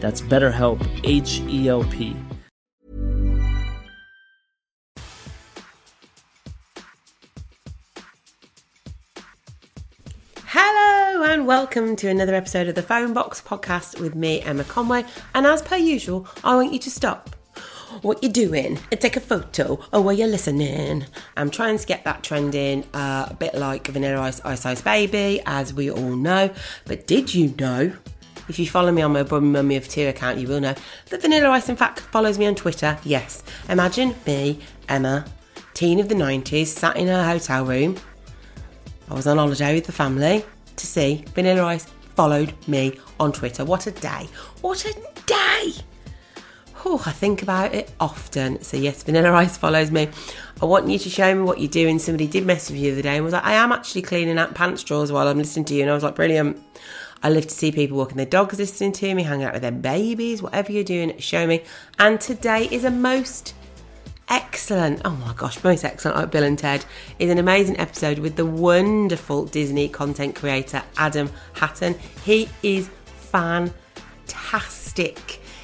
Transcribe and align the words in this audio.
That's 0.00 0.20
BetterHelp, 0.20 0.86
H 1.04 1.40
E 1.48 1.68
L 1.68 1.84
P. 1.84 2.14
Hello 10.44 11.22
and 11.22 11.46
welcome 11.46 11.96
to 11.96 12.08
another 12.08 12.34
episode 12.34 12.68
of 12.68 12.74
the 12.74 12.82
Phone 12.82 13.14
Box 13.14 13.40
podcast 13.40 13.98
with 14.00 14.14
me, 14.14 14.42
Emma 14.42 14.64
Conway. 14.64 15.04
And 15.34 15.46
as 15.46 15.62
per 15.62 15.76
usual, 15.76 16.26
I 16.44 16.54
want 16.56 16.72
you 16.72 16.78
to 16.80 16.90
stop 16.90 17.34
what 18.02 18.22
you're 18.22 18.32
doing 18.32 18.78
and 18.90 19.00
take 19.00 19.16
a 19.16 19.20
photo 19.20 19.78
of 19.92 20.04
where 20.04 20.14
you're 20.14 20.28
listening. 20.28 21.06
I'm 21.36 21.50
trying 21.50 21.78
to 21.78 21.86
get 21.86 22.04
that 22.04 22.22
trending, 22.22 22.84
uh, 22.92 23.28
a 23.30 23.34
bit 23.34 23.54
like 23.54 23.86
Vanilla 23.86 24.20
Ice 24.20 24.40
Ice 24.44 24.66
Ice 24.66 24.82
Baby, 24.82 25.40
as 25.46 25.72
we 25.72 25.90
all 25.90 26.16
know. 26.16 26.50
But 26.84 27.06
did 27.06 27.34
you 27.34 27.54
know? 27.58 27.96
If 28.48 28.58
you 28.58 28.66
follow 28.66 28.92
me 28.92 29.02
on 29.02 29.12
my 29.12 29.22
Brummy 29.22 29.48
Mummy 29.48 29.76
of 29.76 29.88
Two 29.88 30.06
account, 30.06 30.38
you 30.38 30.46
will 30.46 30.60
know 30.60 30.74
that 31.10 31.22
Vanilla 31.22 31.50
Ice, 31.50 31.68
in 31.68 31.76
fact, 31.76 32.00
follows 32.00 32.38
me 32.38 32.46
on 32.46 32.54
Twitter. 32.54 32.98
Yes, 33.04 33.42
imagine 33.68 34.14
me, 34.26 34.60
Emma, 34.88 35.24
teen 35.74 35.98
of 35.98 36.08
the 36.08 36.14
90s, 36.14 36.66
sat 36.66 36.96
in 36.96 37.08
her 37.08 37.24
hotel 37.24 37.64
room. 37.64 37.96
I 39.10 39.14
was 39.14 39.26
on 39.26 39.38
holiday 39.38 39.74
with 39.74 39.86
the 39.86 39.92
family 39.92 40.44
to 40.76 40.86
see 40.86 41.24
Vanilla 41.34 41.64
Ice 41.64 41.86
followed 42.14 42.54
me 42.66 42.98
on 43.20 43.32
Twitter. 43.32 43.64
What 43.64 43.86
a 43.86 43.90
day! 43.90 44.28
What 44.60 44.84
a 44.84 44.92
day! 45.26 45.72
Oh, 46.84 47.02
I 47.04 47.10
think 47.10 47.42
about 47.42 47.74
it 47.74 47.92
often. 47.98 48.62
So 48.62 48.76
yes, 48.76 49.02
Vanilla 49.02 49.32
Ice 49.32 49.56
follows 49.56 49.90
me. 49.90 50.08
I 50.62 50.64
want 50.64 50.88
you 50.88 50.98
to 50.98 51.10
show 51.10 51.34
me 51.34 51.42
what 51.42 51.60
you're 51.60 51.68
doing. 51.68 51.98
Somebody 51.98 52.26
did 52.26 52.46
message 52.46 52.74
me 52.74 52.82
the 52.82 52.92
other 52.92 53.02
day 53.02 53.16
and 53.16 53.24
was 53.24 53.32
like, 53.32 53.44
I 53.44 53.54
am 53.54 53.72
actually 53.72 54.02
cleaning 54.02 54.38
out 54.38 54.54
pants 54.54 54.84
drawers 54.84 55.10
while 55.10 55.26
I'm 55.26 55.38
listening 55.38 55.64
to 55.66 55.74
you. 55.74 55.82
And 55.82 55.90
I 55.90 55.94
was 55.94 56.04
like, 56.04 56.14
brilliant. 56.14 56.62
I 57.22 57.28
love 57.28 57.44
to 57.44 57.54
see 57.54 57.72
people 57.72 57.96
walking 57.96 58.16
their 58.16 58.26
dogs 58.26 58.58
listening 58.58 58.92
to 58.92 59.14
me, 59.14 59.22
hanging 59.22 59.46
out 59.46 59.54
with 59.54 59.62
their 59.62 59.72
babies, 59.72 60.42
whatever 60.42 60.70
you're 60.72 60.84
doing, 60.84 61.18
show 61.18 61.46
me. 61.46 61.62
And 61.98 62.20
today 62.20 62.68
is 62.70 62.84
a 62.84 62.90
most 62.90 63.54
excellent, 64.28 65.00
oh 65.04 65.10
my 65.10 65.32
gosh, 65.34 65.62
most 65.64 65.84
excellent, 65.84 66.18
like 66.18 66.30
Bill 66.30 66.44
and 66.44 66.58
Ted, 66.58 66.84
is 67.18 67.30
an 67.30 67.38
amazing 67.38 67.78
episode 67.78 68.18
with 68.18 68.36
the 68.36 68.46
wonderful 68.46 69.46
Disney 69.46 69.88
content 69.88 70.34
creator 70.34 70.82
Adam 70.96 71.30
Hattan. 71.54 71.94
He 72.24 72.48
is 72.62 72.90
fantastic. 73.30 73.80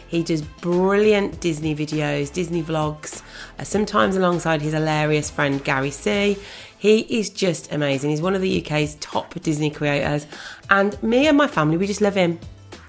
He 0.09 0.23
does 0.23 0.43
brilliant 0.43 1.41
Disney 1.41 1.75
videos, 1.75 2.31
Disney 2.33 2.63
vlogs, 2.63 3.23
uh, 3.59 3.65
sometimes 3.65 4.15
alongside 4.15 4.61
his 4.61 4.75
hilarious 4.75 5.31
friend 5.31 5.65
Gary 5.65 5.91
C. 5.91 6.37
He 6.83 7.03
is 7.17 7.31
just 7.31 7.73
amazing. 7.73 8.11
He's 8.11 8.21
one 8.21 8.35
of 8.35 8.43
the 8.43 8.61
UK's 8.61 8.97
top 8.97 9.35
Disney 9.35 9.71
creators. 9.71 10.27
And 10.69 11.01
me 11.01 11.29
and 11.29 11.39
my 11.39 11.47
family, 11.47 11.77
we 11.77 11.87
just 11.87 12.01
love 12.01 12.17
him. 12.17 12.41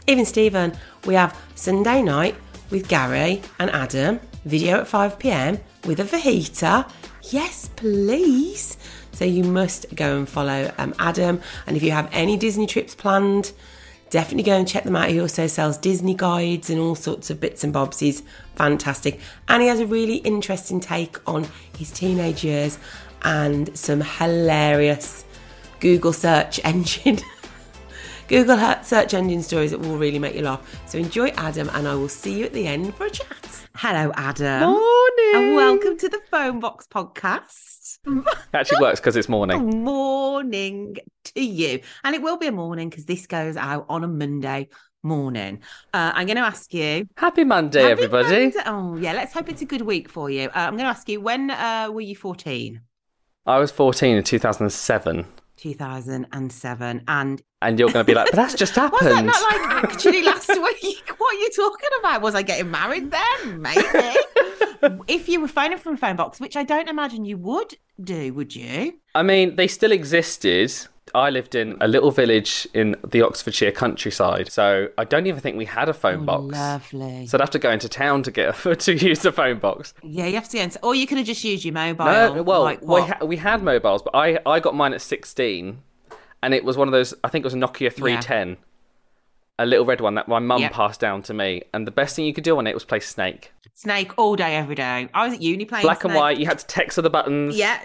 Even 0.08 0.26
Stephen, 0.26 0.74
we 1.06 1.14
have 1.14 1.40
Sunday 1.54 2.02
night 2.02 2.34
with 2.72 2.88
Gary 2.88 3.44
and 3.60 3.70
Adam, 3.70 4.20
video 4.46 4.80
at 4.80 4.88
5 4.88 5.20
pm 5.20 5.60
with 5.86 6.00
a 6.00 6.06
fajita. 6.06 6.90
Yes, 7.30 7.70
please. 7.76 8.78
So 9.12 9.26
you 9.26 9.44
must 9.44 9.94
go 9.96 10.18
and 10.18 10.28
follow 10.28 10.74
um, 10.80 10.96
Adam. 10.98 11.40
And 11.68 11.78
if 11.78 11.84
you 11.84 11.92
have 11.92 12.10
any 12.12 12.36
Disney 12.36 12.66
trips 12.66 12.96
planned, 12.96 13.52
definitely 14.10 14.42
go 14.42 14.58
and 14.58 14.68
check 14.68 14.86
them 14.86 14.96
out. 14.96 15.10
He 15.10 15.22
also 15.22 15.46
sells 15.46 15.78
Disney 15.78 16.16
guides 16.16 16.72
and 16.72 16.80
all 16.80 16.96
sorts 16.96 17.30
of 17.30 17.40
bits 17.40 17.64
and 17.64 17.72
bobs. 17.72 18.00
He's 18.00 18.24
fantastic. 18.56 19.20
And 19.48 19.62
he 19.62 19.68
has 19.68 19.80
a 19.80 19.86
really 19.86 20.16
interesting 20.16 20.80
take 20.80 21.18
on 21.30 21.46
his 21.78 21.92
teenage 21.92 22.44
years 22.44 22.80
and 23.24 23.76
some 23.78 24.02
hilarious 24.02 25.26
Google 25.80 26.14
search 26.14 26.60
engine. 26.64 27.20
Google 28.28 28.58
search 28.84 29.14
engine 29.14 29.44
stories 29.44 29.72
that 29.72 29.80
will 29.80 29.98
really 29.98 30.20
make 30.20 30.36
you 30.36 30.42
laugh. 30.44 30.80
So 30.88 30.98
enjoy 30.98 31.28
Adam, 31.30 31.70
and 31.74 31.88
I 31.88 31.96
will 31.96 32.10
see 32.10 32.40
you 32.40 32.46
at 32.46 32.54
the 32.54 32.68
end 32.68 32.96
for 32.96 33.06
a 33.06 33.10
chat. 33.10 33.68
Hello, 33.76 34.12
Adam. 34.16 34.70
Morning. 34.72 35.32
And 35.36 35.56
welcome 35.56 35.98
to 35.98 36.10
the 36.10 36.22
Phone 36.32 36.60
Box 36.60 36.88
podcast. 36.88 37.98
It 38.06 38.26
actually 38.54 38.82
works 38.82 39.00
because 39.00 39.16
it's 39.16 39.30
morning. 39.30 39.84
Morning 39.84 40.98
to 41.26 41.42
you. 41.42 41.80
And 42.04 42.16
it 42.16 42.22
will 42.22 42.38
be 42.38 42.48
a 42.48 42.52
morning 42.52 42.90
because 42.90 43.06
this 43.06 43.28
goes 43.28 43.56
out 43.56 43.86
on 43.90 44.04
a 44.04 44.08
Monday 44.08 44.70
morning. 45.04 45.62
Uh, 45.94 46.12
I'm 46.14 46.26
going 46.28 46.38
to 46.38 46.44
ask 46.44 46.74
you. 46.74 47.08
Happy 47.18 47.44
Monday, 47.44 47.82
Happy 47.82 47.92
everybody. 48.04 48.42
Monday- 48.46 48.60
Oh, 48.66 48.96
yeah. 48.98 49.14
Let's 49.14 49.34
hope 49.34 49.50
it's 49.50 49.62
a 49.62 49.66
good 49.66 49.82
week 49.84 50.10
for 50.10 50.30
you. 50.30 50.50
Uh, 50.50 50.52
I'm 50.56 50.74
going 50.74 50.84
to 50.86 50.90
ask 50.90 51.08
you, 51.10 51.22
when 51.22 51.50
uh, 51.52 51.90
were 51.92 52.02
you 52.02 52.16
14? 52.16 52.82
I 53.46 53.60
was 53.60 53.72
14 53.72 54.18
in 54.18 54.24
2007. 54.24 55.26
2007. 55.58 57.04
And 57.08 57.42
And 57.62 57.80
you're 57.80 57.90
going 57.90 58.06
to 58.06 58.10
be 58.10 58.16
like, 58.16 58.28
but 58.32 58.36
that's 58.36 58.54
just 58.54 58.76
happened 58.76 59.02
was 59.02 59.14
that 59.14 59.26
not 59.26 59.42
like 59.42 59.84
actually 59.84 60.24
last 60.24 60.48
week? 60.82 61.12
What 61.18 61.36
are 61.36 61.40
you 61.40 61.50
talking 61.50 61.90
about? 62.00 62.22
Was 62.22 62.36
I 62.36 62.42
getting 62.42 62.72
married 62.72 63.12
then? 63.12 63.62
Maybe. 63.62 63.82
if 65.08 65.28
you 65.28 65.42
were 65.42 65.48
phoning 65.50 65.78
from 65.78 65.96
a 65.96 65.98
phone 65.98 66.16
box, 66.16 66.40
which 66.40 66.56
I 66.56 66.64
don't 66.64 66.88
imagine 66.88 67.26
you 67.26 67.38
would 67.38 67.78
do, 68.02 68.34
would 68.34 68.56
you? 68.56 68.94
I 69.14 69.24
mean, 69.24 69.58
they 69.58 69.68
still 69.68 69.92
existed. 69.92 70.74
I 71.14 71.30
lived 71.30 71.54
in 71.54 71.78
a 71.82 71.88
little 71.88 72.12
village 72.12 72.68
in 72.74 72.96
the 73.08 73.22
Oxfordshire 73.22 73.72
countryside, 73.72 74.52
so 74.52 74.88
I 74.98 75.04
don't 75.04 75.28
even 75.28 75.42
think 75.42 75.58
we 75.58 75.66
had 75.66 75.90
a 75.90 75.94
phone 75.94 76.22
oh, 76.22 76.26
box. 76.26 76.44
Oh, 76.58 76.60
Lovely. 76.60 77.28
So 77.28 77.38
I'd 77.38 77.42
have 77.42 77.50
to 77.52 77.60
go 77.60 77.72
into 77.72 77.90
town 77.90 78.24
to 78.24 78.32
get 78.32 78.66
a, 78.66 78.76
to 78.88 78.94
use 78.94 79.24
a 79.26 79.32
phone 79.32 79.60
box. 79.60 79.94
Yeah, 80.02 80.26
you 80.28 80.36
have 80.36 80.50
to 80.50 80.58
go 80.58 80.64
into, 80.64 80.80
or 80.82 80.96
you 80.96 81.06
could 81.06 81.18
have 81.18 81.28
just 81.28 81.44
used 81.44 81.66
your 81.66 81.74
mobile. 81.74 82.06
No, 82.06 82.44
well, 82.44 82.64
like 82.64 82.82
we, 82.82 83.02
ha- 83.02 83.26
we 83.26 83.38
had 83.38 83.62
mobiles, 83.62 84.02
but 84.02 84.16
I, 84.16 84.40
I 84.46 84.60
got 84.60 84.76
mine 84.76 84.94
at 84.94 85.02
16, 85.02 85.82
and 86.42 86.54
it 86.54 86.64
was 86.64 86.78
one 86.78 86.88
of 86.88 86.92
those, 86.92 87.14
I 87.24 87.30
think 87.30 87.44
it 87.44 87.48
was 87.48 87.54
a 87.54 87.58
Nokia 87.58 87.92
310, 87.92 88.58
a 89.60 89.66
little 89.66 89.86
red 89.86 90.02
one 90.02 90.16
that 90.16 90.28
my 90.28 90.40
mum 90.40 90.62
Yep. 90.62 90.72
passed 90.72 91.00
down 91.00 91.22
to 91.24 91.34
me. 91.34 91.62
And 91.74 91.86
the 91.86 91.92
best 91.92 92.16
thing 92.16 92.26
you 92.26 92.34
could 92.34 92.44
do 92.44 92.58
on 92.58 92.66
it 92.68 92.74
was 92.74 92.84
play 92.84 93.00
Snake. 93.00 93.52
Snake 93.76 94.12
all 94.18 94.36
day, 94.36 94.56
every 94.56 94.76
day. 94.76 95.10
I 95.14 95.26
was 95.26 95.34
at 95.34 95.42
uni 95.42 95.66
playing 95.66 95.84
Black 95.84 96.04
and 96.04 96.14
white, 96.14 96.38
you 96.38 96.46
had 96.46 96.60
to 96.60 96.66
text 96.68 97.02
the 97.02 97.10
buttons. 97.10 97.58
Yeah, 97.58 97.80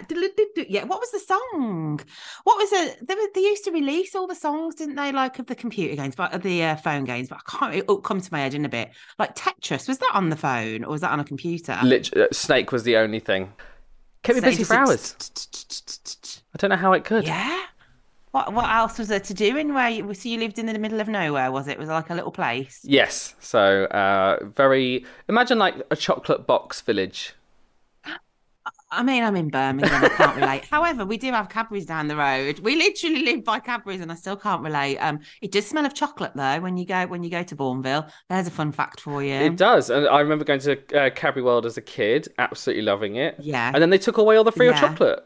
yeah. 0.67 0.83
What 0.83 0.99
was 0.99 1.11
the 1.11 1.19
song? 1.19 1.99
What 2.43 2.57
was 2.57 2.71
it? 2.71 3.07
They, 3.07 3.15
were- 3.15 3.29
they 3.33 3.41
used 3.41 3.63
to 3.65 3.71
release 3.71 4.15
all 4.15 4.27
the 4.27 4.35
songs, 4.35 4.75
didn't 4.75 4.95
they? 4.95 5.11
Like 5.11 5.39
of 5.39 5.47
the 5.47 5.55
computer 5.55 5.95
games, 5.95 6.15
but 6.15 6.33
of 6.33 6.43
the 6.43 6.63
uh, 6.63 6.75
phone 6.75 7.05
games. 7.05 7.29
But 7.29 7.39
I 7.47 7.57
can't. 7.57 7.75
It'll 7.75 7.97
come 8.01 8.21
to 8.21 8.29
my 8.31 8.39
head 8.39 8.53
in 8.53 8.65
a 8.65 8.69
bit. 8.69 8.91
Like 9.17 9.35
Tetris, 9.35 9.87
was 9.87 9.97
that 9.97 10.11
on 10.13 10.29
the 10.29 10.35
phone 10.35 10.83
or 10.83 10.91
was 10.91 11.01
that 11.01 11.11
on 11.11 11.19
a 11.19 11.25
computer? 11.25 11.77
Lit- 11.83 12.15
uh, 12.15 12.27
Snake 12.31 12.71
was 12.71 12.83
the 12.83 12.97
only 12.97 13.19
thing. 13.19 13.51
Kept 14.21 14.35
me 14.35 14.41
busy 14.41 14.63
for 14.63 14.75
hours. 14.75 15.15
I 16.53 16.57
don't 16.57 16.69
know 16.69 16.75
how 16.75 16.93
it 16.93 17.03
could. 17.03 17.25
Yeah. 17.25 17.63
What 18.31 18.53
what 18.53 18.69
else 18.69 18.99
was 18.99 19.07
there 19.07 19.19
to 19.19 19.33
do 19.33 19.57
in 19.57 19.73
where 19.73 19.89
you 19.89 20.13
so 20.13 20.29
you 20.29 20.37
lived 20.37 20.59
in 20.59 20.67
the 20.67 20.77
middle 20.77 20.99
of 21.01 21.07
nowhere, 21.07 21.51
was 21.51 21.67
it? 21.67 21.79
Was 21.79 21.89
it 21.89 21.93
like 21.93 22.09
a 22.11 22.13
little 22.15 22.31
place? 22.31 22.79
Yes. 22.83 23.35
So 23.39 23.85
uh, 23.85 24.37
very 24.55 25.05
imagine 25.27 25.57
like 25.57 25.75
a 25.89 25.95
chocolate 25.95 26.45
box 26.45 26.81
village. 26.81 27.33
I 28.91 29.03
mean, 29.03 29.23
I'm 29.23 29.35
in 29.35 29.49
Birmingham. 29.49 30.03
I 30.03 30.09
can't 30.09 30.35
relate. 30.35 30.65
However, 30.71 31.05
we 31.05 31.17
do 31.17 31.31
have 31.31 31.49
Cadbury's 31.49 31.85
down 31.85 32.07
the 32.07 32.15
road. 32.15 32.59
We 32.59 32.75
literally 32.75 33.23
live 33.23 33.43
by 33.43 33.59
Cadbury's, 33.59 34.01
and 34.01 34.11
I 34.11 34.15
still 34.15 34.35
can't 34.35 34.63
relate. 34.63 34.97
Um, 34.97 35.19
it 35.41 35.51
does 35.51 35.67
smell 35.67 35.85
of 35.85 35.93
chocolate 35.93 36.31
though 36.35 36.59
when 36.59 36.77
you 36.77 36.85
go 36.85 37.05
when 37.07 37.23
you 37.23 37.29
go 37.31 37.41
to 37.43 37.55
Bournville. 37.55 38.09
There's 38.29 38.47
a 38.47 38.51
fun 38.51 38.71
fact 38.71 39.01
for 39.01 39.23
you. 39.23 39.33
It 39.33 39.57
does, 39.57 39.89
and 39.89 40.07
I 40.07 40.19
remember 40.19 40.43
going 40.45 40.59
to 40.61 40.99
uh, 40.99 41.09
Cadbury 41.11 41.43
World 41.43 41.65
as 41.65 41.77
a 41.77 41.81
kid, 41.81 42.27
absolutely 42.37 42.83
loving 42.83 43.15
it. 43.15 43.35
Yeah. 43.39 43.71
And 43.73 43.81
then 43.81 43.89
they 43.89 43.97
took 43.97 44.17
away 44.17 44.37
all 44.37 44.43
the 44.43 44.51
free 44.51 44.67
Yeah. 44.69 44.79
chocolate. 44.79 45.23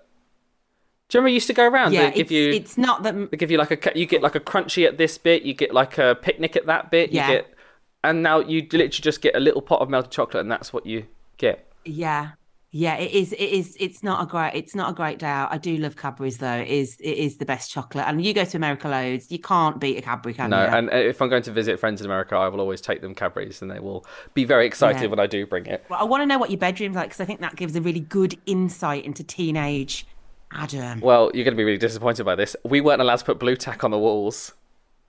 Do 1.10 1.18
you 1.18 1.20
remember 1.20 1.30
you 1.30 1.34
used 1.36 1.48
to 1.48 1.54
go 1.54 1.68
around? 1.68 1.94
yeah, 1.94 2.12
it's, 2.16 2.32
you 2.32 2.52
it's 2.52 2.78
not 2.78 3.04
that. 3.04 3.30
they 3.32 3.38
give 3.38 3.52
you 3.52 3.58
like 3.58 3.72
a 3.86 4.00
you 4.00 4.06
get 4.06 4.22
like 4.22 4.36
a 4.36 4.40
crunchy 4.40 4.88
at 4.88 4.98
this 4.98 5.18
bit, 5.18 5.44
you 5.44 5.54
get 5.54 5.74
like 5.74 5.98
a 5.98 6.16
picnic 6.16 6.56
at 6.56 6.66
that 6.66 6.90
bit, 6.92 7.12
Yeah. 7.12 7.28
you 7.30 7.34
get, 7.38 7.54
and 8.04 8.24
now 8.24 8.40
you 8.40 8.62
literally 8.64 8.88
just 8.90 9.22
get 9.22 9.36
a 9.36 9.40
little 9.40 9.62
pot 9.62 9.82
of 9.82 9.90
melted 9.90 10.12
chocolate, 10.12 10.42
and 10.42 10.52
that's 10.52 10.74
what 10.74 10.86
you 10.86 11.06
get. 11.38 11.70
Yeah, 11.86 12.32
yeah, 12.72 12.96
it 12.96 13.12
is. 13.12 13.34
It 13.34 13.42
is. 13.42 13.78
It's 13.80 14.02
not 14.02 14.24
a 14.24 14.26
great. 14.26 14.54
It's 14.56 14.74
not 14.74 14.90
a 14.90 14.94
great 14.94 15.20
day 15.20 15.28
out. 15.28 15.52
I 15.52 15.58
do 15.60 15.78
love 15.78 15.96
Cadbury's 15.96 16.40
though. 16.40 16.56
It 16.62 16.70
is. 16.70 16.96
It 17.00 17.18
is 17.18 17.38
the 17.38 17.46
best 17.46 17.70
chocolate. 17.70 18.06
And 18.08 18.24
you 18.26 18.34
go 18.34 18.46
to 18.46 18.58
America 18.58 18.88
loads, 18.88 19.32
you 19.32 19.38
can't 19.38 19.80
beat 19.80 19.98
a 19.98 20.02
Cadbury, 20.02 20.34
can 20.34 20.50
No, 20.50 20.64
you? 20.64 20.70
and 20.72 20.90
uh, 20.90 20.96
if 20.96 21.22
I'm 21.22 21.30
going 21.30 21.44
to 21.44 21.52
visit 21.52 21.80
friends 21.80 22.02
in 22.02 22.06
America, 22.08 22.36
I 22.36 22.48
will 22.48 22.62
always 22.62 22.82
take 22.82 23.02
them 23.02 23.14
Cadbury's, 23.14 23.62
and 23.62 23.70
they 23.70 23.80
will 23.80 24.04
be 24.34 24.46
very 24.46 24.66
excited 24.66 25.04
Yeah. 25.04 25.08
when 25.10 25.20
I 25.20 25.28
do 25.28 25.46
bring 25.46 25.68
it. 25.68 25.86
Well, 25.90 26.00
I 26.00 26.06
want 26.06 26.22
to 26.24 26.26
know 26.26 26.40
what 26.40 26.50
your 26.50 26.58
bedroom's 26.60 26.96
like 26.96 27.10
because 27.10 27.22
I 27.22 27.26
think 27.26 27.42
that 27.42 27.56
gives 27.56 27.76
a 27.76 27.82
really 27.82 28.00
good 28.00 28.40
insight 28.48 29.06
into 29.06 29.24
teenage 29.24 30.08
Adam. 30.54 31.00
Well, 31.00 31.32
you're 31.34 31.44
going 31.44 31.56
to 31.56 31.58
be 31.58 31.64
really 31.64 31.78
disappointed 31.78 32.24
by 32.24 32.36
this. 32.36 32.56
We 32.64 32.82
weren't 32.82 33.02
allowed 33.02 33.18
to 33.18 33.26
put 33.26 33.40
blue 33.40 33.56
tack 33.56 33.84
on 33.84 33.92
the 33.92 34.00
walls. 34.00 34.54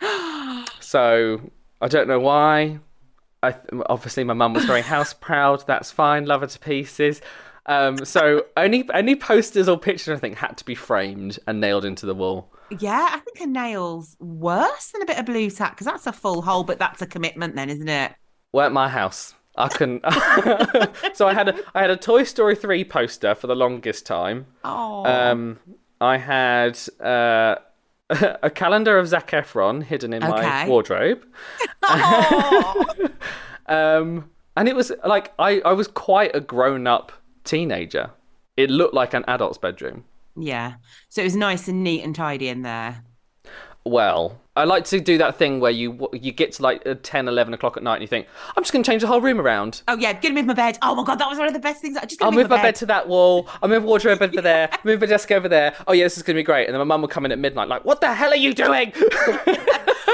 so 0.80 1.40
I 1.80 1.88
don't 1.88 2.08
know 2.08 2.20
why. 2.20 2.80
I 3.42 3.52
th- 3.52 3.82
obviously 3.86 4.24
my 4.24 4.34
mum 4.34 4.54
was 4.54 4.64
very 4.64 4.80
house 4.94 5.12
proud. 5.12 5.66
That's 5.66 5.90
fine. 5.90 6.26
Love 6.26 6.40
her 6.40 6.46
to 6.46 6.58
pieces. 6.58 7.20
Um, 7.66 8.04
so 8.04 8.44
only 8.56 8.88
any 8.92 9.16
posters 9.16 9.68
or 9.68 9.78
pictures 9.78 10.16
I 10.16 10.20
think 10.20 10.36
had 10.36 10.58
to 10.58 10.64
be 10.64 10.74
framed 10.74 11.38
and 11.46 11.60
nailed 11.60 11.84
into 11.84 12.06
the 12.06 12.14
wall. 12.14 12.50
Yeah, 12.78 13.08
I 13.12 13.18
think 13.20 13.40
a 13.40 13.46
nail's 13.46 14.16
worse 14.18 14.88
than 14.88 15.02
a 15.02 15.06
bit 15.06 15.18
of 15.18 15.26
blue 15.26 15.50
tack 15.50 15.72
because 15.72 15.86
that's 15.86 16.06
a 16.06 16.12
full 16.12 16.42
hole, 16.42 16.64
but 16.64 16.78
that's 16.78 17.02
a 17.02 17.06
commitment 17.06 17.54
then, 17.54 17.70
isn't 17.70 17.88
it? 17.88 18.12
Weren't 18.52 18.72
my 18.72 18.88
house. 18.88 19.34
I 19.56 19.68
couldn't. 19.68 20.02
so 21.14 21.28
I 21.28 21.34
had 21.34 21.48
a 21.48 21.54
I 21.74 21.80
had 21.82 21.90
a 21.90 21.96
Toy 21.96 22.24
Story 22.24 22.56
three 22.56 22.84
poster 22.84 23.34
for 23.34 23.46
the 23.46 23.54
longest 23.56 24.04
time. 24.06 24.46
Oh, 24.64 25.04
Um, 25.06 25.60
I 26.00 26.16
had 26.18 26.78
uh, 27.00 27.56
a 28.42 28.50
calendar 28.50 28.98
of 28.98 29.06
Zac 29.08 29.30
Efron 29.30 29.84
hidden 29.84 30.12
in 30.12 30.20
my 30.22 30.38
Okay. 30.38 30.68
wardrobe. 30.68 31.24
um, 33.66 34.30
and 34.56 34.68
it 34.68 34.76
was 34.76 34.92
like 35.04 35.32
I, 35.38 35.60
I 35.64 35.72
was 35.72 35.88
quite 35.88 36.34
a 36.34 36.40
grown 36.40 36.86
up 36.86 37.12
teenager. 37.44 38.10
It 38.56 38.70
looked 38.70 38.94
like 38.94 39.14
an 39.14 39.24
adult's 39.28 39.58
bedroom. 39.58 40.04
yeah. 40.36 40.74
So 41.08 41.20
it 41.22 41.24
was 41.24 41.36
nice 41.36 41.68
and 41.68 41.82
neat 41.84 42.02
and 42.04 42.14
tidy 42.14 42.48
in 42.48 42.62
there. 42.62 43.04
Well, 43.84 44.40
I 44.56 44.64
like 44.64 44.84
to 44.86 45.00
do 45.00 45.18
that 45.18 45.36
thing 45.36 45.58
where 45.58 45.72
you 45.72 46.08
you 46.12 46.30
get 46.30 46.52
to 46.52 46.62
like 46.62 46.86
uh, 46.86 46.94
10, 47.02 47.26
11 47.26 47.54
o'clock 47.54 47.76
at 47.76 47.82
night 47.82 47.94
and 47.94 48.02
you 48.02 48.08
think, 48.08 48.28
I'm 48.56 48.62
just 48.62 48.72
going 48.72 48.84
to 48.84 48.88
change 48.90 49.02
the 49.02 49.08
whole 49.08 49.20
room 49.20 49.40
around. 49.40 49.82
Oh 49.88 49.96
yeah, 49.96 50.12
gonna 50.12 50.34
move 50.34 50.46
my 50.46 50.54
bed. 50.54 50.78
Oh 50.80 50.94
my 50.94 51.02
god, 51.02 51.18
that 51.18 51.28
was 51.28 51.38
one 51.38 51.48
of 51.48 51.54
the 51.54 51.58
best 51.60 51.82
things. 51.82 51.96
I 51.96 52.04
just 52.04 52.22
I'll 52.22 52.30
move 52.30 52.48
my 52.48 52.62
bed 52.62 52.76
to 52.76 52.86
that 52.86 53.08
wall. 53.08 53.48
I'll 53.62 53.68
move 53.68 53.82
wardrobe 53.82 54.22
over 54.22 54.40
there. 54.40 54.70
Move 54.84 55.00
my 55.00 55.06
desk 55.06 55.32
over 55.32 55.48
there. 55.48 55.74
Oh 55.88 55.92
yeah, 55.92 56.04
this 56.04 56.16
is 56.16 56.22
gonna 56.22 56.38
be 56.38 56.44
great. 56.44 56.66
And 56.66 56.74
then 56.74 56.78
my 56.78 56.84
mum 56.84 57.00
would 57.02 57.10
come 57.10 57.24
in 57.24 57.32
at 57.32 57.38
midnight, 57.38 57.68
like, 57.68 57.84
"What 57.84 58.00
the 58.00 58.14
hell 58.14 58.30
are 58.30 58.36
you 58.36 58.54
doing?" 58.54 58.92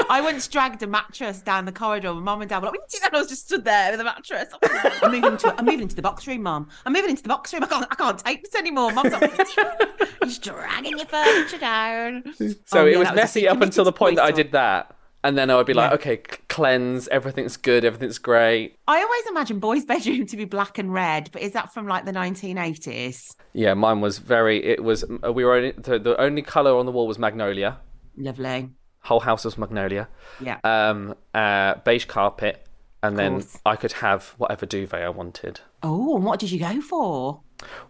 I 0.09 0.19
once 0.21 0.47
dragged 0.47 0.81
a 0.83 0.87
mattress 0.87 1.41
down 1.41 1.65
the 1.65 1.71
corridor. 1.71 2.13
My 2.13 2.19
mum 2.21 2.41
and 2.41 2.49
dad 2.49 2.59
were 2.59 2.67
like, 2.67 2.73
"What 2.73 2.81
are 2.81 2.83
you 2.83 2.99
doing?" 2.99 3.07
And 3.07 3.15
I 3.15 3.19
was 3.19 3.29
just 3.29 3.45
stood 3.45 3.63
there 3.63 3.91
with 3.91 3.99
a 3.99 4.03
mattress. 4.03 4.47
I'm 5.03 5.11
moving 5.11 5.31
into 5.33 5.55
I'm 5.57 5.65
moving 5.65 5.81
into 5.81 5.95
the 5.95 6.01
box 6.01 6.25
room, 6.27 6.43
mum. 6.43 6.67
I'm 6.85 6.93
moving 6.93 7.11
into 7.11 7.23
the 7.23 7.29
box 7.29 7.53
room. 7.53 7.63
I 7.63 7.67
can't 7.67 7.87
I 7.91 7.95
can't 7.95 8.17
take 8.17 8.43
this 8.43 8.55
anymore. 8.55 8.91
Mum's 8.91 9.13
like, 9.13 9.21
"You're 9.55 10.25
just 10.25 10.43
dragging 10.43 10.97
your 10.97 11.05
furniture 11.07 11.57
down. 11.59 12.23
So 12.65 12.81
Oh, 12.81 12.85
it 12.85 12.93
yeah, 12.93 12.97
was 12.99 13.13
messy 13.13 13.47
up 13.47 13.61
until 13.61 13.83
the 13.85 13.91
point 13.93 14.15
that 14.17 14.23
I 14.25 14.30
Story. 14.31 14.43
did 14.43 14.51
that. 14.53 14.95
And 15.23 15.37
then 15.37 15.51
I 15.51 15.55
would 15.55 15.67
be 15.67 15.73
like, 15.75 15.91
Yeah. 15.91 15.95
okay, 15.95 16.15
c- 16.17 16.37
cleanse, 16.49 17.07
everything's 17.09 17.55
good, 17.55 17.85
everything's 17.85 18.17
great. 18.17 18.75
I 18.87 19.01
always 19.03 19.27
imagine 19.29 19.59
boys' 19.59 19.85
bedroom 19.93 20.25
to 20.25 20.35
be 20.37 20.45
black 20.45 20.79
and 20.79 20.91
red, 20.91 21.29
but 21.31 21.43
is 21.43 21.51
that 21.51 21.71
from 21.73 21.87
like 21.87 22.05
the 22.05 22.11
1980s? 22.11 23.35
Yeah, 23.53 23.73
mine 23.75 24.01
was 24.01 24.17
very, 24.17 24.63
it 24.63 24.83
was, 24.83 25.03
uh, 25.23 25.31
we 25.31 25.45
were, 25.45 25.53
only, 25.55 25.71
the, 25.73 25.99
the 25.99 26.19
only 26.19 26.41
colour 26.41 26.75
on 26.75 26.85
the 26.87 26.91
wall 26.91 27.07
was 27.07 27.19
magnolia. 27.19 27.77
Lovely. 28.17 28.69
Whole 29.01 29.19
house 29.19 29.45
was 29.45 29.57
magnolia. 29.59 30.07
Yeah. 30.39 30.59
Um, 30.63 31.15
uh, 31.33 31.75
beige 31.85 32.05
carpet. 32.05 32.65
And 33.03 33.17
then 33.17 33.33
course. 33.41 33.57
I 33.65 33.75
could 33.77 33.91
have 33.93 34.29
whatever 34.37 34.67
duvet 34.67 35.01
I 35.01 35.09
wanted. 35.09 35.59
Oh, 35.81 36.15
and 36.15 36.23
what 36.23 36.39
did 36.39 36.51
you 36.51 36.59
go 36.59 36.81
for? 36.81 37.41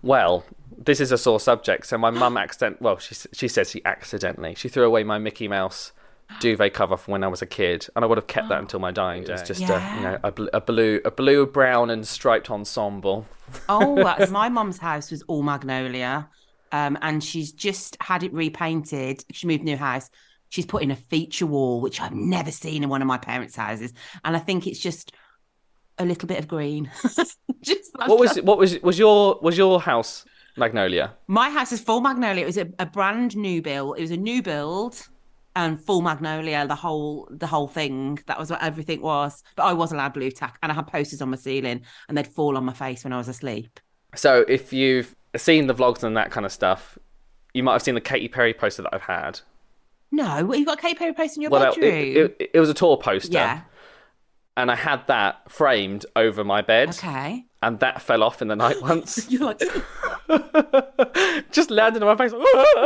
Well, 0.02 0.46
this 0.78 1.02
is 1.02 1.12
a 1.12 1.18
sore 1.18 1.42
subject. 1.42 1.86
So 1.88 1.98
my 1.98 2.12
mum 2.12 2.38
accident. 2.38 2.82
Well, 2.82 2.98
she 2.98 3.16
she 3.34 3.50
says 3.50 3.72
she 3.72 3.84
accidentally 3.84 4.56
she 4.56 4.70
threw 4.70 4.86
away 4.86 5.04
my 5.04 5.18
Mickey 5.18 5.50
Mouse 5.50 5.92
duvet 6.40 6.74
cover 6.74 6.98
from 6.98 7.14
when 7.14 7.24
I 7.24 7.28
was 7.28 7.42
a 7.42 7.46
kid, 7.46 7.88
and 7.96 8.04
I 8.06 8.08
would 8.08 8.18
have 8.18 8.28
kept 8.28 8.50
that 8.50 8.60
until 8.60 8.80
my 8.80 8.92
dying 8.92 9.24
day. 9.24 9.34
It 9.34 9.40
was 9.40 9.48
just 9.48 9.62
a 9.62 9.94
you 9.96 10.04
know 10.04 10.18
a, 10.24 10.32
bl- 10.32 10.50
a 10.54 10.62
blue 10.62 11.02
a 11.06 11.12
blue 11.12 11.46
brown 11.46 11.90
and 11.90 12.08
striped 12.08 12.50
ensemble. 12.50 13.26
Oh, 13.70 14.02
uh, 14.02 14.28
my 14.30 14.50
mum's 14.50 14.78
house 14.78 15.12
was 15.12 15.22
all 15.24 15.44
magnolia, 15.44 16.30
um, 16.72 16.98
and 17.02 17.24
she's 17.24 17.52
just 17.52 17.98
had 18.02 18.24
it 18.24 18.34
repainted. 18.34 19.24
She 19.32 19.48
moved 19.48 19.64
new 19.64 19.78
house. 19.78 20.10
She's 20.50 20.66
put 20.66 20.84
in 20.84 20.92
a 20.92 20.96
feature 20.96 21.46
wall, 21.46 21.80
which 21.82 22.02
I've 22.02 22.14
never 22.14 22.52
seen 22.52 22.84
in 22.84 22.90
one 22.90 23.02
of 23.02 23.08
my 23.08 23.18
parents' 23.18 23.56
houses, 23.56 23.94
and 24.24 24.36
I 24.36 24.40
think 24.40 24.68
it's 24.68 24.80
just 24.80 25.14
a 25.98 26.06
little 26.06 26.28
bit 26.28 26.40
of 26.40 26.48
green. 26.48 26.92
just 27.62 27.92
What 28.06 28.20
was 28.20 28.36
what 28.42 28.58
was 28.58 28.80
was 28.82 28.98
your 29.00 29.40
was 29.42 29.58
your 29.58 29.80
house 29.80 30.26
magnolia? 30.58 31.14
my 31.28 31.50
house 31.50 31.72
is 31.72 31.80
full 31.80 32.02
magnolia. 32.02 32.44
It 32.44 32.48
was 32.48 32.58
a, 32.58 32.68
a 32.80 32.86
brand 32.86 33.38
new 33.38 33.62
build. 33.62 33.98
It 33.98 34.02
was 34.02 34.12
a 34.12 34.18
new 34.18 34.42
build 34.42 35.08
and 35.56 35.80
full 35.82 36.02
magnolia. 36.02 36.66
The 36.68 36.76
whole 36.76 37.28
the 37.32 37.48
whole 37.48 37.68
thing. 37.68 38.20
That 38.28 38.40
was 38.40 38.50
what 38.50 38.62
everything 38.64 39.02
was. 39.02 39.44
But 39.56 39.64
I 39.64 39.74
was 39.74 39.92
allowed 39.92 40.14
blue 40.14 40.32
tack, 40.32 40.58
and 40.64 40.72
I 40.72 40.76
had 40.76 40.88
posters 40.88 41.22
on 41.22 41.30
my 41.30 41.38
ceiling, 41.38 41.82
and 42.08 42.18
they'd 42.18 42.28
fall 42.28 42.58
on 42.58 42.66
my 42.66 42.74
face 42.74 43.04
when 43.04 43.14
I 43.14 43.18
was 43.18 43.28
asleep. 43.28 43.80
So 44.16 44.44
if 44.48 44.74
you've 44.74 45.16
seen 45.38 45.68
the 45.68 45.74
vlogs 45.76 46.04
and 46.04 46.18
that 46.18 46.32
kind 46.32 46.46
of 46.46 46.52
stuff, 46.52 46.98
you 47.54 47.64
might 47.64 47.74
have 47.74 47.82
seen 47.82 47.96
the 47.96 48.02
Katy 48.02 48.28
Perry 48.28 48.54
poster 48.54 48.82
that 48.82 48.94
I've 48.94 49.02
had. 49.04 49.40
No, 50.12 50.46
what, 50.46 50.60
you 50.60 50.66
got 50.66 50.78
a 50.78 50.82
Katy 50.82 50.96
Perry 50.96 51.14
poster 51.14 51.38
in 51.38 51.44
your 51.44 51.52
Well, 51.52 51.72
it, 51.72 51.76
bedroom? 51.80 52.34
it, 52.40 52.52
it 52.54 52.60
was 52.60 52.70
a 52.70 52.74
tour 52.74 52.98
poster, 52.98 53.32
yeah. 53.32 53.62
and 54.58 54.70
I 54.70 54.76
had 54.76 55.08
that 55.08 55.50
framed 55.50 56.06
over 56.18 56.44
my 56.44 56.62
bed, 56.62 56.90
Okay. 56.90 57.46
and 57.64 57.80
that 57.80 58.02
fell 58.02 58.22
off 58.24 58.42
in 58.42 58.50
the 58.50 58.56
night 58.58 58.82
once. 58.82 59.28
You're 59.32 59.46
like, 59.46 59.62
just 61.52 61.72
landed 61.72 62.04
on 62.04 62.16
my 62.16 62.28
face. 62.28 62.34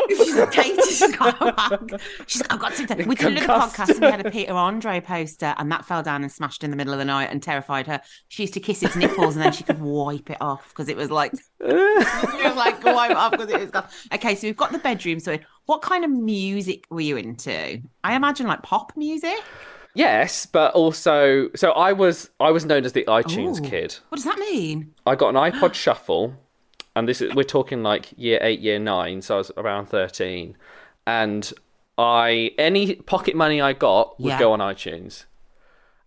she's 0.10 0.36
like, 0.36 0.52
Katie's 0.52 1.18
got, 1.18 2.02
she's 2.28 2.42
like, 2.42 2.54
I've 2.54 2.60
got 2.60 2.74
something. 2.74 3.08
We 3.08 3.16
did 3.16 3.38
another 3.38 3.48
podcast 3.48 3.90
and 3.90 4.02
we 4.02 4.08
had 4.08 4.26
a 4.26 4.32
Peter 4.32 4.54
Andre 4.54 5.00
poster 5.02 5.54
and 5.58 5.72
that 5.72 5.86
fell 5.86 6.04
down 6.04 6.24
and 6.24 6.32
smashed 6.32 6.64
in 6.64 6.72
the 6.72 6.78
middle 6.78 6.94
of 6.94 7.00
the 7.00 7.06
night 7.06 7.30
and 7.32 7.42
terrified 7.42 7.88
her. 7.88 8.02
She 8.28 8.44
used 8.44 8.54
to 8.56 8.60
kiss 8.60 8.84
its 8.84 8.96
nipples 8.96 9.36
and 9.36 9.44
then 9.46 9.54
she 9.54 9.64
could 9.64 9.82
wipe 9.82 10.30
it 10.30 10.38
off 10.42 10.70
because 10.70 10.90
it 10.90 10.98
was 10.98 11.12
like, 11.12 11.32
she 11.62 11.68
was 11.68 12.56
like, 12.56 12.84
wipe 12.84 13.12
it 13.12 13.18
off 13.18 13.32
because 13.32 13.50
it 13.50 13.60
was 13.60 13.72
gone. 13.72 13.88
Okay, 14.14 14.36
so 14.36 14.48
we've 14.48 14.58
got 14.58 14.72
the 14.72 14.80
bedroom. 14.80 15.20
So 15.20 15.38
what 15.66 15.82
kind 15.82 16.04
of 16.06 16.12
music 16.12 16.86
were 16.90 17.02
you 17.02 17.18
into? 17.18 17.82
I 18.04 18.16
imagine 18.16 18.48
like 18.48 18.62
pop 18.64 18.94
music. 18.96 19.38
yes, 19.96 20.46
but 20.46 20.74
also, 20.74 21.50
so 21.56 21.72
I 21.72 21.94
was 21.94 22.30
I 22.40 22.52
was 22.52 22.66
known 22.66 22.86
as 22.86 22.94
the 22.94 23.04
iTunes 23.06 23.60
Ooh. 23.60 23.70
kid. 23.70 23.96
What 24.10 24.18
does 24.18 24.26
that 24.26 24.38
mean? 24.40 24.94
I 25.06 25.16
got 25.16 25.36
an 25.36 25.52
iPod 25.52 25.74
Shuffle, 25.86 26.36
and 26.96 27.08
this 27.08 27.22
is 27.22 27.34
we're 27.36 27.44
talking 27.44 27.84
like 27.84 28.14
year 28.18 28.40
eight, 28.42 28.60
year 28.60 28.80
nine, 28.80 29.22
so 29.22 29.36
I 29.36 29.38
was 29.40 29.52
around 29.58 29.88
thirteen, 29.88 30.56
and 31.06 31.52
I 31.98 32.52
any 32.58 32.96
pocket 32.96 33.36
money 33.36 33.62
I 33.62 33.74
got 33.74 34.20
would 34.20 34.30
Yeah. 34.30 34.40
go 34.40 34.54
on 34.54 34.60
iTunes. 34.60 35.26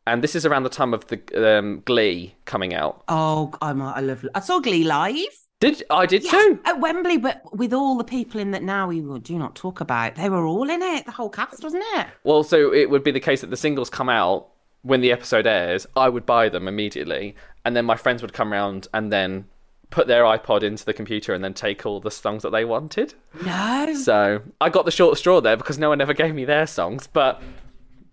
And 0.07 0.23
this 0.25 0.35
is 0.35 0.47
around 0.47 0.63
the 0.63 0.71
time 0.71 0.95
of 0.95 1.07
the 1.09 1.59
um, 1.59 1.83
Glee 1.85 2.35
coming 2.47 2.73
out. 2.75 3.03
Oh, 3.09 3.53
I'm, 3.61 3.83
I 3.83 4.01
love. 4.01 4.27
I 4.35 4.41
saw 4.41 4.59
Glee 4.59 4.83
live. 4.85 5.17
Did 5.61 5.83
I 5.91 6.07
did 6.07 6.23
Yes, 6.25 6.33
too? 6.33 6.61
at 6.65 6.81
Wembley, 6.81 7.19
but 7.19 7.43
with 7.55 7.75
all 7.75 7.99
the 7.99 8.05
people 8.05 8.41
in 8.41 8.53
that 8.53 8.63
now 8.63 8.87
we 8.89 9.01
do 9.19 9.39
not 9.39 9.55
talk 9.55 9.81
about. 9.81 10.15
They 10.15 10.31
were 10.31 10.47
all 10.47 10.71
in 10.71 10.81
it, 10.83 11.05
the 11.05 11.11
whole 11.13 11.29
cast, 11.29 11.63
wasn't 11.63 11.85
it? 11.97 12.07
Well, 12.25 12.43
so 12.45 12.73
it 12.73 12.89
would 12.89 13.03
be 13.05 13.11
the 13.11 13.21
case 13.21 13.41
that 13.43 13.51
the 13.51 13.57
singles 13.57 13.91
come 13.91 14.09
out 14.09 14.49
when 14.83 15.01
the 15.03 15.13
episode 15.13 15.47
airs. 15.47 15.87
I 15.97 16.09
would 16.09 16.25
buy 16.25 16.49
them 16.49 16.69
immediately, 16.69 17.35
and 17.65 17.77
then 17.77 17.85
my 17.85 17.97
friends 17.97 18.23
would 18.23 18.33
come 18.33 18.51
round 18.53 18.89
and 18.95 19.13
then 19.13 19.47
put 19.91 20.07
their 20.07 20.25
iPod 20.25 20.63
into 20.63 20.85
the 20.85 20.93
computer 20.93 21.33
and 21.35 21.43
then 21.43 21.55
take 21.55 21.87
all 21.87 22.01
the 22.01 22.11
songs 22.11 22.43
that 22.43 22.51
they 22.51 22.65
wanted. 22.65 23.15
No. 23.45 23.95
So 23.95 24.43
I 24.61 24.69
got 24.69 24.85
the 24.85 24.91
short 24.91 25.17
straw 25.19 25.41
there 25.41 25.57
because 25.57 25.79
no 25.79 25.89
one 25.89 26.01
ever 26.01 26.13
gave 26.15 26.35
me 26.35 26.45
their 26.45 26.67
songs, 26.67 27.07
but 27.07 27.41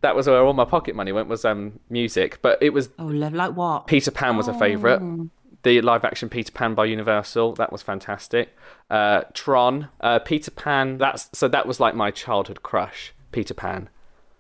that 0.02 0.16
was 0.16 0.28
where 0.28 0.44
all 0.44 0.54
my 0.54 0.66
pocket 0.66 0.96
money 0.96 1.12
went 1.12 1.28
was 1.28 1.44
um 1.46 1.80
music. 1.90 2.40
But 2.42 2.60
it 2.62 2.72
was 2.72 2.90
Oh, 3.00 3.06
like 3.06 3.56
what? 3.56 3.88
Peter 3.88 4.12
Pan 4.12 4.38
was 4.38 4.48
a 4.48 4.54
favourite. 4.54 5.02
the 5.64 5.82
live 5.82 6.06
action 6.06 6.30
Peter 6.30 6.52
Pan 6.52 6.76
by 6.76 6.86
Universal. 6.86 7.56
That 7.56 7.72
was 7.72 7.82
fantastic. 7.82 8.56
Uh, 8.90 9.24
Tron, 9.34 9.90
uh, 10.00 10.20
Peter 10.20 10.52
Pan. 10.52 10.98
That's 10.98 11.30
so 11.34 11.48
that 11.48 11.66
was 11.66 11.80
like 11.80 11.96
my 11.96 12.12
childhood 12.12 12.62
crush. 12.64 13.14
Peter 13.32 13.54
Pan. 13.54 13.90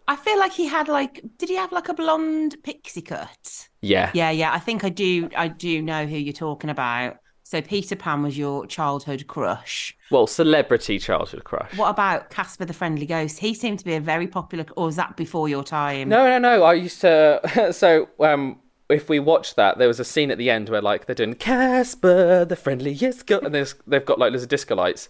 I 0.07 0.15
feel 0.15 0.37
like 0.37 0.53
he 0.53 0.67
had 0.67 0.87
like, 0.87 1.23
did 1.39 1.49
he 1.49 1.55
have 1.55 1.71
like 1.71 1.89
a 1.89 1.93
blonde 1.95 2.57
pixie 2.63 3.01
cut? 3.01 3.67
Yeah. 3.81 4.11
Yeah, 4.13 4.29
yeah. 4.29 4.53
I 4.53 4.59
think 4.59 4.83
I 4.83 4.89
do. 4.89 5.29
I 5.35 5.47
do 5.47 5.81
know 5.81 6.05
who 6.05 6.15
you're 6.15 6.31
talking 6.31 6.69
about. 6.69 7.17
So 7.45 7.61
Peter 7.61 7.95
Pan 7.95 8.23
was 8.23 8.35
your 8.35 8.65
childhood 8.65 9.27
crush. 9.27 9.95
Well, 10.09 10.25
celebrity 10.25 10.97
childhood 10.97 11.43
crush. 11.43 11.77
What 11.77 11.89
about 11.89 12.31
Casper 12.31 12.65
the 12.65 12.73
Friendly 12.73 13.05
Ghost? 13.05 13.37
He 13.37 13.53
seemed 13.53 13.77
to 13.77 13.85
be 13.85 13.93
a 13.93 13.99
very 13.99 14.25
popular. 14.25 14.65
Or 14.75 14.87
was 14.87 14.95
that 14.95 15.15
before 15.15 15.47
your 15.47 15.63
time? 15.63 16.09
No, 16.09 16.25
no, 16.25 16.39
no. 16.39 16.63
I 16.63 16.73
used 16.73 17.01
to. 17.01 17.69
so, 17.71 18.09
um, 18.19 18.59
if 18.89 19.09
we 19.09 19.19
watch 19.19 19.53
that, 19.55 19.77
there 19.77 19.87
was 19.87 19.99
a 19.99 20.03
scene 20.03 20.31
at 20.31 20.39
the 20.39 20.49
end 20.49 20.69
where 20.69 20.81
like 20.81 21.05
they're 21.05 21.13
doing 21.13 21.35
Casper 21.35 22.45
the 22.45 22.55
friendliest 22.55 23.27
girl, 23.27 23.41
and 23.45 23.53
there's 23.53 23.75
they've 23.85 24.03
got 24.03 24.17
like 24.17 24.31
loads 24.31 24.41
of 24.41 24.49
disco 24.49 24.73
lights. 24.73 25.07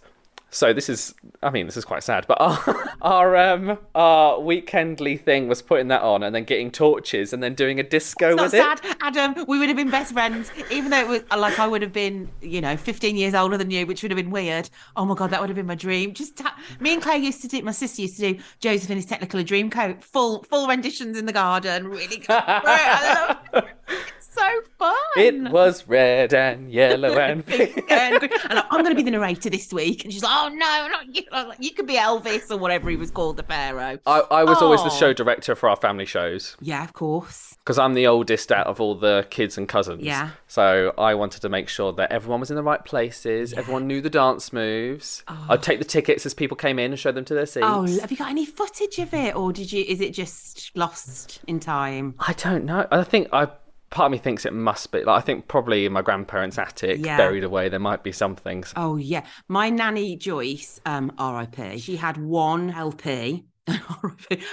So 0.56 0.72
this 0.72 0.88
is, 0.88 1.14
I 1.42 1.50
mean, 1.50 1.66
this 1.66 1.76
is 1.76 1.84
quite 1.84 2.02
sad. 2.02 2.24
But 2.26 2.40
our 2.40 2.88
our 3.02 3.36
um 3.36 3.78
our 3.94 4.38
weekendly 4.38 5.20
thing 5.20 5.48
was 5.48 5.60
putting 5.60 5.88
that 5.88 6.00
on 6.00 6.22
and 6.22 6.34
then 6.34 6.44
getting 6.44 6.70
torches 6.70 7.34
and 7.34 7.42
then 7.42 7.54
doing 7.54 7.78
a 7.78 7.82
disco 7.82 8.28
It's 8.30 8.36
not 8.36 8.42
with 8.44 8.52
sad, 8.52 8.80
it. 8.82 8.96
Adam. 9.02 9.44
We 9.46 9.58
would 9.58 9.68
have 9.68 9.76
been 9.76 9.90
best 9.90 10.14
friends, 10.14 10.50
even 10.70 10.90
though 10.90 11.00
it 11.00 11.08
was 11.08 11.22
like 11.38 11.58
I 11.58 11.66
would 11.66 11.82
have 11.82 11.92
been, 11.92 12.30
you 12.40 12.62
know, 12.62 12.74
15 12.74 13.16
years 13.16 13.34
older 13.34 13.58
than 13.58 13.70
you, 13.70 13.84
which 13.86 14.00
would 14.02 14.10
have 14.10 14.16
been 14.16 14.30
weird. 14.30 14.70
Oh 14.96 15.04
my 15.04 15.14
god, 15.14 15.28
that 15.30 15.40
would 15.42 15.50
have 15.50 15.56
been 15.56 15.66
my 15.66 15.74
dream. 15.74 16.14
Just 16.14 16.38
ta- 16.38 16.56
me 16.80 16.94
and 16.94 17.02
Claire 17.02 17.18
used 17.18 17.42
to 17.42 17.48
do. 17.48 17.60
My 17.62 17.72
sister 17.72 18.00
used 18.00 18.16
to 18.16 18.32
do 18.32 18.42
Joseph 18.60 18.88
in 18.88 18.96
his 18.96 19.04
Technicolor 19.06 19.44
Dreamcoat, 19.44 20.02
full 20.02 20.42
full 20.44 20.68
renditions 20.68 21.18
in 21.18 21.26
the 21.26 21.34
garden. 21.34 21.86
Really 21.88 22.16
good. 22.16 22.30
I 22.30 23.36
love 23.52 23.64
it. 23.64 23.74
It's 24.16 24.26
so 24.54 24.62
fun. 24.78 24.94
It 25.16 25.50
was 25.52 25.86
red 25.88 26.34
and 26.34 26.70
yellow 26.72 27.18
and 27.18 27.44
pink. 27.44 27.76
and, 27.90 28.22
and 28.22 28.32
I'm 28.70 28.82
going 28.82 28.90
to 28.90 28.94
be 28.94 29.02
the 29.02 29.10
narrator 29.10 29.50
this 29.50 29.72
week. 29.72 30.04
And 30.04 30.12
she's 30.12 30.22
like, 30.22 30.32
oh 30.34 30.48
no, 30.48 30.88
not 30.88 31.14
you. 31.14 31.22
Like, 31.32 31.58
you 31.60 31.70
could 31.72 31.86
be 31.86 31.94
Elvis 31.94 32.50
or 32.50 32.56
whatever 32.58 32.90
he 32.90 32.96
was 32.96 33.10
called, 33.10 33.36
the 33.36 33.42
Pharaoh. 33.42 33.98
I, 34.06 34.20
I 34.30 34.44
was 34.44 34.58
always 34.62 34.80
the 34.82 34.86
Oh. 34.90 34.98
show 34.98 35.12
director 35.12 35.54
for 35.54 35.68
our 35.68 35.76
family 35.76 36.06
shows 36.06 36.56
Yeah, 36.60 36.84
of 36.84 36.92
course. 36.92 37.56
because 37.64 37.78
I'm 37.78 37.94
the 37.94 38.06
oldest 38.06 38.52
out 38.52 38.66
of 38.66 38.80
all 38.80 38.94
the 38.94 39.26
kids 39.30 39.58
and 39.58 39.68
cousins. 39.68 40.02
Yeah. 40.02 40.30
So 40.46 40.94
I 40.96 41.14
wanted 41.14 41.42
to 41.42 41.48
make 41.48 41.68
sure 41.68 41.92
that 41.94 42.12
everyone 42.12 42.40
was 42.40 42.50
in 42.50 42.56
the 42.56 42.62
right 42.62 42.84
places, 42.84 43.52
everyone 43.52 43.86
knew 43.86 44.00
the 44.00 44.10
dance 44.10 44.52
moves. 44.52 45.22
Oh. 45.28 45.46
I'd 45.50 45.62
take 45.62 45.78
the 45.78 45.84
tickets 45.84 46.24
as 46.26 46.34
people 46.34 46.56
came 46.56 46.78
in 46.78 46.92
and 46.92 46.98
show 46.98 47.12
them 47.12 47.24
to 47.26 47.34
their 47.34 47.46
seats. 47.46 47.66
Oh, 47.68 47.84
have 48.00 48.10
you 48.10 48.16
got 48.16 48.30
any 48.30 48.46
footage 48.46 48.98
of 48.98 49.12
it, 49.14 49.34
or 49.34 49.52
did 49.52 49.72
you? 49.72 49.84
Is 49.86 50.00
it 50.00 50.12
just 50.12 50.70
lost 50.76 51.40
in 51.46 51.58
time? 51.60 52.14
I 52.18 52.32
don't 52.34 52.64
know. 52.64 52.86
I 52.90 53.02
think 53.02 53.28
I 53.32 53.48
part 53.90 54.06
of 54.06 54.12
me 54.12 54.18
thinks 54.18 54.44
it 54.44 54.52
must 54.52 54.90
be. 54.92 55.02
Like 55.04 55.18
I 55.18 55.20
think 55.20 55.48
probably 55.48 55.86
in 55.86 55.92
my 55.92 56.02
grandparents' 56.02 56.58
attic, 56.58 57.04
Yeah. 57.04 57.16
buried 57.16 57.44
away, 57.44 57.68
there 57.68 57.80
might 57.80 58.02
be 58.02 58.12
some 58.12 58.36
things. 58.36 58.72
Oh 58.76 58.96
yeah, 58.96 59.24
my 59.48 59.70
nanny 59.70 60.16
Joyce, 60.16 60.80
um, 60.86 61.12
R.I.P. 61.18 61.78
She 61.78 61.96
had 61.96 62.16
one 62.16 62.70
LP. 62.70 63.44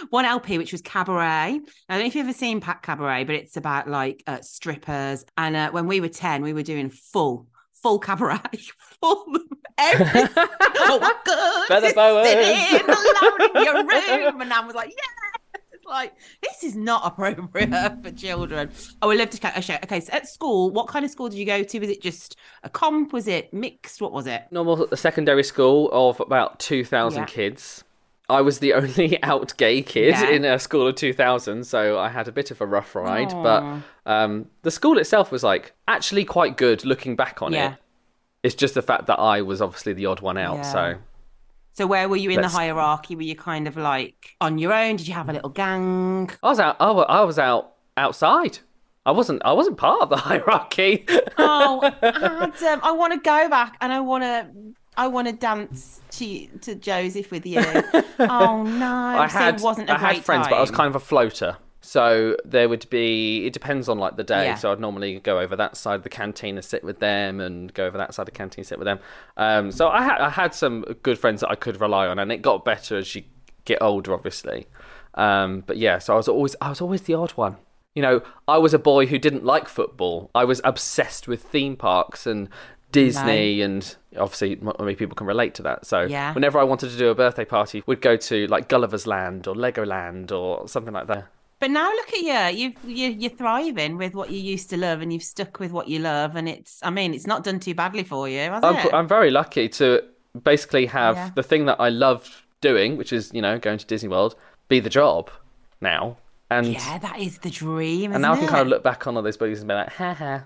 One 0.09 0.25
LP 0.25 0.57
which 0.57 0.71
was 0.71 0.81
Cabaret. 0.81 1.21
I 1.23 1.59
don't 1.87 1.99
know 1.99 2.05
if 2.05 2.15
you've 2.15 2.25
ever 2.25 2.33
seen 2.33 2.59
Pat 2.61 2.81
Cabaret, 2.81 3.25
but 3.25 3.35
it's 3.35 3.55
about 3.57 3.87
like 3.87 4.23
uh, 4.25 4.41
strippers. 4.41 5.23
And 5.37 5.55
uh, 5.55 5.69
when 5.69 5.85
we 5.85 6.01
were 6.01 6.09
ten, 6.09 6.41
we 6.41 6.51
were 6.51 6.63
doing 6.63 6.89
full, 6.89 7.45
full 7.83 7.99
cabaret, 7.99 8.39
full 9.01 9.25
everything. 9.77 10.29
oh 10.35 10.97
my 10.99 11.13
god, 11.25 11.67
Feather 11.67 11.93
boas. 11.93 12.27
sitting 12.27 12.89
alone 12.89 13.55
in 13.55 13.63
your 13.63 13.75
room, 14.25 14.41
and 14.41 14.49
Nan 14.49 14.65
was 14.65 14.75
like, 14.75 14.89
yeah. 14.89 15.32
Like 15.85 16.13
this 16.41 16.63
is 16.63 16.75
not 16.75 17.05
appropriate 17.05 17.71
for 18.03 18.11
children. 18.11 18.71
Oh, 19.01 19.09
we 19.09 19.17
love 19.17 19.29
to 19.31 19.57
okay, 19.59 19.79
okay. 19.83 19.99
So 19.99 20.13
at 20.13 20.27
school, 20.27 20.69
what 20.71 20.87
kind 20.87 21.03
of 21.05 21.11
school 21.11 21.29
did 21.29 21.37
you 21.37 21.45
go 21.45 21.63
to? 21.63 21.79
Was 21.79 21.89
it 21.89 22.01
just 22.01 22.37
a 22.63 22.69
comp? 22.69 23.13
Was 23.13 23.27
it 23.27 23.53
mixed? 23.53 24.01
What 24.01 24.11
was 24.11 24.27
it? 24.27 24.43
Normal 24.51 24.87
secondary 24.95 25.43
school 25.43 25.89
of 25.91 26.19
about 26.19 26.59
two 26.59 26.83
thousand 26.85 27.21
Yeah. 27.21 27.25
kids. 27.27 27.83
I 28.29 28.39
was 28.41 28.59
the 28.59 28.73
only 28.79 29.21
out 29.21 29.55
gay 29.57 29.81
kid 29.81 30.09
Yeah. 30.11 30.29
in 30.29 30.45
a 30.45 30.57
school 30.57 30.87
of 30.87 30.95
2000, 30.95 31.65
so 31.65 31.99
I 31.99 32.07
had 32.07 32.29
a 32.29 32.31
bit 32.31 32.51
of 32.51 32.61
a 32.61 32.65
rough 32.65 32.95
ride. 32.95 33.33
Aw. 33.33 33.43
But 33.43 33.81
um, 34.09 34.47
the 34.61 34.71
school 34.71 34.97
itself 34.97 35.29
was 35.31 35.43
like 35.43 35.73
actually 35.89 36.23
quite 36.23 36.55
good 36.55 36.85
looking 36.85 37.17
back 37.17 37.41
on 37.41 37.51
Yeah. 37.51 37.73
it. 37.73 37.79
It's 38.43 38.55
just 38.55 38.73
the 38.75 38.81
fact 38.81 39.07
that 39.07 39.19
I 39.19 39.41
was 39.41 39.61
obviously 39.61 39.91
the 39.93 40.05
odd 40.05 40.21
one 40.21 40.37
out. 40.37 40.65
So 40.65 40.95
So 41.75 41.87
where 41.87 42.07
were 42.07 42.15
you 42.17 42.29
in 42.29 42.37
Let's- 42.41 42.53
the 42.53 42.59
hierarchy? 42.59 43.15
Were 43.15 43.23
you 43.23 43.35
kind 43.35 43.67
of 43.67 43.75
like 43.77 44.35
on 44.39 44.57
your 44.59 44.71
own? 44.73 44.95
Did 44.95 45.07
you 45.07 45.13
have 45.15 45.27
a 45.29 45.33
little 45.33 45.49
gang? 45.49 46.29
I 46.43 46.49
was 46.49 46.59
out. 46.59 46.77
I 46.79 46.85
I 46.91 47.21
was 47.23 47.39
out 47.39 47.73
outside. 47.97 48.59
I 49.05 49.11
wasn't. 49.11 49.41
I 49.43 49.51
wasn't 49.53 49.77
part 49.77 50.01
of 50.03 50.09
the 50.09 50.15
hierarchy. 50.29 51.05
Oh, 51.37 51.81
Adam, 52.03 52.79
I 52.83 52.91
want 52.91 53.13
to 53.13 53.19
go 53.19 53.49
back 53.49 53.77
and 53.81 53.91
I 53.91 53.99
want 53.99 54.23
to. 54.23 54.47
I 54.95 55.07
want 55.07 55.27
to 55.27 55.33
dance 55.33 56.01
to 56.11 56.45
to 56.61 56.75
Joseph 56.75 57.31
with 57.31 57.45
you. 57.45 57.61
Oh 58.19 58.61
no! 58.63 58.95
I 58.95 59.27
so 59.27 59.39
had 59.39 59.55
it 59.55 59.61
wasn't 59.61 59.89
a 59.89 59.93
I 59.95 59.97
had 59.97 60.23
friends, 60.23 60.47
but 60.47 60.55
I 60.55 60.61
was 60.61 60.69
kind 60.71 60.87
of 60.87 60.95
a 60.95 60.99
floater. 60.99 61.57
So 61.85 62.37
there 62.45 62.69
would 62.69 62.89
be. 62.89 63.45
It 63.45 63.53
depends 63.53 63.89
on 63.89 63.99
like 63.99 64.15
the 64.15 64.23
day. 64.23 64.45
Yeah. 64.45 64.55
So 64.55 64.71
I'd 64.71 64.79
normally 64.79 65.19
go 65.19 65.39
over 65.39 65.55
that 65.57 65.75
side 65.75 65.95
of 65.95 66.03
the 66.03 66.09
canteen 66.09 66.55
and 66.55 66.63
sit 66.65 66.83
with 66.83 66.99
them, 66.99 67.39
and 67.41 67.73
go 67.73 67.85
over 67.85 67.97
that 67.97 68.13
side 68.13 68.23
of 68.23 68.33
the 68.33 68.37
canteen 68.37 68.61
and 68.61 68.67
sit 68.67 68.79
with 68.79 68.85
them. 68.85 68.99
Um, 69.37 69.71
so 69.71 69.89
I 69.89 70.01
had 70.01 70.19
I 70.21 70.29
had 70.29 70.55
some 70.55 70.81
good 71.03 71.19
friends 71.19 71.41
that 71.41 71.49
I 71.49 71.55
could 71.55 71.79
rely 71.81 72.07
on, 72.07 72.19
and 72.19 72.31
it 72.31 72.41
got 72.41 72.63
better 72.63 72.97
as 72.97 73.13
you 73.15 73.23
get 73.65 73.81
older, 73.81 74.13
obviously. 74.13 74.65
Um, 75.15 75.63
but 75.67 75.77
yeah, 75.77 75.99
so 75.99 76.13
I 76.13 76.17
was 76.17 76.27
always 76.27 76.55
I 76.61 76.69
was 76.69 76.81
always 76.81 77.01
the 77.03 77.13
odd 77.15 77.31
one. 77.31 77.57
You 77.95 78.01
know, 78.01 78.21
I 78.47 78.57
was 78.57 78.73
a 78.73 78.79
boy 78.79 79.05
who 79.05 79.19
didn't 79.19 79.45
like 79.45 79.67
football. 79.67 80.31
I 80.33 80.45
was 80.45 80.61
obsessed 80.63 81.27
with 81.27 81.43
theme 81.43 81.75
parks 81.75 82.25
and 82.25 82.49
Disney, 82.91 83.61
and 83.61 83.95
obviously 84.17 84.55
many 84.79 84.95
people 84.95 85.15
can 85.15 85.27
relate 85.27 85.53
to 85.55 85.63
that. 85.63 85.85
So 85.85 86.01
Yeah. 86.03 86.33
whenever 86.33 86.59
I 86.59 86.63
wanted 86.63 86.91
to 86.91 86.97
do 86.97 87.09
a 87.09 87.15
birthday 87.15 87.45
party, 87.45 87.83
we'd 87.85 88.01
go 88.01 88.15
to 88.15 88.47
like 88.47 88.67
Gulliver's 88.69 89.05
Land 89.05 89.47
or 89.47 89.53
Legoland 89.55 90.31
or 90.31 90.67
something 90.67 90.93
like 90.93 91.07
that. 91.07 91.25
But 91.63 91.71
now 91.71 91.89
look 91.93 92.09
at 92.13 92.51
you. 92.53 92.59
You 92.59 92.73
you 92.85 93.09
you're 93.11 93.29
thriving 93.31 93.95
with 93.95 94.15
what 94.15 94.29
you 94.29 94.37
used 94.37 94.69
to 94.71 94.75
love, 94.75 94.99
and 94.99 95.13
you've 95.13 95.23
stuck 95.23 95.61
with 95.61 95.71
what 95.71 95.87
you 95.87 95.99
love, 95.99 96.35
and 96.35 96.49
it's. 96.49 96.81
I 96.83 96.89
mean, 96.89 97.13
it's 97.13 97.25
not 97.25 97.45
done 97.45 97.61
too 97.61 97.73
badly 97.73 98.03
for 98.03 98.27
you, 98.27 98.39
has 98.39 98.61
I'm, 98.65 98.75
it? 98.75 98.93
I'm 98.93 99.07
very 99.07 99.31
lucky 99.31 99.69
to 99.79 100.03
basically 100.43 100.87
have 100.87 101.15
Yeah. 101.15 101.29
the 101.35 101.41
thing 101.41 101.63
that 101.67 101.79
I 101.79 101.87
loved 101.87 102.33
doing, 102.59 102.97
which 102.97 103.13
is 103.13 103.31
you 103.33 103.41
know 103.41 103.59
going 103.59 103.77
to 103.77 103.85
Disney 103.85 104.09
World, 104.09 104.35
be 104.67 104.81
the 104.81 104.89
job 104.89 105.31
now, 105.79 106.17
and 106.49 106.67
yeah, 106.67 106.97
that 106.97 107.17
is 107.17 107.37
the 107.37 107.49
dream. 107.49 108.11
and 108.11 108.21
now 108.23 108.33
I 108.33 108.39
can 108.39 108.49
kind 108.49 108.63
of 108.63 108.67
look 108.67 108.83
back 108.83 109.07
on 109.07 109.15
all 109.15 109.23
those 109.23 109.37
buddies 109.37 109.59
and 109.59 109.69
be 109.69 109.73
like, 109.73 109.93
ha 109.93 110.13
ha, 110.13 110.43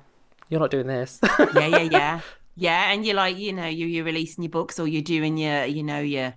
you're 0.49 0.59
not 0.59 0.69
doing 0.69 0.85
this. 0.85 1.19
yeah, 1.55 1.65
yeah, 1.65 1.77
yeah, 1.91 2.19
yeah. 2.55 2.91
And 2.91 3.03
you're 3.03 3.15
like, 3.15 3.39
you 3.39 3.53
know, 3.53 3.65
you 3.65 3.87
you're 3.87 4.05
releasing 4.05 4.43
your 4.43 4.51
books 4.51 4.79
or 4.79 4.87
you're 4.87 5.01
doing 5.01 5.35
your, 5.35 5.65
you 5.65 5.81
know, 5.81 5.99
your 5.99 6.35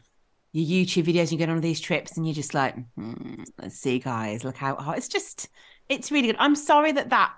your 0.53 0.85
YouTube 0.85 1.05
videos. 1.05 1.31
You 1.33 1.39
get 1.39 1.49
on 1.49 1.61
these 1.61 1.81
trips, 1.81 2.17
and 2.17 2.27
you're 2.27 2.35
just 2.35 2.55
like, 2.55 2.75
hmm, 2.95 3.45
let's 3.59 3.79
see, 3.79 3.99
guys, 3.99 4.45
look 4.45 4.57
how 4.57 4.77
hot. 4.77 4.99
It's 4.99 5.09
just, 5.09 5.49
it's 5.89 6.11
really 6.11 6.29
good. 6.29 6.37
I'm 6.39 6.57
sorry 6.57 6.93
that 6.93 7.11
that 7.11 7.33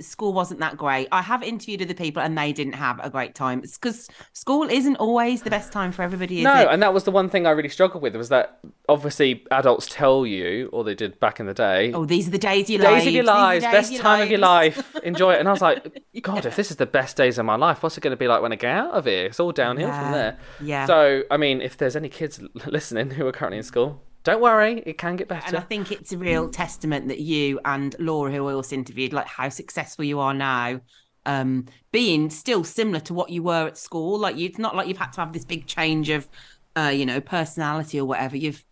school 0.00 0.32
wasn't 0.32 0.60
that 0.60 0.76
great. 0.76 1.08
I 1.12 1.22
have 1.22 1.42
interviewed 1.42 1.82
other 1.82 1.94
people, 1.94 2.22
and 2.22 2.36
they 2.36 2.52
didn't 2.52 2.74
have 2.74 3.00
a 3.02 3.10
great 3.10 3.34
time. 3.34 3.60
Because 3.60 4.08
school 4.32 4.64
isn't 4.68 4.96
always 4.96 5.42
the 5.42 5.50
best 5.50 5.72
time 5.72 5.92
for 5.92 6.02
everybody. 6.02 6.38
Is 6.38 6.44
no, 6.44 6.54
it? 6.62 6.68
and 6.70 6.82
that 6.82 6.94
was 6.94 7.04
the 7.04 7.10
one 7.10 7.28
thing 7.28 7.46
I 7.46 7.50
really 7.50 7.68
struggled 7.68 8.02
with 8.02 8.14
was 8.16 8.28
that 8.30 8.58
obviously 8.88 9.44
adults 9.50 9.86
tell 9.90 10.26
you, 10.26 10.68
or 10.72 10.84
they 10.84 10.94
did 10.94 11.18
back 11.20 11.40
in 11.40 11.46
the 11.46 11.54
day, 11.54 11.92
oh, 11.92 12.04
these 12.04 12.28
are 12.28 12.30
the 12.30 12.38
days 12.38 12.64
of 12.64 12.70
your 12.70 12.80
days 12.80 12.90
lives. 12.90 13.06
of 13.06 13.12
your 13.12 13.22
these 13.22 13.30
are 13.30 13.34
the 13.34 13.40
lives, 13.40 13.64
days 13.64 13.72
best 13.72 13.96
time 13.96 14.20
of 14.22 14.30
your 14.30 14.38
life, 14.38 14.96
enjoy 15.02 15.34
it. 15.34 15.40
And 15.40 15.48
I 15.48 15.52
was 15.52 15.62
like, 15.62 16.02
God, 16.22 16.46
if 16.46 16.56
this 16.56 16.70
is 16.70 16.76
the 16.76 16.86
best 16.86 17.16
days 17.16 17.38
of 17.38 17.46
my 17.46 17.56
life, 17.56 17.82
what's 17.82 17.96
it 17.96 18.00
going 18.00 18.12
to 18.12 18.16
be 18.16 18.28
like 18.28 18.42
when 18.42 18.52
I 18.52 18.56
get 18.56 18.70
out 18.70 18.90
of 18.92 19.04
here? 19.06 19.26
It's 19.26 19.40
all 19.40 19.52
downhill 19.52 19.88
Yeah, 19.88 20.02
from 20.02 20.12
there. 20.12 20.38
yeah. 20.60 20.86
So, 20.86 21.22
I 21.30 21.36
mean, 21.36 21.60
if 21.60 21.76
there's 21.76 21.96
any 21.96 22.08
kids 22.08 22.40
listening 22.66 23.10
who 23.10 23.26
are 23.26 23.32
currently 23.32 23.58
in 23.58 23.64
school, 23.64 24.02
don't 24.24 24.40
worry, 24.40 24.82
it 24.86 24.98
can 24.98 25.16
get 25.16 25.28
better. 25.28 25.46
And 25.46 25.56
I 25.56 25.60
think 25.60 25.90
it's 25.90 26.12
a 26.12 26.18
real 26.18 26.48
testament 26.48 27.08
that 27.08 27.20
you 27.20 27.58
and 27.64 27.96
Laura, 27.98 28.30
who 28.30 28.48
I 28.48 28.54
also 28.54 28.76
interviewed, 28.76 29.12
like 29.12 29.26
how 29.26 29.48
successful 29.48 30.04
you 30.04 30.20
are 30.20 30.34
now, 30.34 30.80
um, 31.26 31.66
being 31.90 32.30
still 32.30 32.64
similar 32.64 33.00
to 33.00 33.14
what 33.14 33.30
you 33.30 33.42
were 33.42 33.66
at 33.66 33.78
school. 33.78 34.18
Like 34.18 34.36
you, 34.36 34.46
it's 34.46 34.58
not 34.58 34.76
like 34.76 34.86
you've 34.86 34.98
had 34.98 35.12
to 35.14 35.20
have 35.20 35.32
this 35.32 35.44
big 35.44 35.66
change 35.66 36.08
of, 36.08 36.28
uh, 36.76 36.92
you 36.94 37.04
know, 37.04 37.20
personality 37.20 37.98
or 37.98 38.04
whatever. 38.04 38.36
You've, 38.36 38.64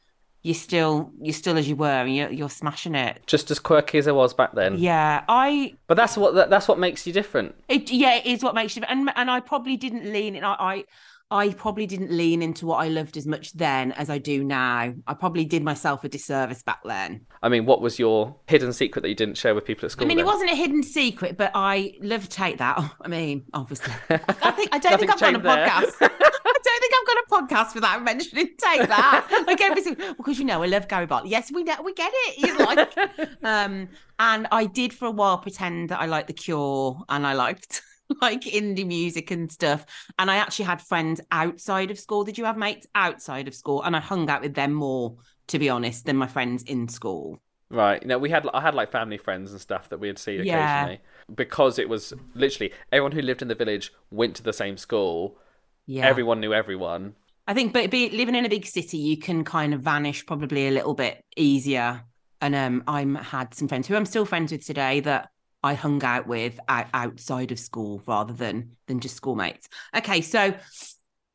you're 0.43 0.55
still, 0.55 1.13
you're 1.21 1.35
still 1.35 1.59
as 1.59 1.69
you 1.69 1.77
were, 1.77 1.87
and 1.87 2.17
you're, 2.17 2.31
you're 2.31 2.49
smashing 2.49 2.95
it. 2.95 3.21
Just 3.27 3.51
as 3.51 3.59
quirky 3.59 3.99
as 3.99 4.09
I 4.09 4.13
was 4.13 4.33
back 4.33 4.55
then. 4.55 4.79
Yeah, 4.79 5.23
I, 5.29 5.75
But 5.87 5.99
that's 5.99 6.17
what 6.17 6.35
that, 6.35 6.49
that's 6.49 6.67
what 6.67 6.79
makes 6.79 7.07
you 7.07 7.13
different. 7.13 7.55
it, 7.69 7.91
yeah, 7.91 8.15
it 8.15 8.25
is 8.25 8.43
what 8.43 8.55
makes 8.55 8.75
you, 8.75 8.83
and 8.89 9.11
and 9.17 9.31
I 9.31 9.41
probably 9.41 9.77
didn't 9.77 10.11
lean 10.11 10.37
in. 10.37 10.43
I, 10.45 10.57
I, 10.59 10.85
I 11.33 11.51
probably 11.51 11.87
didn't 11.87 12.11
lean 12.11 12.43
into 12.43 12.67
what 12.67 12.79
I 12.79 12.89
loved 12.89 13.17
as 13.17 13.25
much 13.25 13.53
then 13.53 13.93
as 13.93 14.11
I 14.11 14.19
do 14.19 14.43
now. 14.43 14.93
I 15.07 15.15
probably 15.15 15.45
did 15.45 15.63
myself 15.63 16.03
a 16.03 16.09
disservice 16.09 16.63
back 16.63 16.81
then. 16.85 17.27
I 17.43 17.49
mean, 17.49 17.67
what 17.67 17.81
was 17.81 18.01
your 18.01 18.35
hidden 18.49 18.73
secret 18.73 19.03
that 19.03 19.09
you 19.09 19.15
didn't 19.15 19.37
share 19.37 19.55
with 19.55 19.65
people 19.65 19.87
at 19.87 19.93
school? 19.93 20.07
I 20.07 20.09
mean, 20.09 20.19
it 20.19 20.27
wasn't 20.27 20.51
a 20.51 20.57
hidden 20.57 20.83
secret, 20.83 21.37
but 21.37 21.53
I 21.55 21.95
love 22.01 22.29
take 22.29 22.59
that. 22.59 22.79
I 23.01 23.09
mean, 23.09 23.45
obviously, 23.55 23.93
I 24.11 24.51
think 24.51 24.71
I 24.73 24.79
don't 24.79 24.99
think 24.99 25.13
I've 25.13 25.21
got 25.21 25.35
a 25.35 25.39
there. 25.39 25.67
podcast. 25.69 25.97
I 26.51 26.63
don't 26.63 26.81
think 26.81 26.95
I've 27.01 27.07
got 27.07 27.17
a 27.17 27.47
podcast 27.47 27.75
without 27.75 28.03
mentioning 28.03 28.47
take 28.59 28.89
that. 28.89 29.45
Like 29.47 29.61
every 29.61 29.83
single, 29.83 30.15
because 30.15 30.39
you 30.39 30.45
know 30.45 30.63
I 30.63 30.67
love 30.67 30.89
Gary 30.89 31.07
Barlow. 31.07 31.27
Yes, 31.27 31.53
we 31.53 31.63
know 31.63 31.77
we 31.83 31.95
get 31.95 32.11
it. 32.13 32.39
You 32.39 32.59
like, 32.59 32.97
um, 33.45 33.89
and 34.19 34.49
I 34.51 34.67
did 34.67 34.93
for 34.93 35.07
a 35.07 35.11
while 35.11 35.39
pretend 35.39 35.91
that 35.91 36.01
I 36.01 36.07
liked 36.07 36.27
The 36.27 36.33
Cure 36.33 37.03
and 37.09 37.27
I 37.27 37.35
liked 37.35 37.83
like 38.21 38.43
indie 38.43 38.87
music 38.87 39.31
and 39.31 39.51
stuff. 39.51 39.87
And 40.19 40.31
I 40.31 40.37
actually 40.37 40.67
had 40.67 40.83
friends 40.83 41.21
outside 41.31 41.91
of 41.91 41.99
school. 41.99 42.25
Did 42.25 42.39
you 42.39 42.45
have 42.45 42.57
mates 42.57 42.87
outside 42.95 43.49
of 43.49 43.55
school? 43.55 43.83
And 43.83 43.97
I 43.97 44.01
hung 44.01 44.29
out 44.29 44.43
with 44.43 44.55
them 44.55 44.73
more, 44.73 45.17
to 45.49 45.59
be 45.59 45.69
honest, 45.69 46.05
than 46.07 46.17
my 46.17 46.27
friends 46.27 46.63
in 46.65 46.89
school. 46.89 47.41
Right. 47.71 48.03
You 48.03 48.09
know, 48.09 48.19
we 48.19 48.31
had 48.31 48.49
I 48.53 48.61
had 48.61 48.75
like 48.75 48.91
family 48.91 49.19
friends 49.19 49.53
and 49.53 49.61
stuff 49.61 49.89
that 49.91 50.01
we'd 50.01 50.19
see 50.19 50.35
occasionally 50.37 50.49
Yeah. 50.49 50.97
because 51.35 51.79
it 51.79 51.89
was 51.89 52.13
literally 52.35 52.73
everyone 52.91 53.13
who 53.13 53.23
lived 53.23 53.43
in 53.43 53.49
the 53.49 53.55
village 53.55 53.93
went 54.11 54.35
to 54.37 54.43
the 54.43 54.53
same 54.53 54.77
school. 54.77 55.39
Yeah. 55.87 56.07
Everyone 56.07 56.41
knew 56.41 56.53
everyone. 56.53 57.15
I 57.47 57.55
think, 57.55 57.73
but 57.73 57.91
be, 57.91 58.11
living 58.11 58.35
in 58.35 58.45
a 58.45 58.49
big 58.49 58.67
city, 58.67 58.99
you 58.99 59.17
can 59.17 59.45
kind 59.45 59.75
of 59.75 59.81
vanish 59.81 60.25
probably 60.27 60.69
a 60.69 60.71
little 60.71 60.95
bit 60.95 61.25
easier. 61.37 62.03
And 62.41 62.55
um, 62.55 62.85
I'm 62.87 63.15
had 63.17 63.55
some 63.55 63.69
friends 63.69 63.87
who 63.87 63.97
I'm 63.97 64.07
still 64.07 64.25
friends 64.25 64.53
with 64.53 64.65
today 64.65 65.01
that 65.01 65.31
I 65.63 65.75
hung 65.75 66.03
out 66.05 66.27
with 66.27 66.59
outside 66.69 67.53
of 67.53 67.59
school 67.59 68.03
rather 68.07 68.33
than 68.33 68.77
than 68.87 69.01
just 69.01 69.17
schoolmates. 69.17 69.69
Okay, 69.95 70.21
so 70.21 70.55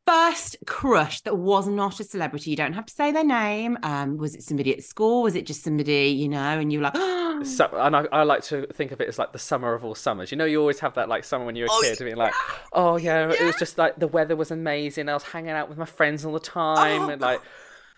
first 0.05 0.55
crush 0.67 1.21
that 1.21 1.35
was 1.37 1.67
not 1.67 1.99
a 1.99 2.03
celebrity. 2.03 2.51
You 2.51 2.55
don't 2.55 2.73
have 2.73 2.85
to 2.85 2.93
say 2.93 3.11
their 3.11 3.23
name. 3.23 3.77
Um, 3.83 4.17
was 4.17 4.35
it 4.35 4.43
somebody 4.43 4.73
at 4.73 4.83
school? 4.83 5.23
Was 5.23 5.35
it 5.35 5.45
just 5.45 5.63
somebody 5.63 6.07
you 6.09 6.29
know? 6.29 6.37
And 6.59 6.71
you 6.71 6.79
were 6.79 6.83
like, 6.93 6.95
So, 7.45 7.69
and 7.73 7.95
I, 7.95 8.05
I 8.11 8.23
like 8.23 8.43
to 8.43 8.65
think 8.67 8.91
of 8.91 9.01
it 9.01 9.09
as 9.09 9.19
like 9.19 9.33
the 9.33 9.39
summer 9.39 9.73
of 9.73 9.83
all 9.83 9.93
summers. 9.95 10.31
You 10.31 10.37
know, 10.37 10.45
you 10.45 10.59
always 10.59 10.79
have 10.79 10.93
that 10.95 11.09
like 11.09 11.23
summer 11.25 11.45
when 11.45 11.55
you're 11.55 11.67
a 11.67 11.71
Oh, 11.71 11.81
kid, 11.83 11.99
being 11.99 12.15
like, 12.15 12.33
oh 12.71 12.95
yeah, 12.97 13.29
it 13.29 13.43
was 13.43 13.55
just 13.57 13.77
like 13.77 13.97
the 13.99 14.07
weather 14.07 14.35
was 14.35 14.51
amazing. 14.51 15.09
I 15.09 15.13
was 15.13 15.23
hanging 15.23 15.51
out 15.51 15.67
with 15.69 15.77
my 15.77 15.85
friends 15.85 16.23
all 16.25 16.33
the 16.33 16.39
time, 16.39 17.01
Oh, 17.03 17.09
and 17.09 17.21
like, 17.21 17.41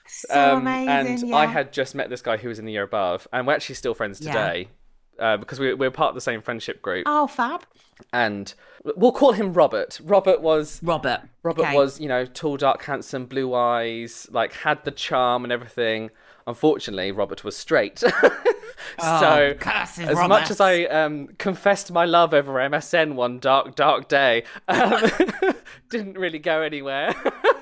so 0.07 0.57
um, 0.57 0.59
amazing. 0.61 0.89
and 0.89 1.23
yeah. 1.23 1.35
I 1.35 1.45
had 1.45 1.73
just 1.73 1.93
met 1.95 2.09
this 2.09 2.21
guy 2.21 2.37
who 2.37 2.49
was 2.49 2.59
in 2.59 2.65
the 2.65 2.71
year 2.71 2.83
above, 2.83 3.27
and 3.33 3.45
we're 3.45 3.53
actually 3.53 3.75
still 3.75 3.93
friends 3.93 4.19
Yeah. 4.19 4.31
today. 4.31 4.69
Uh, 5.19 5.37
because 5.37 5.59
we, 5.59 5.73
we're 5.73 5.91
part 5.91 6.09
of 6.09 6.15
the 6.15 6.21
same 6.21 6.41
friendship 6.41 6.81
group, 6.81 7.03
oh 7.07 7.27
fab, 7.27 7.63
and 8.13 8.53
we'll 8.95 9.11
call 9.11 9.31
him 9.33 9.53
Robert. 9.53 9.99
Robert 10.03 10.41
was 10.41 10.79
Robert. 10.83 11.21
Robert 11.43 11.63
Okay. 11.63 11.75
was, 11.75 11.99
you 11.99 12.07
know, 12.07 12.25
tall, 12.25 12.57
dark, 12.57 12.83
handsome, 12.83 13.25
blue 13.25 13.53
eyes, 13.53 14.27
like 14.31 14.53
had 14.53 14.83
the 14.85 14.91
charm 14.91 15.43
and 15.43 15.51
everything. 15.51 16.09
Unfortunately, 16.45 17.11
Robert 17.11 17.43
was 17.43 17.57
straight. 17.57 17.99
so, 17.99 18.11
Oh, 18.99 19.53
curses, 19.59 20.07
as 20.07 20.15
Robert. 20.15 20.27
much 20.29 20.49
as 20.51 20.61
I 20.61 20.83
um, 20.83 21.27
confessed 21.37 21.91
my 21.91 22.05
love 22.05 22.33
over 22.33 22.53
MSN 22.53 23.15
one 23.15 23.39
dark, 23.39 23.75
dark 23.75 24.07
day, 24.07 24.43
um, 24.69 25.03
didn't 25.89 26.17
really 26.17 26.39
go 26.39 26.61
anywhere. 26.61 27.13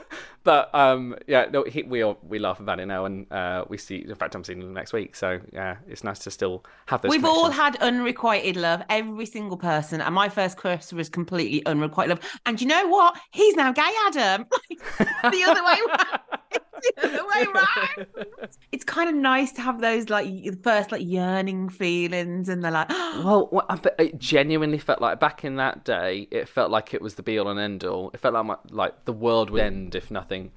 but 0.46 0.74
um, 0.74 1.16
yeah, 1.28 1.48
no, 1.52 1.64
he, 1.64 1.84
we 1.84 2.04
all, 2.04 2.18
we 2.22 2.40
laugh 2.40 2.60
about 2.60 2.80
it 2.80 2.86
now, 2.86 3.06
and 3.06 3.30
uh, 3.32 3.66
we 3.68 3.78
see. 3.78 4.06
In 4.08 4.16
fact, 4.16 4.36
I'm 4.36 4.44
seeing 4.44 4.62
him 4.62 4.74
next 4.74 4.94
week, 4.94 5.16
so 5.16 5.42
yeah, 5.52 5.78
it's 5.88 6.04
nice 6.04 6.20
to 6.20 6.32
still 6.32 6.64
have 6.86 7.02
those. 7.02 7.10
We've 7.10 7.26
all 7.26 7.50
had 7.50 7.76
unrequited 7.78 8.56
love, 8.56 8.84
every 8.90 9.26
single 9.26 9.58
person. 9.58 10.02
And 10.02 10.14
my 10.14 10.30
first 10.30 10.56
crush 10.56 10.94
was 10.94 11.10
completely 11.10 11.66
unrequited 11.66 12.12
love. 12.12 12.40
And 12.46 12.62
you 12.62 12.68
know 12.68 12.88
what? 12.88 13.20
He's 13.32 13.56
now 13.56 13.72
gay, 13.72 13.92
Adam. 14.08 14.46
the 15.00 15.44
other 15.48 15.64
way 15.66 16.60
the 16.82 16.94
other 17.04 17.24
way 17.26 17.46
round. 17.54 18.28
It's 18.72 18.84
kind 18.84 19.10
of 19.10 19.16
nice 19.16 19.52
to 19.54 19.62
have 19.62 19.82
those 19.82 20.10
like 20.10 20.28
first 20.64 20.92
like 20.92 21.04
yearning 21.06 21.70
feelings, 21.70 22.50
and 22.50 22.64
they're 22.64 22.72
like, 22.72 22.90
Well, 22.90 23.48
what- 23.52 23.66
I 23.70 23.80
it 24.04 24.20
genuinely 24.20 24.78
felt 24.78 25.02
like 25.02 25.20
back 25.20 25.44
in 25.44 25.56
that 25.58 25.84
day, 25.86 26.28
it 26.32 26.48
felt 26.50 26.72
like 26.72 26.94
it 26.94 27.02
was 27.02 27.16
the 27.16 27.24
be 27.24 27.38
all 27.40 27.48
and 27.50 27.60
end 27.60 27.84
all. 27.84 28.12
It 28.14 28.20
felt 28.20 28.34
like 28.34 28.46
my, 28.46 28.58
like 28.72 29.06
the 29.06 29.14
world 29.14 29.50
would 29.50 29.62
end 29.62 29.96
if 29.96 30.10
nothing, 30.12 30.52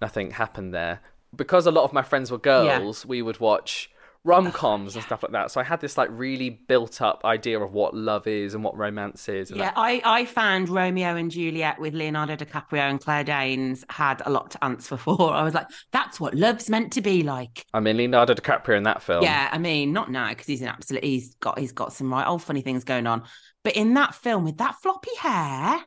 nothing 0.00 0.32
happened 0.32 0.72
there. 0.74 1.00
Because 1.34 1.66
a 1.66 1.70
lot 1.70 1.84
of 1.84 1.92
my 1.92 2.02
friends 2.02 2.30
were 2.30 2.38
girls, 2.38 3.04
we 3.04 3.20
would 3.20 3.38
watch 3.40 3.90
rom 4.28 4.52
coms 4.52 4.94
and 4.94 5.02
stuff 5.04 5.22
like 5.22 5.32
that. 5.32 5.50
So 5.50 5.60
I 5.60 5.64
had 5.64 5.80
this 5.80 5.96
like 5.96 6.10
really 6.12 6.50
built 6.50 7.00
up 7.00 7.22
idea 7.24 7.58
of 7.58 7.72
what 7.72 7.94
love 7.94 8.26
is 8.26 8.54
and 8.54 8.62
what 8.62 8.76
romance 8.76 9.28
is. 9.28 9.50
And 9.50 9.58
yeah. 9.58 9.72
I 9.74 10.02
I 10.04 10.24
found 10.26 10.68
Romeo 10.68 11.16
and 11.16 11.30
Juliet 11.30 11.80
with 11.80 11.94
Leonardo 11.94 12.36
DiCaprio 12.36 12.90
and 12.90 13.00
Claire 13.00 13.24
Danes 13.24 13.84
had 13.88 14.22
a 14.26 14.30
lot 14.30 14.50
to 14.52 14.62
answer 14.62 14.96
for. 14.96 15.32
I 15.32 15.42
was 15.42 15.54
like, 15.54 15.66
that's 15.90 16.20
what 16.20 16.34
love's 16.34 16.68
meant 16.68 16.92
to 16.92 17.00
be 17.00 17.22
like. 17.22 17.64
I 17.72 17.80
mean, 17.80 17.96
Leonardo 17.96 18.34
DiCaprio 18.34 18.76
in 18.76 18.82
that 18.84 19.02
film. 19.02 19.22
Yeah, 19.24 19.48
I 19.50 19.58
mean, 19.58 19.92
not 19.92 20.10
now 20.10 20.28
because 20.28 20.46
he's 20.46 20.62
an 20.62 20.68
absolute. 20.68 21.02
He's 21.02 21.34
got 21.36 21.58
he's 21.58 21.72
got 21.72 21.92
some 21.92 22.12
right 22.12 22.26
old 22.26 22.42
funny 22.42 22.60
things 22.60 22.84
going 22.84 23.06
on, 23.06 23.24
but 23.64 23.74
in 23.74 23.94
that 23.94 24.14
film 24.14 24.44
with 24.44 24.58
that 24.58 24.76
floppy 24.82 25.16
hair, 25.18 25.80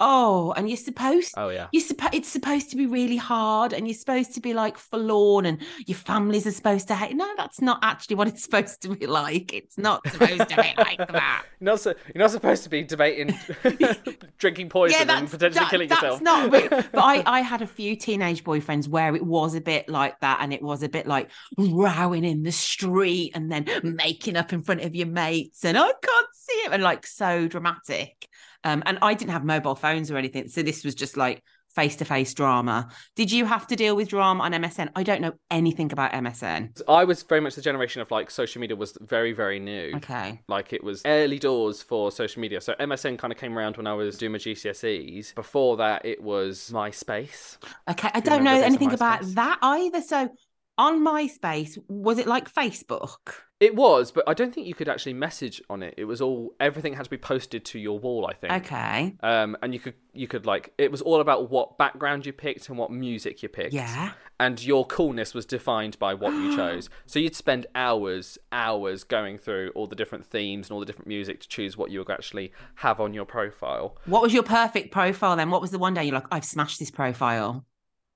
oh, 0.00 0.52
and 0.56 0.68
you're 0.68 0.76
supposed. 0.76 1.34
Oh 1.36 1.48
yeah. 1.48 1.68
You're 1.72 1.82
supposed 1.82 2.14
it's 2.14 2.28
supposed 2.28 2.70
to 2.70 2.76
be 2.76 2.86
really 2.86 3.16
hard 3.16 3.72
and 3.72 3.86
you're 3.86 3.94
supposed 3.94 4.34
to 4.34 4.40
be 4.40 4.54
like 4.54 4.78
forlorn 4.78 5.46
and 5.46 5.60
your 5.86 5.96
families 5.96 6.46
are 6.46 6.52
supposed 6.52 6.88
to 6.88 6.94
hate. 6.94 7.16
No, 7.16 7.28
that's 7.36 7.60
not 7.60 7.78
actually 7.82 8.16
what 8.16 8.28
it's 8.28 8.42
supposed 8.48 8.82
to 8.82 8.94
be 8.94 9.06
like. 9.06 9.52
It's 9.52 9.78
not 9.78 10.06
supposed 10.08 10.48
to 10.48 10.56
be 10.56 10.74
like 10.78 10.98
that. 11.12 11.44
You're 11.60 11.72
not, 11.72 11.80
so, 11.80 11.94
you're 12.14 12.22
not 12.22 12.30
supposed 12.30 12.62
to 12.64 12.68
be 12.70 12.82
debating 12.84 13.38
drinking 14.38 14.68
poison 14.68 15.10
and 15.10 15.28
potentially 15.28 15.64
that- 15.64 15.70
killing 15.70 15.88
that's 15.88 16.02
yourself. 16.02 16.20
not 16.22 16.52
real. 16.52 16.68
But 16.68 16.98
I, 16.98 17.22
I 17.26 17.40
had 17.40 17.62
a 17.62 17.66
few 17.66 17.96
teenage 17.96 18.44
boyfriends 18.44 18.88
where 18.88 19.14
it 19.16 19.24
was 19.24 19.54
a 19.54 19.60
bit 19.60 19.88
like 19.88 20.20
that, 20.20 20.38
and 20.40 20.52
it 20.52 20.62
was 20.62 20.82
a 20.82 20.88
bit 20.88 21.06
like 21.06 21.30
rowing 21.56 22.24
in 22.24 22.42
the 22.42 22.52
street 22.52 23.32
and 23.34 23.50
then 23.50 23.66
making 23.82 24.36
up 24.36 24.52
in 24.52 24.62
front 24.62 24.82
of 24.82 24.94
your 24.94 25.06
mates, 25.08 25.64
and 25.64 25.76
I 25.76 25.86
can't 25.86 26.28
see 26.32 26.52
it, 26.66 26.72
and 26.72 26.82
like 26.82 27.06
so 27.06 27.48
dramatic. 27.48 28.28
Um, 28.64 28.82
and 28.86 28.98
I 29.02 29.14
didn't 29.14 29.30
have 29.30 29.44
mobile 29.44 29.74
phones 29.74 30.10
or 30.10 30.16
anything, 30.16 30.48
so 30.48 30.62
this 30.62 30.84
was 30.84 30.94
just 30.94 31.16
like 31.16 31.42
face 31.68 31.96
to 31.96 32.04
face 32.04 32.34
drama. 32.34 32.88
Did 33.14 33.30
you 33.30 33.44
have 33.44 33.66
to 33.68 33.76
deal 33.76 33.94
with 33.94 34.08
drama 34.08 34.42
on 34.42 34.52
MSN? 34.52 34.90
I 34.96 35.02
don't 35.02 35.20
know 35.20 35.32
anything 35.50 35.92
about 35.92 36.12
MSN. 36.12 36.80
I 36.88 37.04
was 37.04 37.22
very 37.22 37.40
much 37.40 37.54
the 37.54 37.62
generation 37.62 38.02
of 38.02 38.10
like 38.10 38.30
social 38.30 38.60
media 38.60 38.76
was 38.76 38.96
very, 39.00 39.32
very 39.32 39.60
new. 39.60 39.92
Okay. 39.96 40.40
Like 40.48 40.72
it 40.72 40.82
was 40.82 41.02
early 41.04 41.38
doors 41.38 41.82
for 41.82 42.10
social 42.10 42.40
media. 42.40 42.60
So 42.60 42.74
MSN 42.80 43.18
kind 43.18 43.32
of 43.32 43.38
came 43.38 43.56
around 43.56 43.76
when 43.76 43.86
I 43.86 43.94
was 43.94 44.18
doing 44.18 44.32
my 44.32 44.38
GCSEs. 44.38 45.34
Before 45.34 45.76
that, 45.76 46.04
it 46.04 46.22
was 46.22 46.70
MySpace. 46.72 47.58
Okay, 47.88 48.10
I 48.12 48.20
don't 48.20 48.42
know 48.42 48.60
anything 48.60 48.92
about 48.92 49.22
that 49.34 49.58
either. 49.62 50.00
So 50.00 50.30
on 50.78 51.04
MySpace, 51.04 51.76
was 51.88 52.18
it 52.18 52.26
like 52.26 52.52
Facebook? 52.52 53.18
It 53.60 53.74
was, 53.74 54.12
but 54.12 54.22
I 54.28 54.34
don't 54.34 54.54
think 54.54 54.68
you 54.68 54.74
could 54.74 54.88
actually 54.88 55.14
message 55.14 55.60
on 55.68 55.82
it. 55.82 55.94
It 55.96 56.04
was 56.04 56.20
all 56.20 56.54
everything 56.60 56.94
had 56.94 57.04
to 57.04 57.10
be 57.10 57.18
posted 57.18 57.64
to 57.66 57.78
your 57.80 57.98
wall. 57.98 58.24
I 58.24 58.34
think. 58.34 58.52
Okay. 58.52 59.16
Um, 59.20 59.56
and 59.62 59.74
you 59.74 59.80
could 59.80 59.94
you 60.12 60.28
could 60.28 60.46
like 60.46 60.72
it 60.78 60.92
was 60.92 61.02
all 61.02 61.20
about 61.20 61.50
what 61.50 61.76
background 61.76 62.24
you 62.24 62.32
picked 62.32 62.68
and 62.68 62.78
what 62.78 62.92
music 62.92 63.42
you 63.42 63.48
picked. 63.48 63.74
Yeah. 63.74 64.12
And 64.38 64.62
your 64.62 64.86
coolness 64.86 65.34
was 65.34 65.44
defined 65.44 65.98
by 65.98 66.14
what 66.14 66.32
you 66.32 66.54
chose. 66.56 66.88
So 67.06 67.18
you'd 67.18 67.34
spend 67.34 67.66
hours, 67.74 68.38
hours 68.52 69.02
going 69.02 69.38
through 69.38 69.72
all 69.74 69.88
the 69.88 69.96
different 69.96 70.24
themes 70.24 70.68
and 70.68 70.74
all 70.74 70.80
the 70.80 70.86
different 70.86 71.08
music 71.08 71.40
to 71.40 71.48
choose 71.48 71.76
what 71.76 71.90
you 71.90 71.98
would 71.98 72.10
actually 72.10 72.52
have 72.76 73.00
on 73.00 73.12
your 73.12 73.24
profile. 73.24 73.96
What 74.04 74.22
was 74.22 74.32
your 74.32 74.44
perfect 74.44 74.92
profile 74.92 75.34
then? 75.34 75.50
What 75.50 75.60
was 75.60 75.72
the 75.72 75.80
one 75.80 75.94
day 75.94 76.04
you're 76.04 76.14
like, 76.14 76.28
I've 76.30 76.44
smashed 76.44 76.78
this 76.78 76.92
profile? 76.92 77.64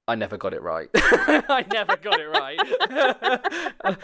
I 0.08 0.14
never 0.16 0.36
got 0.36 0.52
it 0.52 0.62
right. 0.62 0.88
I 0.94 1.64
never 1.72 1.96
got 1.96 2.18
it 2.18 2.28
right, 2.28 2.58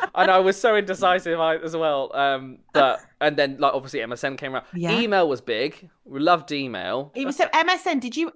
and 0.14 0.30
I 0.30 0.38
was 0.38 0.58
so 0.58 0.76
indecisive 0.76 1.38
as 1.40 1.76
well. 1.76 2.10
Um, 2.14 2.58
but 2.72 3.00
and 3.20 3.36
then 3.36 3.56
like 3.58 3.74
obviously 3.74 4.00
MSN 4.00 4.38
came 4.38 4.54
around. 4.54 4.66
Yeah. 4.74 4.98
Email 4.98 5.28
was 5.28 5.40
big. 5.40 5.90
We 6.04 6.20
loved 6.20 6.52
email. 6.52 7.12
It 7.14 7.26
was 7.26 7.36
so 7.36 7.46
MSN. 7.46 8.00
Did 8.00 8.16
you? 8.16 8.32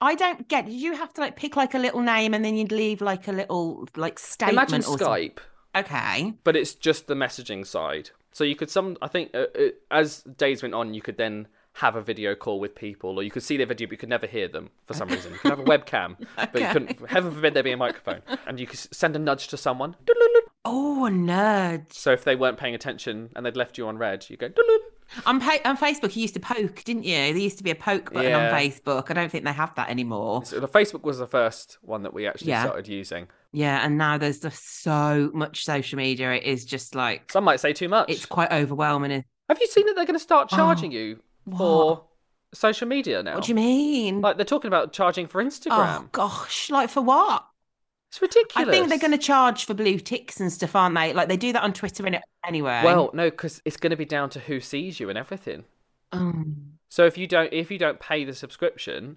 I 0.00 0.14
don't 0.14 0.46
get. 0.48 0.66
Did 0.66 0.74
you 0.74 0.94
have 0.94 1.14
to 1.14 1.22
like 1.22 1.36
pick 1.36 1.56
like 1.56 1.72
a 1.74 1.78
little 1.78 2.00
name 2.00 2.34
and 2.34 2.44
then 2.44 2.56
you'd 2.56 2.72
leave 2.72 3.00
like 3.00 3.28
a 3.28 3.32
little 3.32 3.88
like 3.96 4.18
statement? 4.18 4.58
Imagine 4.58 4.80
or 4.80 4.98
something? 4.98 5.06
Skype, 5.06 5.38
Okay. 5.74 6.34
but 6.44 6.54
it's 6.54 6.74
just 6.74 7.06
the 7.06 7.14
messaging 7.14 7.66
side. 7.66 8.10
So 8.32 8.44
you 8.44 8.56
could 8.56 8.70
some. 8.70 8.98
I 9.00 9.08
think 9.08 9.30
uh, 9.34 9.46
uh, 9.58 9.68
as 9.90 10.22
days 10.22 10.60
went 10.62 10.74
on, 10.74 10.92
you 10.92 11.00
could 11.00 11.16
then 11.16 11.48
have 11.76 11.94
a 11.94 12.00
video 12.00 12.34
call 12.34 12.58
with 12.58 12.74
people, 12.74 13.18
or 13.18 13.22
you 13.22 13.30
could 13.30 13.42
see 13.42 13.56
their 13.56 13.66
video, 13.66 13.86
but 13.86 13.92
you 13.92 13.98
could 13.98 14.08
never 14.08 14.26
hear 14.26 14.48
them 14.48 14.70
for 14.86 14.94
some 14.94 15.08
reason. 15.08 15.32
You 15.32 15.38
could 15.38 15.50
have 15.50 15.60
a 15.60 15.64
webcam, 15.64 16.16
but 16.36 16.60
you 16.60 16.66
couldn't. 16.68 17.08
Heaven 17.10 17.32
forbid 17.32 17.52
there 17.54 17.62
be 17.62 17.72
a 17.72 17.76
microphone, 17.76 18.22
and 18.46 18.58
you 18.58 18.66
could 18.66 18.78
send 18.78 19.14
a 19.14 19.18
nudge 19.18 19.48
to 19.48 19.56
someone. 19.56 19.94
Oh, 20.64 21.06
a 21.06 21.10
nerd. 21.10 21.92
So 21.92 22.12
if 22.12 22.24
they 22.24 22.34
weren't 22.34 22.56
paying 22.58 22.74
attention 22.74 23.30
and 23.36 23.44
they'd 23.44 23.56
left 23.56 23.78
you 23.78 23.86
on 23.86 23.98
red, 23.98 24.28
you 24.28 24.36
go. 24.36 24.48
On, 25.24 25.38
pa- 25.38 25.60
on 25.64 25.76
Facebook, 25.76 26.16
you 26.16 26.22
used 26.22 26.34
to 26.34 26.40
poke, 26.40 26.82
didn't 26.82 27.04
you? 27.04 27.14
There 27.14 27.36
used 27.36 27.58
to 27.58 27.64
be 27.64 27.70
a 27.70 27.76
poke 27.76 28.12
button 28.12 28.30
Yeah. 28.30 28.48
on 28.48 28.52
Facebook. 28.54 29.10
I 29.10 29.14
don't 29.14 29.30
think 29.30 29.44
they 29.44 29.52
have 29.52 29.72
that 29.76 29.88
anymore. 29.88 30.44
So 30.44 30.58
the 30.58 30.66
Facebook 30.66 31.02
was 31.02 31.18
the 31.18 31.26
first 31.28 31.78
one 31.82 32.02
that 32.02 32.12
we 32.12 32.26
actually 32.26 32.48
Yeah. 32.48 32.64
started 32.64 32.88
using. 32.88 33.28
Yeah, 33.52 33.84
and 33.84 33.96
now 33.96 34.18
there's 34.18 34.40
just 34.40 34.82
so 34.82 35.30
much 35.32 35.64
social 35.64 35.96
media. 35.98 36.32
It 36.32 36.42
is 36.42 36.64
just 36.64 36.94
like 36.96 37.30
Some 37.30 37.44
might 37.44 37.60
say 37.60 37.72
too 37.72 37.88
much. 37.88 38.10
it's 38.10 38.26
quite 38.26 38.50
overwhelming. 38.50 39.24
Have 39.48 39.60
you 39.60 39.68
seen 39.68 39.86
that 39.86 39.94
they're 39.94 40.06
going 40.06 40.18
to 40.18 40.20
start 40.20 40.48
oh. 40.52 40.56
charging 40.56 40.90
Oh, 40.90 40.96
you 40.96 41.22
for 41.50 42.04
social 42.54 42.88
media 42.88 43.22
now? 43.22 43.34
What 43.34 43.44
do 43.44 43.50
you 43.50 43.54
mean? 43.54 44.20
Like 44.20 44.36
they're 44.36 44.44
talking 44.44 44.68
about 44.68 44.92
charging 44.92 45.26
for 45.26 45.42
Instagram. 45.42 46.04
oh 46.04 46.08
gosh, 46.12 46.70
like 46.70 46.88
for 46.90 47.02
what? 47.02 47.44
It's 48.10 48.22
ridiculous. 48.22 48.68
I 48.68 48.70
think 48.70 48.88
they're 48.88 48.98
going 48.98 49.10
to 49.12 49.18
charge 49.18 49.64
for 49.64 49.74
blue 49.74 49.98
ticks 49.98 50.40
and 50.40 50.52
stuff, 50.52 50.76
aren't 50.76 50.94
they? 50.94 51.12
Like 51.12 51.28
they 51.28 51.36
do 51.36 51.52
that 51.52 51.62
on 51.62 51.72
Twitter 51.72 52.06
and 52.06 52.18
anyway. 52.46 52.82
Well, 52.84 53.10
no, 53.12 53.30
because 53.30 53.60
it's 53.64 53.76
going 53.76 53.90
to 53.90 53.96
be 53.96 54.04
down 54.04 54.30
to 54.30 54.40
who 54.40 54.60
sees 54.60 55.00
you 55.00 55.08
and 55.10 55.18
everything. 55.18 55.64
um, 56.12 56.78
So 56.88 57.04
if 57.04 57.18
you 57.18 57.26
don't, 57.26 57.52
if 57.52 57.70
you 57.70 57.78
don't 57.78 57.98
pay 57.98 58.24
the 58.24 58.32
subscription, 58.32 59.16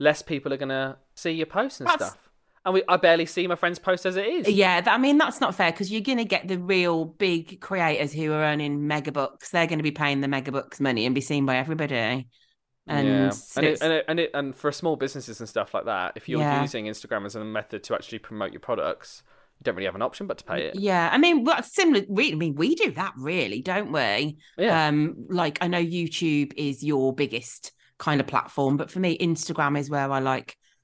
less 0.00 0.20
people 0.20 0.52
are 0.52 0.56
going 0.56 0.68
to 0.70 0.96
see 1.14 1.30
your 1.30 1.46
posts 1.46 1.80
and 1.80 1.88
That's- 1.88 2.10
stuff. 2.10 2.23
And 2.64 2.74
we, 2.74 2.82
I 2.88 2.96
barely 2.96 3.26
see 3.26 3.46
my 3.46 3.56
friends' 3.56 3.78
posts 3.78 4.06
as 4.06 4.16
it 4.16 4.26
is. 4.26 4.48
yeah, 4.48 4.80
that, 4.80 4.92
I 4.94 4.98
mean 4.98 5.18
that's 5.18 5.40
not 5.40 5.54
fair 5.54 5.70
because 5.70 5.90
you're 5.92 6.00
going 6.00 6.18
to 6.18 6.24
get 6.24 6.48
the 6.48 6.58
real 6.58 7.04
big 7.04 7.60
creators 7.60 8.12
who 8.12 8.32
are 8.32 8.42
earning 8.42 8.86
mega 8.86 9.12
bucks. 9.12 9.50
They're 9.50 9.66
going 9.66 9.78
to 9.80 9.82
be 9.82 9.90
paying 9.90 10.20
the 10.22 10.28
mega 10.28 10.50
bucks 10.50 10.80
money 10.80 11.04
and 11.04 11.14
be 11.14 11.20
seen 11.20 11.44
by 11.44 11.56
everybody. 11.56 12.26
And 12.86 13.08
yeah, 13.08 13.32
and 13.56 13.66
it, 13.66 13.80
and 13.82 13.92
it, 13.92 14.04
and 14.08 14.20
it, 14.20 14.30
and 14.34 14.54
for 14.56 14.70
small 14.72 14.96
businesses 14.96 15.40
and 15.40 15.48
stuff 15.48 15.72
like 15.74 15.86
that, 15.86 16.12
if 16.16 16.28
you're 16.28 16.40
Yeah. 16.40 16.60
using 16.62 16.86
Instagram 16.86 17.24
as 17.24 17.34
a 17.34 17.44
method 17.44 17.82
to 17.84 17.94
actually 17.94 18.18
promote 18.18 18.52
your 18.52 18.60
products, 18.60 19.22
you 19.58 19.64
don't 19.64 19.74
really 19.74 19.86
have 19.86 19.94
an 19.94 20.02
option 20.02 20.26
but 20.26 20.38
to 20.38 20.44
pay 20.44 20.66
it. 20.66 20.74
Yeah, 20.74 21.08
I 21.12 21.16
mean, 21.16 21.44
well, 21.44 21.62
similar. 21.62 22.04
We, 22.08 22.32
I 22.32 22.34
mean, 22.34 22.54
we 22.56 22.74
do 22.74 22.90
that 22.92 23.14
really, 23.16 23.62
don't 23.62 23.92
we? 23.92 24.36
Yeah. 24.58 24.88
Um, 24.88 25.26
like 25.30 25.58
I 25.62 25.68
know 25.68 25.82
YouTube 25.82 26.52
is 26.56 26.82
your 26.82 27.14
biggest 27.14 27.72
kind 27.98 28.20
of 28.20 28.26
platform, 28.26 28.76
but 28.76 28.90
for 28.90 29.00
me, 29.00 29.16
Instagram 29.18 29.78
is 29.78 29.88
where 29.88 30.10
I 30.10 30.18
like 30.18 30.56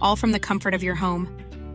all 0.00 0.16
from 0.16 0.32
the 0.32 0.40
comfort 0.40 0.74
of 0.74 0.82
your 0.82 0.94
home. 0.94 1.28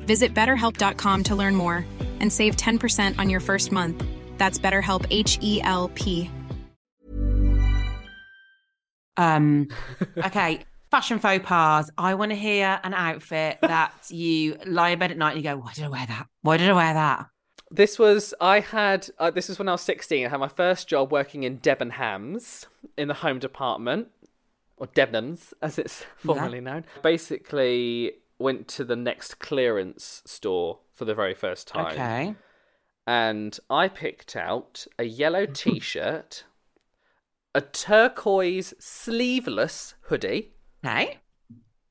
Visit 0.06 0.34
betterhelp.com 0.34 1.24
to 1.24 1.36
learn 1.36 1.56
more 1.56 1.86
and 2.20 2.32
save 2.32 2.56
10% 2.56 3.18
on 3.20 3.30
your 3.30 3.40
first 3.40 3.72
month. 3.72 4.04
That's 4.38 4.60
BetterHelp 4.60 5.06
H 5.10 5.40
E 5.42 5.62
L 5.64 5.90
P. 5.96 6.30
Um, 9.18 9.68
okay, 10.18 10.62
fashion 10.92 11.20
faux 11.20 11.46
pas. 11.46 11.90
I 11.98 12.16
want 12.16 12.32
to 12.32 12.36
hear 12.36 12.80
an 12.84 12.94
outfit 12.94 13.60
that 13.62 13.94
you 14.10 14.58
lie 14.66 14.90
in 14.90 15.00
bed 15.00 15.12
at 15.12 15.18
night 15.18 15.36
and 15.36 15.44
you 15.44 15.50
go, 15.50 15.58
"Why 15.58 15.74
did 15.74 15.86
I 15.86 15.90
wear 15.90 16.06
that? 16.06 16.28
Why 16.42 16.58
did 16.58 16.70
I 16.70 16.74
wear 16.74 16.94
that?" 16.94 17.28
This 17.72 17.98
was 17.98 18.34
I 18.40 18.60
had 18.60 19.10
uh, 19.20 19.32
this 19.32 19.50
was 19.50 19.60
when 19.60 19.70
I 19.70 19.74
was 19.74 19.82
16. 19.82 20.26
I 20.26 20.30
had 20.30 20.40
my 20.40 20.48
first 20.48 20.88
job 20.88 21.12
working 21.12 21.44
in 21.44 21.60
Debenhams 21.60 22.66
in 22.98 23.08
the 23.08 23.16
home 23.16 23.40
department 23.40 24.10
or 24.78 24.88
Debenhams 24.88 25.54
as 25.62 25.78
it's 25.80 26.04
formerly 26.18 26.62
known. 26.62 26.86
Basically 27.02 28.14
went 28.40 28.68
to 28.68 28.84
the 28.84 28.96
next 28.96 29.40
clearance 29.40 30.22
store 30.26 30.80
for 30.94 31.06
the 31.06 31.14
very 31.16 31.34
first 31.34 31.68
time. 31.68 31.94
Okay. 31.94 32.36
And 33.06 33.58
I 33.70 33.88
picked 33.88 34.36
out 34.36 34.86
a 34.98 35.04
yellow 35.04 35.46
t-shirt, 35.54 36.44
a 37.56 37.62
turquoise 37.62 38.74
sleeveless 38.80 39.96
hoodie, 40.04 40.52
Okay. 40.86 41.18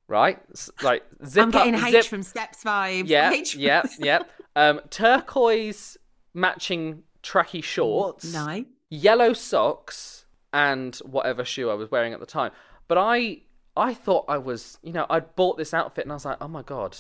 right? 0.09 0.41
Like 0.83 1.05
zip 1.27 1.43
I'm 1.45 1.51
getting 1.51 1.75
up, 1.75 1.85
H 1.85 1.93
zip, 1.93 2.05
from 2.07 2.23
Steps 2.23 2.63
Five. 2.63 3.07
yeah, 3.07 3.31
H 3.33 3.53
from- 3.53 3.61
yeah, 3.63 3.83
yeah. 3.99 4.23
Um, 4.57 4.81
turquoise 4.91 5.97
matching 6.35 7.03
tracky 7.23 7.63
shorts, 7.63 8.33
No. 8.33 8.65
yellow 8.91 9.33
socks, 9.33 10.25
and 10.53 10.97
whatever 10.97 11.45
shoe 11.45 11.71
I 11.71 11.75
was 11.75 11.91
wearing 11.91 12.13
at 12.13 12.21
the 12.21 12.27
time. 12.27 12.53
But 12.93 12.99
I, 12.99 13.39
I 13.75 13.95
thought 13.95 14.27
I 14.29 14.37
was, 14.37 14.77
you 14.83 14.93
know, 14.93 15.07
I'd 15.09 15.35
bought 15.35 15.57
this 15.57 15.73
outfit 15.73 16.05
and 16.05 16.13
I 16.13 16.17
was 16.17 16.27
like, 16.27 16.37
oh 16.43 16.49
my 16.49 16.61
god, 16.61 16.95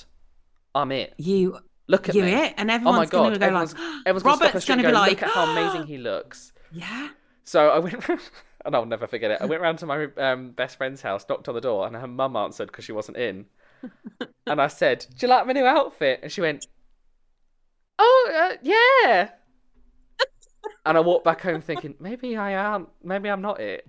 I'm 0.74 0.90
it. 0.90 1.12
You 1.18 1.58
Look 1.86 2.08
at 2.08 2.14
you 2.14 2.22
me. 2.22 2.32
it, 2.32 2.54
and 2.56 2.70
oh 2.70 2.72
my 2.72 2.74
everyone's 2.76 3.10
god, 3.10 3.38
go 3.38 3.44
everyone's, 3.44 3.74
like, 3.74 3.82
everyone's 4.06 4.22
gonna 4.40 4.46
Robert's 4.46 4.64
to 4.64 4.76
be 4.78 4.82
go, 4.84 4.90
like, 4.90 5.10
look 5.10 5.22
at 5.22 5.28
how 5.28 5.52
amazing 5.52 5.86
he 5.86 5.98
looks. 5.98 6.54
Yeah. 6.72 7.10
So 7.44 7.68
I 7.68 7.78
went, 7.78 8.08
and 8.64 8.74
I'll 8.74 8.86
never 8.86 9.06
forget 9.06 9.32
it. 9.32 9.42
I 9.42 9.44
went 9.44 9.60
round 9.60 9.80
to 9.80 9.86
my 9.86 10.06
um, 10.16 10.52
best 10.52 10.78
friend's 10.78 11.02
house, 11.02 11.26
knocked 11.28 11.46
on 11.48 11.54
the 11.54 11.60
door, 11.60 11.86
and 11.86 11.94
her 11.94 12.08
mum 12.08 12.36
answered 12.36 12.68
because 12.68 12.86
she 12.86 12.92
wasn't 12.92 13.18
in. 13.18 13.44
and 14.46 14.62
I 14.62 14.68
said, 14.68 15.04
"Do 15.18 15.26
you 15.26 15.28
like 15.28 15.46
my 15.46 15.52
new 15.52 15.66
outfit?" 15.66 16.20
And 16.22 16.32
she 16.32 16.40
went, 16.40 16.68
"Oh, 17.98 18.30
uh, 18.34 18.56
yeah." 18.62 19.28
and 20.86 20.96
I 20.96 21.00
walked 21.00 21.26
back 21.26 21.42
home 21.42 21.60
thinking, 21.60 21.96
maybe 22.00 22.34
I 22.34 22.52
am, 22.52 22.86
maybe 23.04 23.28
I'm 23.28 23.42
not 23.42 23.60
it. 23.60 23.86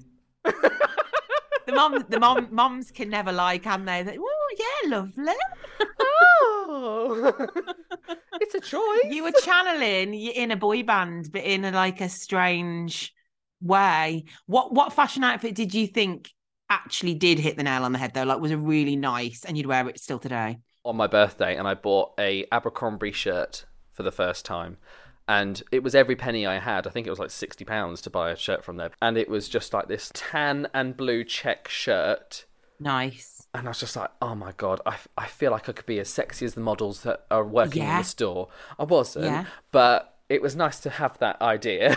The 1.65 1.71
mom, 1.73 2.03
the 2.09 2.19
mom, 2.19 2.47
moms 2.51 2.91
can 2.91 3.09
never 3.09 3.31
lie, 3.31 3.57
can 3.57 3.85
they? 3.85 4.03
They- 4.03 4.17
Oh 4.19 4.55
yeah, 4.59 4.89
lovely. 4.97 5.33
Oh, 5.99 7.33
it's 8.41 8.55
a 8.55 8.59
choice. 8.59 9.11
You 9.13 9.23
were 9.23 9.31
channeling 9.43 10.13
in 10.13 10.51
a 10.51 10.55
boy 10.55 10.83
band, 10.83 11.29
but 11.31 11.43
in 11.43 11.65
a, 11.65 11.71
like 11.71 12.01
a 12.01 12.09
strange 12.09 13.13
way. 13.61 14.25
What 14.45 14.73
what 14.73 14.93
fashion 14.93 15.23
outfit 15.23 15.55
did 15.55 15.73
you 15.73 15.87
think 15.87 16.31
actually 16.69 17.13
did 17.15 17.39
hit 17.39 17.55
the 17.57 17.63
nail 17.63 17.83
on 17.83 17.91
the 17.91 17.99
head 17.99 18.13
though? 18.13 18.23
Like 18.23 18.39
was 18.39 18.51
a 18.51 18.57
really 18.57 18.95
nice 18.95 19.45
and 19.45 19.57
you'd 19.57 19.65
wear 19.67 19.87
it 19.89 19.99
still 19.99 20.19
today? 20.19 20.59
on 20.85 20.97
my 20.97 21.07
birthday 21.07 21.55
and 21.55 21.65
I 21.65 21.75
bought 21.75 22.11
a 22.19 22.45
Abercrombie 22.51 23.13
shirt 23.13 23.65
for 23.93 24.03
the 24.03 24.11
first 24.11 24.43
time. 24.43 24.75
And 25.27 25.61
it 25.71 25.83
was 25.83 25.95
every 25.95 26.15
penny 26.15 26.45
I 26.45 26.59
had. 26.59 26.85
I 26.85 26.89
think 26.89 27.07
it 27.07 27.09
was 27.09 27.19
like 27.19 27.31
sixty 27.31 27.63
pounds 27.65 28.01
to 28.01 28.09
buy 28.09 28.31
a 28.31 28.35
shirt 28.35 28.63
from 28.63 28.77
there. 28.77 28.91
And 29.01 29.17
it 29.17 29.29
was 29.29 29.47
just 29.47 29.73
like 29.73 29.87
this 29.87 30.11
tan 30.13 30.67
and 30.73 30.97
blue 30.97 31.23
check 31.23 31.67
shirt. 31.67 32.45
Nice. 32.79 33.47
And 33.53 33.67
I 33.67 33.69
was 33.69 33.79
just 33.79 33.95
like, 33.95 34.09
oh 34.21 34.35
my 34.35 34.51
god, 34.57 34.81
I, 34.85 34.97
I 35.17 35.27
feel 35.27 35.51
like 35.51 35.69
I 35.69 35.73
could 35.73 35.85
be 35.85 35.99
as 35.99 36.09
sexy 36.09 36.43
as 36.45 36.55
the 36.55 36.61
models 36.61 37.03
that 37.03 37.25
are 37.29 37.43
working 37.45 37.83
in 37.83 37.87
the 37.97 38.03
store. 38.03 38.49
I 38.79 38.83
wasn't, 38.83 39.25
Yeah. 39.25 39.45
but 39.71 40.15
it 40.27 40.41
was 40.41 40.55
nice 40.55 40.79
to 40.81 40.89
have 40.89 41.17
that 41.19 41.39
idea. 41.41 41.95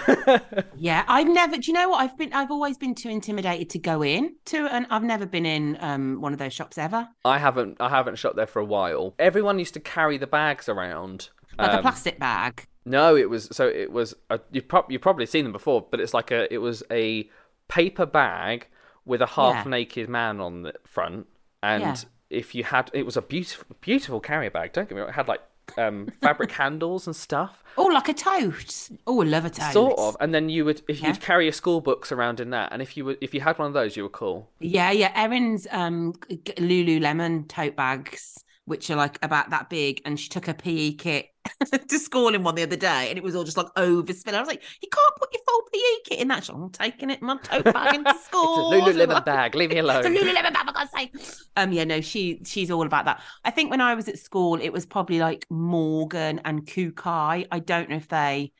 Yeah, 0.78 1.04
I've 1.08 1.26
never. 1.28 1.56
Do 1.56 1.62
you 1.68 1.72
know 1.72 1.88
what? 1.88 2.02
I've 2.02 2.18
been. 2.18 2.32
I've 2.34 2.50
always 2.50 2.76
been 2.76 2.94
too 2.94 3.08
intimidated 3.08 3.70
to 3.70 3.78
go 3.78 4.02
in 4.02 4.34
to, 4.46 4.66
and 4.66 4.86
I've 4.90 5.02
never 5.02 5.24
been 5.24 5.46
in 5.46 5.78
um 5.80 6.20
one 6.20 6.32
of 6.34 6.38
those 6.38 6.52
shops 6.52 6.76
ever. 6.76 7.08
I 7.24 7.38
haven't 7.38 7.78
I 7.80 7.88
haven't 7.88 8.16
shopped 8.16 8.36
there 8.36 8.46
for 8.46 8.60
a 8.60 8.64
while. 8.64 9.14
Everyone 9.18 9.58
used 9.58 9.72
to 9.74 9.80
carry 9.80 10.18
the 10.18 10.26
bags 10.26 10.68
around. 10.68 11.30
Like 11.58 11.70
a 11.70 11.76
um, 11.76 11.82
plastic 11.82 12.18
bag. 12.18 12.66
No, 12.86 13.16
it 13.16 13.28
was 13.28 13.48
so 13.52 13.66
it 13.66 13.90
was 13.92 14.14
a, 14.30 14.40
you've, 14.52 14.68
prob- 14.68 14.90
you've 14.90 15.02
probably 15.02 15.26
seen 15.26 15.44
them 15.44 15.52
before, 15.52 15.84
but 15.90 16.00
it's 16.00 16.14
like 16.14 16.30
a 16.30 16.52
it 16.52 16.58
was 16.58 16.82
a 16.90 17.28
paper 17.68 18.06
bag 18.06 18.68
with 19.04 19.20
a 19.20 19.26
half 19.26 19.66
naked 19.66 20.08
man 20.08 20.40
on 20.40 20.62
the 20.62 20.72
front, 20.84 21.26
and 21.62 21.82
Yeah. 21.82 21.96
if 22.30 22.54
you 22.54 22.64
had 22.64 22.90
it 22.94 23.04
was 23.04 23.16
a 23.16 23.22
beautiful 23.22 23.76
beautiful 23.80 24.20
carrier 24.20 24.50
bag. 24.50 24.72
Don't 24.72 24.88
get 24.88 24.94
me 24.94 25.00
wrong, 25.00 25.10
it 25.10 25.14
had 25.14 25.28
like 25.28 25.42
um, 25.78 26.06
fabric 26.22 26.52
handles 26.52 27.08
and 27.08 27.16
stuff, 27.16 27.64
Oh, 27.76 27.86
like 27.86 28.08
a 28.08 28.14
tote. 28.14 28.88
Oh, 29.04 29.20
I 29.20 29.24
love 29.24 29.44
a 29.44 29.50
tote. 29.50 29.72
sort 29.72 29.98
of. 29.98 30.16
And 30.20 30.32
then 30.32 30.48
you 30.48 30.64
would 30.64 30.82
if 30.86 31.00
Yeah. 31.00 31.08
you'd 31.08 31.20
carry 31.20 31.44
your 31.46 31.52
school 31.52 31.80
books 31.80 32.12
around 32.12 32.38
in 32.38 32.50
that, 32.50 32.72
and 32.72 32.80
if 32.80 32.96
you 32.96 33.04
would 33.04 33.18
if 33.20 33.34
you 33.34 33.40
had 33.40 33.58
one 33.58 33.66
of 33.66 33.74
those, 33.74 33.96
you 33.96 34.04
were 34.04 34.08
cool. 34.08 34.48
Yeah, 34.60 34.92
yeah. 34.92 35.10
Erin's 35.16 35.66
um 35.72 36.14
g- 36.28 36.38
Lululemon 36.58 37.48
tote 37.48 37.74
bags, 37.74 38.44
which 38.66 38.90
are 38.90 38.96
like 38.96 39.18
about 39.22 39.50
that 39.50 39.70
big, 39.70 40.02
and 40.04 40.20
she 40.20 40.28
took 40.28 40.46
her 40.46 40.54
PE 40.54 40.92
kit 40.92 41.26
to 41.88 41.98
school 41.98 42.34
in 42.34 42.42
one 42.42 42.54
the 42.54 42.62
other 42.62 42.76
day, 42.76 43.08
and 43.08 43.16
it 43.16 43.24
was 43.24 43.34
all 43.34 43.44
just 43.44 43.56
like 43.56 43.66
overspilled. 43.76 44.34
I 44.34 44.40
was 44.40 44.48
like, 44.48 44.62
you 44.82 44.88
can't 44.92 45.16
put 45.16 45.32
your 45.32 45.42
full 45.48 45.62
PE 45.72 46.10
kit 46.10 46.20
in 46.20 46.28
that. 46.28 46.44
She's 46.44 46.50
like, 46.50 46.62
I'm 46.62 46.70
taking 46.70 47.10
it 47.10 47.20
in 47.20 47.26
my 47.26 47.38
tote 47.38 47.64
bag 47.64 47.94
into 47.94 48.14
school. 48.18 48.72
It's 48.72 48.88
a 48.88 48.92
Lululemon 48.92 49.24
bag. 49.24 49.54
Leave 49.54 49.70
me 49.70 49.78
alone. 49.78 49.96
It's 50.04 50.22
a 50.22 50.24
Lululemon 50.24 50.52
bag, 50.52 50.66
for 50.66 50.72
God's 50.72 50.90
sake. 50.90 51.16
Um, 51.56 51.72
yeah, 51.72 51.84
no, 51.84 52.00
she 52.00 52.40
she's 52.44 52.70
all 52.70 52.84
about 52.84 53.06
that. 53.06 53.22
I 53.44 53.50
think 53.50 53.70
when 53.70 53.80
I 53.80 53.94
was 53.94 54.08
at 54.08 54.18
school, 54.18 54.60
it 54.60 54.70
was 54.72 54.84
probably 54.84 55.20
like 55.20 55.46
Morgan 55.48 56.40
and 56.44 56.66
Kookai. 56.66 57.46
I 57.50 57.58
don't 57.60 57.88
know 57.88 57.96
if 57.96 58.08
they 58.08 58.52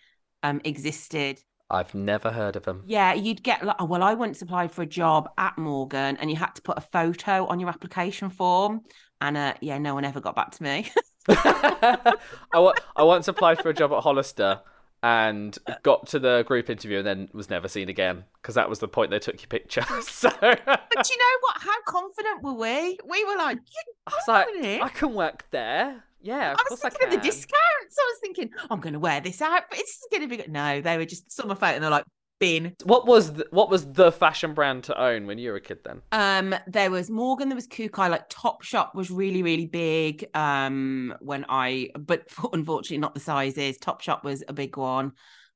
um 0.43 0.61
existed. 0.65 1.41
I've 1.69 1.95
never 1.95 2.31
heard 2.31 2.55
of 2.55 2.63
them. 2.63 2.85
Yeah, 2.87 3.15
you'd 3.15 3.43
get 3.43 3.65
like, 3.65 3.81
well, 3.81 4.03
I 4.03 4.15
once 4.15 4.41
applied 4.41 4.71
for 4.71 4.83
a 4.83 4.87
job 4.87 5.29
at 5.37 5.59
Morgan, 5.59 6.17
and 6.19 6.31
you 6.31 6.37
had 6.37 6.55
to 6.55 6.63
put 6.63 6.79
a 6.79 6.81
photo 6.81 7.47
on 7.47 7.59
your 7.59 7.69
application 7.69 8.31
form, 8.31 8.83
and 9.21 9.37
uh, 9.37 9.55
yeah, 9.61 9.79
no 9.79 9.95
one 9.95 10.05
ever 10.05 10.21
got 10.21 10.35
back 10.35 10.51
to 10.53 10.63
me. 10.63 10.91
I, 11.29 12.13
I 12.53 13.03
once 13.03 13.29
applied 13.29 13.61
for 13.61 13.69
a 13.69 13.75
job 13.75 13.93
at 13.93 14.03
Hollister 14.03 14.61
and 15.03 15.57
got 15.83 16.07
to 16.09 16.19
the 16.19 16.45
group 16.47 16.71
interview 16.71 16.99
and 16.99 17.07
then 17.07 17.29
was 17.33 17.51
never 17.51 17.69
seen 17.69 17.89
again 17.89 18.25
because 18.41 18.55
that 18.55 18.69
was 18.69 18.79
the 18.79 18.89
point 18.89 19.11
they 19.11 19.19
took 19.19 19.41
your 19.41 19.49
picture. 19.49 19.83
so 20.03 20.31
but 20.41 21.11
you 21.11 21.19
know 21.19 21.37
what? 21.41 21.57
How 21.61 21.83
confident 21.87 22.43
were 22.43 22.55
we? 22.55 22.99
We 23.09 23.25
were 23.25 23.37
like, 23.37 23.59
yeah, 23.59 24.13
was 24.13 24.29
like. 24.29 24.83
I 24.83 24.89
can 24.89 25.15
work 25.15 25.47
there. 25.51 26.03
Yeah, 26.23 26.49
I 26.49 26.63
was 26.69 26.81
course 26.81 26.85
I 26.85 26.89
thinking 26.89 27.09
of 27.09 27.23
the 27.23 27.29
discounts. 27.29 27.53
I 27.99 28.11
was 28.11 28.19
thinking, 28.21 28.51
I'm 28.69 28.81
going 28.81 28.95
to 28.95 28.99
wear 28.99 29.21
this 29.21 29.41
out, 29.41 29.65
but 29.71 29.79
it's 29.79 30.05
going 30.11 30.23
to 30.23 30.29
be 30.29 30.39
good. 30.39 30.51
No, 30.51 30.81
they 30.81 30.97
were 30.97 31.05
just 31.05 31.31
summer 31.31 31.55
photo, 31.55 31.75
and 31.75 31.85
they're 31.85 31.91
like, 31.91 32.05
bin. 32.39 32.75
What 32.85 33.07
was 33.07 33.33
the, 33.33 33.47
what 33.51 33.71
was 33.71 33.91
the 33.93 34.13
fashion 34.13 34.55
brand 34.55 34.85
to 34.85 35.01
own 35.01 35.27
when 35.27 35.39
you 35.39 35.51
were 35.51 35.57
a 35.57 35.61
kid? 35.61 35.79
Then 35.85 36.03
Um, 36.13 36.55
there 36.67 36.91
was 36.91 37.11
Morgan, 37.11 37.49
there 37.49 37.57
was 37.57 37.69
Kookai, 37.69 38.11
like 38.11 38.29
Top 38.29 38.63
Shop 38.63 38.95
was 38.95 39.11
really, 39.11 39.43
really 39.43 39.67
big. 39.67 40.27
Um, 40.35 41.15
when 41.21 41.47
I, 41.49 41.91
but 41.99 42.29
unfortunately 42.53 42.99
not 42.99 43.15
the 43.15 43.21
sizes. 43.21 43.79
Top 43.79 44.01
Shop 44.01 44.25
was 44.25 44.43
a 44.47 44.53
big 44.53 44.77
one. 44.77 45.13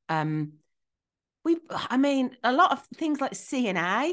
Um, 0.08 0.52
we, 1.44 1.56
I 1.70 1.96
mean, 1.96 2.36
a 2.44 2.52
lot 2.52 2.72
of 2.72 2.82
things 2.96 3.20
like 3.20 3.34
C 3.34 3.68
and 3.68 3.78
A. 3.78 4.12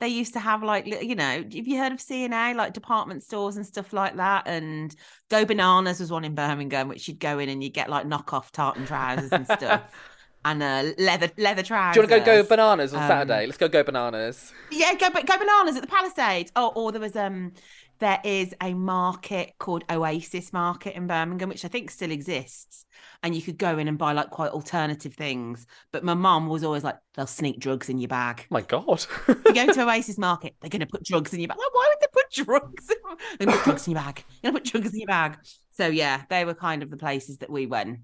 They 0.00 0.08
used 0.08 0.32
to 0.32 0.40
have 0.40 0.64
like 0.64 0.84
li- 0.84 1.06
you 1.06 1.14
know, 1.14 1.24
have 1.24 1.52
you 1.52 1.78
heard 1.78 1.92
of 1.92 2.00
C 2.00 2.24
and 2.24 2.34
A 2.34 2.54
like 2.54 2.72
department 2.72 3.22
stores 3.22 3.56
and 3.56 3.64
stuff 3.64 3.92
like 3.92 4.16
that? 4.16 4.48
And 4.48 4.92
Go 5.30 5.44
Bananas 5.44 6.00
was 6.00 6.10
one 6.10 6.24
in 6.24 6.34
Birmingham, 6.34 6.88
which 6.88 7.06
you'd 7.06 7.20
go 7.20 7.38
in 7.38 7.48
and 7.48 7.62
you'd 7.62 7.74
get 7.74 7.88
like 7.88 8.04
knockoff 8.04 8.50
tartan 8.50 8.84
trousers 8.84 9.30
and 9.30 9.46
stuff, 9.46 9.82
and 10.44 10.62
uh, 10.62 10.84
leather 10.98 11.30
leather 11.38 11.62
trousers. 11.62 11.94
do 11.94 12.00
you 12.00 12.08
want 12.08 12.24
to 12.24 12.30
go 12.30 12.42
go 12.42 12.48
bananas 12.48 12.94
on 12.94 13.02
Um, 13.02 13.08
Saturday? 13.08 13.46
Let's 13.46 13.58
go 13.58 13.68
go 13.68 13.82
bananas. 13.82 14.52
Yeah, 14.70 14.94
go 14.94 15.10
go 15.10 15.38
bananas 15.38 15.76
at 15.76 15.82
the 15.82 15.88
Palisades. 15.88 16.50
Oh, 16.56 16.72
or 16.74 16.92
there 16.92 17.00
was 17.00 17.16
um, 17.16 17.52
there 17.98 18.20
is 18.24 18.52
a 18.60 18.74
market 18.74 19.52
called 19.58 19.84
Oasis 19.88 20.52
Market 20.52 20.96
in 20.96 21.06
Birmingham, 21.06 21.48
which 21.48 21.64
I 21.64 21.68
think 21.68 21.88
still 21.90 22.10
exists, 22.10 22.84
and 23.22 23.32
you 23.32 23.42
could 23.42 23.58
go 23.58 23.78
in 23.78 23.86
and 23.86 23.96
buy 23.96 24.12
like 24.12 24.30
quite 24.30 24.50
alternative 24.50 25.14
things. 25.14 25.66
But 25.92 26.02
my 26.02 26.14
mum 26.14 26.48
was 26.48 26.64
always 26.64 26.82
like, 26.82 26.96
they'll 27.14 27.28
sneak 27.28 27.60
drugs 27.60 27.88
in 27.88 27.98
your 27.98 28.08
bag. 28.08 28.40
Oh 28.44 28.46
my 28.50 28.62
god. 28.62 29.06
You 29.28 29.54
go 29.54 29.66
to 29.72 29.82
Oasis 29.82 30.18
Market, 30.18 30.56
they're 30.60 30.70
going 30.70 30.80
to 30.80 30.86
put 30.86 31.04
drugs 31.04 31.32
in 31.32 31.38
your 31.38 31.48
bag. 31.48 31.58
Like, 31.58 31.74
why 31.74 31.88
would 31.88 32.00
they 32.00 32.12
put 32.12 32.30
drugs? 32.44 32.90
In... 32.90 32.96
They're 33.38 33.46
going 33.46 33.58
to 33.58 33.62
put 33.62 33.64
drugs 33.64 33.86
in 33.86 33.92
your 33.92 34.02
bag. 34.02 34.24
They're 34.42 34.50
going 34.50 34.54
to 34.64 34.70
put 34.70 34.72
drugs 34.72 34.94
in 34.94 35.00
your 35.00 35.06
bag. 35.06 35.38
So 35.70 35.86
yeah, 35.86 36.22
they 36.28 36.44
were 36.44 36.54
kind 36.54 36.82
of 36.82 36.90
the 36.90 36.96
places 36.96 37.38
that 37.38 37.50
we 37.50 37.66
went. 37.66 38.00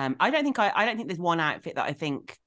Um, 0.00 0.16
I 0.20 0.30
don't 0.30 0.44
think 0.44 0.58
I, 0.58 0.72
I 0.74 0.84
don't 0.86 0.96
think 0.96 1.08
there's 1.08 1.18
one 1.18 1.40
outfit 1.40 1.74
that 1.76 1.84
I 1.86 1.92
think 1.92 2.38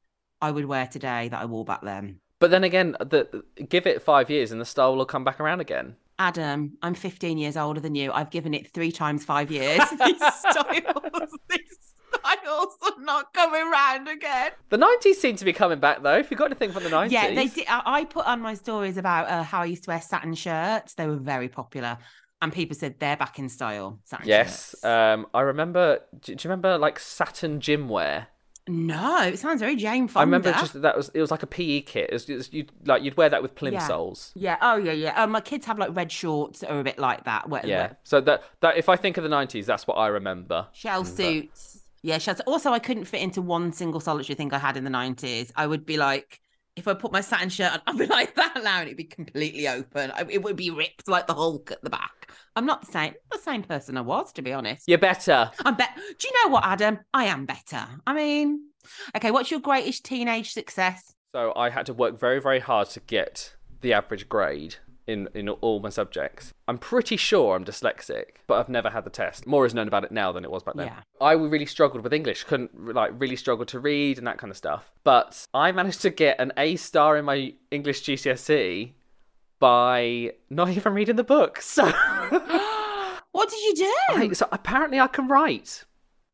I 0.42 0.50
would 0.52 0.66
wear 0.66 0.88
today 0.88 1.30
that 1.30 1.42
I 1.42 1.46
wore 1.46 1.66
back 1.66 1.82
then. 1.84 2.20
but 2.40 2.52
then 2.52 2.64
again, 2.64 2.96
the 3.00 3.44
give 3.70 3.86
it 3.88 4.02
five 4.02 4.30
years 4.30 4.52
and 4.52 4.60
the 4.60 4.66
style 4.66 4.96
will 4.96 5.06
come 5.06 5.24
back 5.24 5.40
around 5.40 5.60
again. 5.62 5.96
Adam, 6.20 6.78
I'm 6.82 6.94
15 6.94 7.38
years 7.38 7.58
older 7.58 7.80
than 7.80 7.96
you. 7.96 8.12
I've 8.12 8.30
given 8.30 8.54
it 8.54 8.72
three 8.74 8.92
times 8.92 9.26
five 9.26 9.50
years. 9.52 9.80
These 10.06 10.18
styles, 10.18 11.32
these 11.50 11.78
styles 12.14 12.76
are 12.84 13.00
not 13.02 13.34
coming 13.34 13.70
round 13.70 14.08
again. 14.08 14.52
The 14.70 14.78
nineties 14.78 15.20
seem 15.20 15.36
to 15.38 15.46
be 15.46 15.54
coming 15.54 15.80
back 15.80 16.04
though. 16.04 16.18
If 16.18 16.30
you 16.32 16.38
got 16.38 16.46
anything 16.46 16.72
from 16.72 16.84
the 16.84 16.90
nineties, 16.90 17.14
Yeah, 17.14 17.34
they 17.34 17.48
did. 17.48 17.66
I 17.68 17.82
I 17.86 18.06
put 18.06 18.26
on 18.26 18.42
my 18.42 18.54
stories 18.54 18.98
about 18.98 19.30
uh, 19.30 19.44
how 19.44 19.62
I 19.62 19.66
used 19.66 19.84
to 19.86 19.90
wear 19.92 20.02
satin 20.02 20.34
shirts. 20.36 20.94
They 20.96 21.08
were 21.08 21.18
very 21.18 21.50
popular, 21.50 21.98
and 22.44 22.54
people 22.54 22.76
said 22.76 22.96
they're 23.00 23.18
back 23.18 23.40
in 23.40 23.50
style. 23.50 24.00
Satin 24.04 24.28
Yes, 24.28 24.76
um, 24.84 25.26
I 25.34 25.42
remember. 25.42 26.00
Do, 26.22 26.36
do 26.36 26.44
you 26.46 26.50
remember 26.50 26.78
like 26.78 27.00
satin 27.00 27.60
gym 27.60 27.90
wear? 27.90 28.28
no, 28.66 29.24
it 29.24 29.38
sounds 29.40 29.60
very 29.60 29.76
Jane 29.76 30.08
Fonda. 30.08 30.20
I 30.20 30.24
remember 30.24 30.52
just 30.54 30.82
that 30.82 30.96
was 30.96 31.10
it 31.14 31.20
was 31.20 31.32
like 31.32 31.44
a 31.44 31.48
PE 31.48 31.82
kit. 31.82 32.10
It 32.10 32.14
was, 32.14 32.30
it 32.30 32.36
was- 32.36 32.54
you'd 32.54 32.72
like 32.86 33.04
you'd 33.04 33.18
wear 33.18 33.28
that 33.30 33.42
with 33.42 33.52
Yeah. 33.52 33.60
plimsolls. 33.72 34.32
Yeah. 34.36 34.58
Oh 34.62 34.78
yeah, 34.78 34.94
yeah. 34.94 35.22
Um, 35.22 35.32
my 35.32 35.42
kids 35.42 35.66
have 35.66 35.78
like 35.78 35.94
red 35.96 36.12
shorts 36.12 36.60
that 36.62 36.72
are 36.72 36.80
a 36.80 36.84
bit 36.84 36.98
like 36.98 37.26
that. 37.26 37.50
Where, 37.50 37.66
Yeah. 37.66 37.78
where- 37.78 37.98
So 38.04 38.22
that 38.22 38.44
that 38.62 38.78
if 38.78 38.88
I 38.88 38.96
think 38.96 39.18
of 39.18 39.24
the 39.24 39.30
nineties, 39.30 39.66
that's 39.66 39.86
what 39.86 39.96
I 39.96 40.08
remember. 40.08 40.68
Shell 40.72 41.04
suits. 41.06 41.82
Yeah, 42.04 42.18
shell. 42.20 42.36
Also, 42.48 42.72
I 42.72 42.80
couldn't 42.80 43.06
fit 43.06 43.22
into 43.22 43.42
one 43.42 43.72
single 43.74 44.00
solitary 44.00 44.36
thing 44.36 44.54
I 44.54 44.60
had 44.60 44.78
in 44.78 44.84
the 44.86 44.90
nineties. 44.90 45.52
I 45.56 45.68
would 45.68 45.86
be 45.86 45.98
like, 45.98 46.40
if 46.76 46.88
I 46.88 46.94
put 46.94 47.12
my 47.12 47.22
satin 47.22 47.50
shirt 47.50 47.72
on, 47.72 47.82
I'd 47.88 47.98
be 47.98 48.06
like 48.08 48.36
that 48.36 48.62
now, 48.64 48.80
and 48.80 48.88
it'd 48.88 48.98
be 48.98 49.04
completely 49.04 49.68
open. 49.68 50.12
I, 50.12 50.26
it 50.30 50.44
would 50.44 50.56
be 50.56 50.70
ripped 50.70 51.08
like 51.08 51.28
the 51.28 51.34
Hulk 51.34 51.72
at 51.72 51.82
the 51.84 51.90
back. 51.90 52.32
I'm 52.56 52.66
not 52.66 52.86
the 52.86 52.92
same, 52.92 53.14
the 53.32 53.40
same 53.40 53.64
person 53.64 53.98
I 53.98 54.02
was, 54.02 54.32
to 54.34 54.42
be 54.42 54.54
honest. 54.54 54.88
You're 54.88 54.98
better. 54.98 55.52
I'm 55.66 55.76
better. 55.76 55.94
Do 55.96 56.28
you 56.28 56.34
know 56.44 56.54
what, 56.54 56.66
Adam? 56.66 57.00
I 57.14 57.26
am 57.26 57.46
better. 57.46 57.86
I 58.06 58.14
mean, 58.14 58.68
okay. 59.16 59.32
What's 59.32 59.52
your 59.52 59.60
greatest 59.60 60.06
teenage 60.06 60.54
success? 60.54 61.14
So 61.34 61.54
I 61.56 61.70
had 61.70 61.88
to 61.88 61.94
work 61.94 62.20
very 62.20 62.40
very 62.40 62.60
hard 62.60 62.90
to 62.92 63.00
get 63.00 63.56
the 63.82 63.94
average 63.94 64.30
grade 64.30 64.76
in 65.08 65.28
in 65.34 65.50
all 65.50 65.80
my 65.80 65.90
subjects. 65.90 66.54
I'm 66.68 66.78
pretty 66.78 67.18
sure 67.18 67.56
I'm 67.56 67.66
dyslexic, 67.66 68.38
but 68.48 68.56
I've 68.60 68.70
never 68.70 68.90
had 68.90 69.04
the 69.04 69.10
test. 69.10 69.46
More 69.46 69.66
is 69.66 69.74
known 69.74 69.88
about 69.88 70.04
it 70.04 70.12
now 70.12 70.32
than 70.32 70.44
it 70.44 70.52
was 70.52 70.64
back 70.64 70.76
then. 70.76 70.88
Yeah. 70.88 71.02
I 71.20 71.34
really 71.34 71.66
struggled 71.66 72.04
with 72.04 72.14
English, 72.14 72.44
couldn't 72.46 72.94
like 72.94 73.12
really 73.18 73.36
struggled 73.36 73.68
to 73.70 73.80
read 73.80 74.18
and 74.18 74.28
that 74.28 74.38
kind 74.38 74.52
of 74.52 74.58
stuff. 74.58 74.92
But 75.04 75.46
I 75.54 75.72
managed 75.72 76.02
to 76.04 76.10
get 76.10 76.40
an 76.40 76.54
A 76.58 76.76
star 76.76 77.18
in 77.18 77.26
my 77.26 77.54
English 77.72 78.04
GCSE 78.04 78.94
by 79.60 80.34
not 80.50 80.70
even 80.78 80.94
reading 80.94 81.16
the 81.16 81.24
book. 81.24 81.60
So 81.62 81.86
What 83.32 83.50
did 83.50 83.62
you 83.64 83.76
do? 83.76 83.94
I- 84.10 84.30
so 84.34 84.48
apparently 84.52 85.00
I 85.00 85.08
can 85.08 85.28
write. 85.28 85.86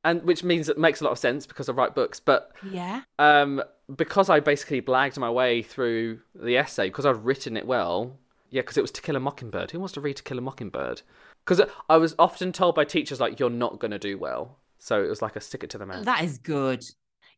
And 0.04 0.24
which 0.24 0.44
means 0.46 0.70
it 0.70 0.78
makes 0.78 1.02
a 1.02 1.04
lot 1.04 1.12
of 1.12 1.20
sense 1.20 1.46
because 1.46 1.68
I 1.68 1.74
write 1.74 1.94
books, 1.94 2.22
but 2.22 2.54
yeah. 2.72 3.02
um, 3.20 3.62
because 3.94 4.30
I 4.30 4.40
basically 4.40 4.82
blagged 4.82 5.18
my 5.18 5.30
way 5.30 5.62
through 5.62 6.20
the 6.34 6.56
essay 6.56 6.88
because 6.88 7.06
I'd 7.06 7.26
written 7.26 7.58
it 7.58 7.68
well. 7.68 8.18
Yeah, 8.50 8.62
because 8.62 8.78
it 8.78 8.82
was 8.82 8.92
To 8.92 9.02
Kill 9.02 9.16
a 9.16 9.20
Mockingbird. 9.20 9.72
Who 9.72 9.80
wants 9.80 9.94
to 9.94 10.02
read 10.02 10.18
To 10.18 10.24
Kill 10.24 10.38
a 10.38 10.42
Mockingbird? 10.42 11.02
Because 11.46 11.62
I 11.90 11.98
was 11.98 12.16
often 12.20 12.52
told 12.52 12.76
by 12.76 12.86
teachers 12.86 13.20
like 13.20 13.40
you're 13.40 13.50
not 13.50 13.80
going 13.80 13.92
to 13.92 14.00
do 14.00 14.18
well, 14.18 14.58
so 14.78 15.04
it 15.04 15.10
was 15.10 15.22
like 15.22 15.36
a 15.36 15.42
stick 15.42 15.64
it 15.64 15.70
to 15.72 15.78
the 15.78 15.86
man. 15.86 16.04
That 16.04 16.24
is 16.24 16.38
good. 16.38 16.84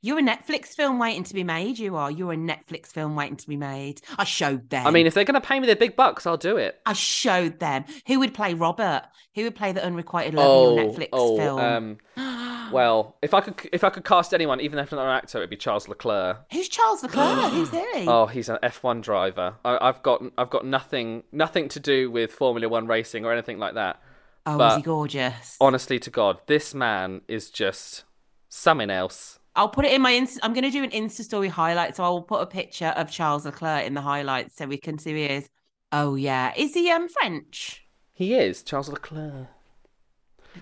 You're 0.03 0.17
a 0.19 0.23
Netflix 0.23 0.69
film 0.69 0.97
waiting 0.97 1.23
to 1.25 1.33
be 1.33 1.43
made. 1.43 1.77
You 1.77 1.95
are. 1.95 2.09
You're 2.09 2.33
a 2.33 2.37
Netflix 2.37 2.87
film 2.87 3.15
waiting 3.15 3.35
to 3.37 3.47
be 3.47 3.55
made. 3.55 4.01
I 4.17 4.23
showed 4.23 4.69
them. 4.71 4.87
I 4.87 4.91
mean, 4.91 5.05
if 5.05 5.13
they're 5.13 5.23
going 5.25 5.39
to 5.39 5.47
pay 5.47 5.59
me 5.59 5.67
their 5.67 5.75
big 5.75 5.95
bucks, 5.95 6.25
I'll 6.25 6.37
do 6.37 6.57
it. 6.57 6.79
I 6.87 6.93
showed 6.93 7.59
them 7.59 7.85
who 8.07 8.17
would 8.19 8.33
play 8.33 8.55
Robert. 8.55 9.03
Who 9.35 9.43
would 9.43 9.55
play 9.55 9.71
the 9.71 9.83
unrequited 9.85 10.33
love 10.33 10.45
Oh, 10.47 10.77
in 10.77 10.83
your 10.85 10.93
Netflix 10.93 11.09
oh, 11.13 11.37
film? 11.37 11.97
um, 12.17 12.69
well, 12.73 13.15
if 13.21 13.33
I 13.35 13.41
could, 13.41 13.69
if 13.71 13.83
I 13.83 13.89
could 13.91 14.03
cast 14.03 14.33
anyone, 14.33 14.59
even 14.59 14.79
if 14.79 14.91
not 14.91 15.01
an 15.05 15.09
actor, 15.15 15.37
it'd 15.37 15.49
be 15.51 15.55
Charles 15.55 15.87
Leclerc. 15.87 16.45
Who's 16.51 16.67
Charles 16.67 17.03
Leclerc? 17.03 17.51
Who's 17.53 17.69
he? 17.69 18.07
Oh, 18.07 18.25
he's 18.25 18.49
an 18.49 18.57
F1 18.63 19.03
driver. 19.03 19.55
I, 19.63 19.77
I've 19.87 20.01
got, 20.01 20.23
I've 20.37 20.49
got 20.49 20.65
nothing, 20.65 21.23
nothing 21.31 21.69
to 21.69 21.79
do 21.79 22.09
with 22.09 22.31
Formula 22.31 22.67
One 22.67 22.87
racing 22.87 23.23
or 23.23 23.31
anything 23.31 23.59
like 23.59 23.75
that. 23.75 24.01
Oh, 24.47 24.57
but- 24.57 24.71
is 24.71 24.77
he 24.77 24.81
gorgeous? 24.83 25.57
Honestly 25.61 25.99
to 25.99 26.09
God, 26.09 26.39
this 26.47 26.73
man 26.73 27.21
is 27.27 27.51
just 27.51 28.03
something 28.49 28.89
else. 28.89 29.37
I'll 29.55 29.69
put 29.69 29.85
it 29.85 29.91
in 29.93 30.01
my. 30.01 30.13
Insta- 30.13 30.39
I'm 30.43 30.53
going 30.53 30.63
to 30.63 30.71
do 30.71 30.83
an 30.83 30.91
Insta 30.91 31.21
story 31.23 31.47
highlight, 31.49 31.95
so 31.95 32.03
I 32.03 32.09
will 32.09 32.21
put 32.21 32.41
a 32.41 32.45
picture 32.45 32.93
of 32.95 33.11
Charles 33.11 33.45
Leclerc 33.45 33.85
in 33.85 33.93
the 33.93 34.01
highlights 34.01 34.55
so 34.55 34.65
we 34.65 34.77
can 34.77 34.97
see 34.97 35.11
who 35.11 35.17
he 35.17 35.23
is. 35.25 35.49
Oh 35.91 36.15
yeah, 36.15 36.53
is 36.55 36.73
he 36.73 36.89
um 36.89 37.09
French? 37.09 37.85
He 38.13 38.33
is 38.35 38.63
Charles 38.63 38.87
Leclerc. 38.89 39.47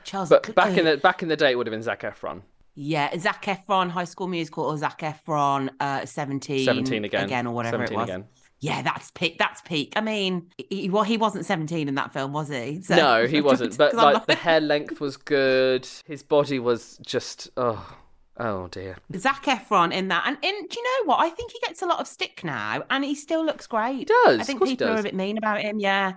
Charles. 0.04 0.30
But 0.30 0.48
Leclerc. 0.48 0.56
back 0.56 0.78
in 0.78 0.86
the 0.86 0.98
back 0.98 1.22
in 1.24 1.30
the 1.30 1.36
day, 1.36 1.52
it 1.52 1.58
would 1.58 1.68
have 1.68 1.72
been 1.72 1.84
Zac 1.84 2.02
Efron. 2.02 2.42
Yeah, 2.76 3.16
Zac 3.18 3.44
Efron, 3.46 3.90
High 3.90 4.06
School 4.06 4.28
Musical, 4.28 4.64
or 4.66 4.78
Zac 4.78 5.00
Efron, 5.00 5.70
uh, 5.80 6.06
seventeen, 6.06 6.66
Seventeen 6.66 7.06
again. 7.06 7.26
again, 7.26 7.48
or 7.48 7.54
whatever 7.54 7.84
it 7.84 7.92
was. 7.92 8.04
again. 8.10 8.26
Yeah, 8.62 8.82
that's 8.82 9.12
peak. 9.12 9.38
That's 9.38 9.62
peak. 9.62 9.94
I 9.96 10.02
mean, 10.02 10.50
he, 10.70 10.90
well, 10.90 11.04
he 11.04 11.18
wasn't 11.18 11.46
seventeen 11.46 11.88
in 11.88 11.96
that 11.96 12.12
film, 12.14 12.34
was 12.34 12.50
he? 12.50 12.82
So- 12.82 12.96
no, 12.96 13.28
he 13.28 13.42
wasn't. 13.42 13.78
But 13.78 13.94
like 13.96 14.26
the 14.26 14.36
hair 14.36 14.62
length 14.62 15.00
was 15.00 15.16
good. 15.18 15.88
His 16.06 16.24
body 16.24 16.60
was 16.60 16.98
just 17.06 17.50
oh 17.58 17.98
oh 18.40 18.68
dear. 18.70 18.98
Zac 19.16 19.44
Efron 19.46 19.94
in 19.94 20.08
that, 20.10 20.24
and 20.26 20.38
in, 20.42 20.68
do 20.68 20.80
you 20.80 20.84
know 20.84 21.08
what? 21.10 21.24
I 21.24 21.30
think 21.30 21.52
he 21.52 21.60
gets 21.60 21.82
a 21.82 21.86
lot 21.86 22.00
of 22.00 22.08
stick 22.08 22.44
now, 22.44 22.84
and 22.90 23.04
he 23.04 23.16
still 23.16 23.46
looks 23.46 23.68
great. 23.68 23.98
He 23.98 24.06
does, 24.06 24.40
I 24.40 24.44
think 24.44 24.64
he 24.64 24.72
people 24.76 24.90
are 24.90 25.00
a 25.00 25.04
bit 25.04 25.16
mean 25.16 25.38
about 25.38 25.62
him. 25.62 25.80
Yeah, 25.80 26.14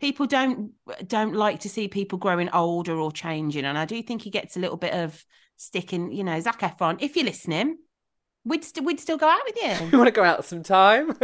people 0.00 0.26
don't 0.26 0.72
don't 1.06 1.34
like 1.34 1.60
to 1.60 1.68
see 1.68 1.88
people 1.88 2.18
growing 2.18 2.50
older 2.50 2.96
or 2.98 3.12
changing, 3.12 3.64
and 3.64 3.78
I 3.78 3.84
do 3.84 4.02
think 4.02 4.22
he 4.22 4.30
gets 4.30 4.56
a 4.56 4.60
little 4.60 4.76
bit 4.76 4.94
of 4.94 5.24
sticking. 5.56 6.12
You 6.12 6.24
know, 6.24 6.38
Zac 6.40 6.60
Efron, 6.60 6.96
if 7.00 7.16
you're 7.16 7.24
listening, 7.24 7.78
we'd 8.44 8.64
st- 8.64 8.86
we'd 8.86 9.00
still 9.00 9.18
go 9.18 9.28
out 9.28 9.40
with 9.46 9.56
You 9.56 9.86
you. 9.92 9.98
want 9.98 10.08
to 10.08 10.12
go 10.12 10.24
out 10.24 10.44
sometime? 10.44 11.16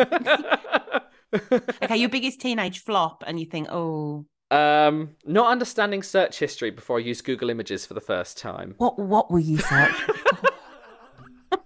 okay, 1.82 1.96
your 1.96 2.08
biggest 2.08 2.40
teenage 2.40 2.80
flop, 2.80 3.24
and 3.26 3.40
you 3.40 3.46
think, 3.46 3.68
oh, 3.70 4.26
um, 4.52 5.16
not 5.24 5.50
understanding 5.50 6.02
search 6.02 6.38
history 6.38 6.70
before 6.70 6.98
I 6.98 7.00
used 7.00 7.24
Google 7.24 7.48
Images 7.50 7.86
for 7.86 7.94
the 7.94 8.00
first 8.00 8.36
time. 8.38 8.74
what 8.78 8.98
what 8.98 9.30
were 9.30 9.38
you 9.38 9.56
searching? 9.58 10.14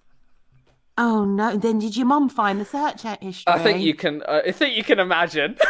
oh 0.99 1.25
no! 1.25 1.57
Then 1.57 1.79
did 1.81 1.97
your 1.97 2.07
mum 2.07 2.29
find 2.29 2.61
the 2.61 2.65
search 2.65 3.03
history? 3.03 3.45
I 3.53 3.59
think 3.59 3.81
you 3.81 3.95
can. 3.95 4.23
Uh, 4.23 4.43
I 4.47 4.53
think 4.53 4.77
you 4.77 4.85
can 4.85 5.01
imagine. 5.01 5.57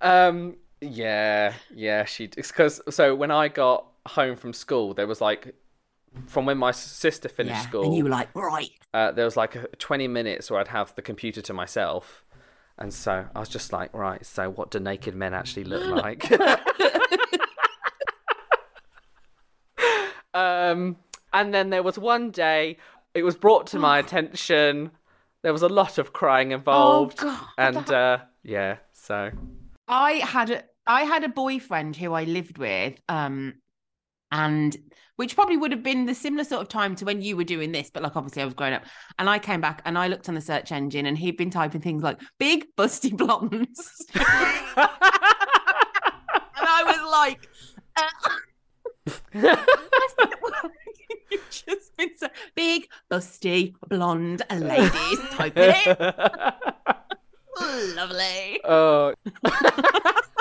um. 0.00 0.56
Yeah. 0.80 1.54
Yeah. 1.74 2.04
She. 2.04 2.26
Because 2.28 2.80
so 2.90 3.14
when 3.14 3.30
I 3.30 3.48
got 3.48 3.86
home 4.06 4.36
from 4.36 4.52
school, 4.52 4.94
there 4.94 5.06
was 5.06 5.20
like, 5.20 5.54
from 6.26 6.46
when 6.46 6.58
my 6.58 6.72
sister 6.72 7.28
finished 7.28 7.56
Yeah, 7.56 7.62
school, 7.68 7.84
and 7.84 7.96
you 7.96 8.04
were 8.04 8.10
like, 8.10 8.34
right. 8.34 8.70
uh, 8.92 9.12
there 9.12 9.24
was 9.24 9.36
like 9.36 9.56
a, 9.56 9.66
20 9.78 10.08
minutes 10.08 10.50
where 10.50 10.60
I'd 10.60 10.68
have 10.68 10.94
the 10.94 11.02
computer 11.02 11.40
to 11.42 11.52
myself. 11.54 12.23
And 12.78 12.92
so 12.92 13.26
I 13.34 13.38
was 13.38 13.48
just 13.48 13.72
like, 13.72 13.94
right, 13.94 14.24
so 14.26 14.50
what 14.50 14.70
do 14.70 14.80
naked 14.80 15.14
men 15.14 15.34
actually 15.34 15.64
look 15.64 15.86
like? 16.02 16.30
um, 20.34 20.96
and 21.32 21.54
then 21.54 21.70
there 21.70 21.82
was 21.82 21.98
one 21.98 22.30
day, 22.30 22.78
it 23.14 23.22
was 23.22 23.36
brought 23.36 23.66
to 23.68 23.78
my 23.78 23.98
attention. 23.98 24.90
There 25.42 25.52
was 25.52 25.62
a 25.62 25.68
lot 25.68 25.98
of 25.98 26.12
crying 26.12 26.52
involved. 26.52 27.18
God, 27.18 27.40
and 27.58 27.90
uh, 27.90 28.18
yeah, 28.42 28.78
so 28.92 29.30
I 29.86 30.12
had 30.12 30.50
a 30.50 30.64
I 30.86 31.04
had 31.04 31.24
a 31.24 31.28
boyfriend 31.28 31.96
who 31.96 32.12
I 32.12 32.24
lived 32.24 32.58
with. 32.58 32.94
Um, 33.08 33.54
and 34.32 34.76
which 35.16 35.34
probably 35.36 35.56
would 35.56 35.70
have 35.70 35.82
been 35.82 36.06
the 36.06 36.14
similar 36.14 36.44
sort 36.44 36.62
of 36.62 36.68
time 36.68 36.96
to 36.96 37.04
when 37.04 37.22
you 37.22 37.36
were 37.36 37.44
doing 37.44 37.70
this, 37.72 37.90
but 37.90 38.02
like 38.02 38.16
obviously 38.16 38.42
I 38.42 38.44
was 38.44 38.54
growing 38.54 38.74
up. 38.74 38.84
And 39.18 39.30
I 39.30 39.38
came 39.38 39.60
back 39.60 39.80
and 39.84 39.96
I 39.96 40.08
looked 40.08 40.28
on 40.28 40.34
the 40.34 40.40
search 40.40 40.72
engine 40.72 41.06
and 41.06 41.16
he'd 41.16 41.36
been 41.36 41.50
typing 41.50 41.80
things 41.80 42.02
like 42.02 42.20
big 42.38 42.66
busty 42.76 43.16
blondes. 43.16 44.06
and 44.14 44.24
I 46.56 46.82
was 46.84 46.98
like, 47.12 47.48
uh, 47.96 48.10
You've 51.30 51.50
just 51.50 51.96
been 51.96 52.10
so 52.16 52.28
big, 52.54 52.88
busty, 53.10 53.74
blonde 53.88 54.42
ladies 54.50 55.18
typing 55.30 55.74
it. 55.74 55.98
Lovely. 57.96 58.60
Oh, 58.64 59.14
That's 59.42 60.28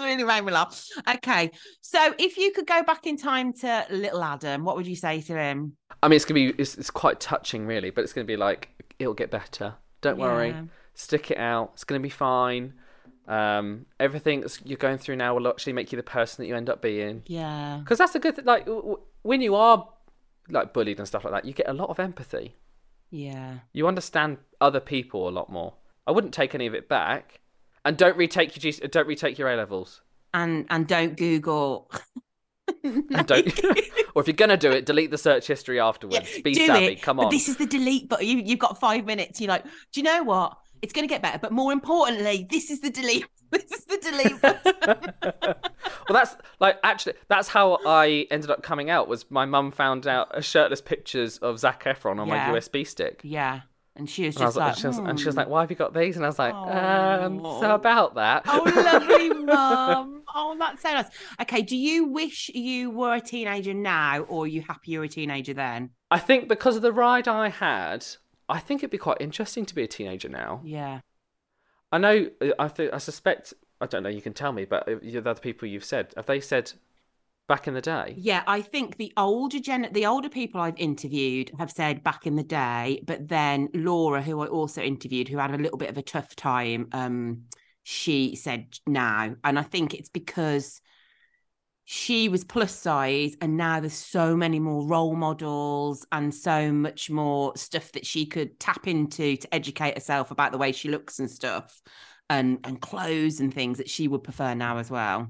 really 0.00 0.24
made 0.24 0.42
me 0.42 0.52
laugh. 0.52 0.84
Okay, 1.16 1.50
so 1.80 2.14
if 2.18 2.36
you 2.36 2.52
could 2.52 2.66
go 2.66 2.82
back 2.82 3.06
in 3.06 3.16
time 3.16 3.52
to 3.54 3.86
little 3.90 4.22
Adam, 4.22 4.64
what 4.64 4.76
would 4.76 4.86
you 4.86 4.96
say 4.96 5.20
to 5.22 5.32
him? 5.36 5.76
I 6.02 6.08
mean, 6.08 6.16
it's 6.16 6.24
gonna 6.24 6.34
be 6.40 6.54
it's, 6.58 6.76
it's 6.76 6.90
quite 6.90 7.20
touching, 7.20 7.66
really, 7.66 7.90
but 7.90 8.02
it's 8.04 8.12
gonna 8.12 8.24
be 8.26 8.36
like 8.36 8.68
it'll 8.98 9.14
get 9.14 9.30
better. 9.30 9.74
Don't 10.00 10.18
worry, 10.18 10.48
Yeah. 10.50 10.62
stick 10.94 11.30
it 11.30 11.38
out. 11.38 11.70
It's 11.74 11.84
gonna 11.84 12.00
be 12.00 12.08
fine. 12.10 12.74
Um, 13.28 13.86
everything 14.00 14.44
you're 14.64 14.76
going 14.78 14.98
through 14.98 15.16
now 15.16 15.34
will 15.34 15.46
actually 15.46 15.72
make 15.74 15.92
you 15.92 15.96
the 15.96 16.02
person 16.02 16.42
that 16.42 16.48
you 16.48 16.56
end 16.56 16.68
up 16.68 16.82
being. 16.82 17.22
Yeah. 17.26 17.78
Because 17.82 17.98
that's 17.98 18.14
a 18.14 18.18
good 18.18 18.34
thing. 18.36 18.44
Like 18.44 18.64
w- 18.64 18.80
w- 18.82 19.00
when 19.22 19.40
you 19.40 19.54
are 19.54 19.88
like 20.48 20.72
bullied 20.72 20.98
and 20.98 21.06
stuff 21.06 21.22
like 21.24 21.32
that, 21.34 21.44
you 21.44 21.52
get 21.52 21.68
a 21.68 21.72
lot 21.72 21.90
of 21.90 22.00
empathy. 22.00 22.56
Yeah. 23.10 23.58
You 23.72 23.86
understand 23.86 24.38
other 24.60 24.80
people 24.80 25.28
a 25.28 25.30
lot 25.30 25.50
more. 25.50 25.74
I 26.06 26.12
wouldn't 26.12 26.34
take 26.34 26.54
any 26.56 26.66
of 26.66 26.74
it 26.74 26.88
back, 26.88 27.40
and 27.84 27.96
don't 27.96 28.16
retake 28.16 28.54
your 28.62 28.72
G- 28.72 28.86
don't 28.88 29.06
retake 29.06 29.38
your 29.38 29.48
A 29.50 29.56
levels. 29.56 30.02
And 30.34 30.66
and 30.70 30.86
don't 30.86 31.16
Google. 31.16 31.90
And 32.84 33.26
don't, 33.26 33.46
or 34.14 34.22
if 34.22 34.28
you're 34.28 34.32
gonna 34.34 34.56
do 34.56 34.70
it, 34.70 34.86
delete 34.86 35.10
the 35.10 35.18
search 35.18 35.46
history 35.48 35.80
afterwards. 35.80 36.40
Be 36.42 36.52
do 36.54 36.66
savvy. 36.66 36.86
it. 36.86 37.02
Come 37.02 37.18
on. 37.18 37.28
this 37.30 37.48
is 37.48 37.56
the 37.56 37.66
delete 37.66 38.08
button. 38.08 38.24
You, 38.26 38.38
you've 38.38 38.60
got 38.60 38.78
five 38.78 39.04
minutes. 39.04 39.40
You're 39.40 39.48
like, 39.48 39.64
do 39.64 39.70
you 39.94 40.02
know 40.04 40.22
what? 40.22 40.56
It's 40.80 40.92
going 40.92 41.06
to 41.06 41.12
get 41.12 41.20
better. 41.20 41.38
But 41.38 41.50
more 41.52 41.72
importantly, 41.72 42.46
this 42.48 42.70
is 42.70 42.80
the 42.80 42.88
delete. 42.90 43.26
This 43.50 43.72
is 43.72 43.84
the 43.86 43.96
delete 43.98 44.40
button. 44.40 45.12
Well, 46.08 46.14
that's 46.14 46.36
like 46.60 46.78
actually 46.84 47.14
that's 47.28 47.48
how 47.48 47.80
I 47.84 48.28
ended 48.30 48.48
up 48.48 48.62
coming 48.62 48.88
out. 48.88 49.08
Was 49.08 49.28
my 49.28 49.44
mum 49.46 49.72
found 49.72 50.06
out 50.06 50.28
a 50.32 50.40
shirtless 50.40 50.80
pictures 50.80 51.38
of 51.38 51.58
Zac 51.58 51.82
Efron 51.82 52.20
on 52.20 52.28
Yeah. 52.28 52.52
my 52.52 52.56
USB 52.58 52.86
stick. 52.86 53.20
yeah. 53.24 53.62
And 54.00 54.08
she 54.08 54.24
was 54.26 54.36
And, 54.36 54.40
just 54.44 54.48
was 54.48 54.56
like, 54.56 54.66
like, 54.66 54.72
and, 54.72 54.80
she 54.80 54.86
was, 54.86 54.98
and 54.98 55.18
she 55.18 55.24
"Hmm." 55.24 55.28
was 55.28 55.36
like, 55.36 55.48
"Why 55.48 55.60
have 55.60 55.70
you 55.70 55.76
got 55.76 55.92
these?" 55.94 56.16
And 56.16 56.24
I 56.24 56.28
was 56.28 56.38
like, 56.38 56.54
um, 56.54 57.40
"So 57.60 57.74
about 57.74 58.14
that." 58.14 58.42
Oh, 58.46 58.62
lovely 58.64 59.28
mum. 59.44 60.22
Oh, 60.34 60.56
that's 60.58 60.80
so 60.80 60.90
nice. 60.92 61.06
Okay, 61.42 61.60
do 61.60 61.76
you 61.76 62.06
wish 62.06 62.48
you 62.54 62.90
were 62.90 63.14
a 63.14 63.20
teenager 63.20 63.74
now, 63.74 64.20
or 64.20 64.44
are 64.44 64.46
you 64.46 64.62
happy 64.62 64.92
you 64.92 65.00
were 65.00 65.04
a 65.04 65.08
teenager 65.08 65.52
then? 65.52 65.90
I 66.10 66.18
think 66.18 66.48
because 66.48 66.76
of 66.76 66.82
the 66.82 66.92
ride 66.92 67.28
I 67.28 67.50
had, 67.50 68.06
I 68.48 68.58
think 68.58 68.80
it'd 68.80 68.90
be 68.90 68.96
quite 68.98 69.18
interesting 69.20 69.66
to 69.66 69.74
be 69.74 69.82
a 69.82 69.88
teenager 69.88 70.30
now. 70.30 70.62
Yeah. 70.64 71.00
I 71.92 71.98
know. 71.98 72.30
I 72.58 72.68
think. 72.68 72.94
I 72.94 72.98
suspect. 72.98 73.52
I 73.82 73.86
don't 73.86 74.02
know. 74.02 74.08
You 74.08 74.22
can 74.22 74.32
tell 74.32 74.52
me, 74.52 74.64
but 74.64 74.88
uh, 74.88 74.96
the 75.02 75.18
other 75.18 75.34
people 75.34 75.68
you've 75.68 75.84
said 75.84 76.14
have 76.16 76.26
they 76.26 76.40
said 76.40 76.72
back 77.50 77.68
in 77.68 77.74
the 77.74 77.82
day? 77.82 78.14
Yeah, 78.16 78.42
I 78.46 78.62
think 78.62 78.96
the 78.96 79.12
older 79.16 79.58
gen, 79.60 79.88
the 79.92 80.06
older 80.06 80.30
people 80.30 80.60
I've 80.60 80.78
interviewed 80.78 81.50
have 81.58 81.70
said 81.70 82.02
back 82.02 82.26
in 82.26 82.36
the 82.36 82.42
day, 82.44 83.02
but 83.04 83.28
then 83.28 83.68
Laura, 83.74 84.22
who 84.22 84.40
I 84.40 84.46
also 84.46 84.80
interviewed, 84.80 85.28
who 85.28 85.36
had 85.36 85.50
a 85.52 85.58
little 85.58 85.76
bit 85.76 85.90
of 85.90 85.98
a 85.98 86.02
tough 86.02 86.34
time, 86.36 86.88
um, 86.92 87.42
she 87.82 88.36
said 88.36 88.78
now, 88.86 89.34
and 89.44 89.58
I 89.58 89.62
think 89.62 89.94
it's 89.94 90.08
because 90.08 90.80
she 91.84 92.28
was 92.28 92.44
plus 92.44 92.72
size, 92.72 93.36
and 93.40 93.56
now 93.56 93.80
there's 93.80 93.94
so 93.94 94.36
many 94.36 94.60
more 94.60 94.86
role 94.86 95.16
models 95.16 96.06
and 96.12 96.32
so 96.32 96.70
much 96.70 97.10
more 97.10 97.56
stuff 97.56 97.90
that 97.92 98.06
she 98.06 98.26
could 98.26 98.60
tap 98.60 98.86
into 98.86 99.36
to 99.36 99.54
educate 99.54 99.94
herself 99.94 100.30
about 100.30 100.52
the 100.52 100.58
way 100.58 100.70
she 100.70 100.88
looks 100.88 101.18
and 101.18 101.30
stuff, 101.30 101.82
and 102.28 102.60
and 102.64 102.80
clothes 102.80 103.40
and 103.40 103.52
things 103.52 103.78
that 103.78 103.90
she 103.90 104.06
would 104.06 104.22
prefer 104.22 104.54
now 104.54 104.78
as 104.78 104.88
well. 104.88 105.28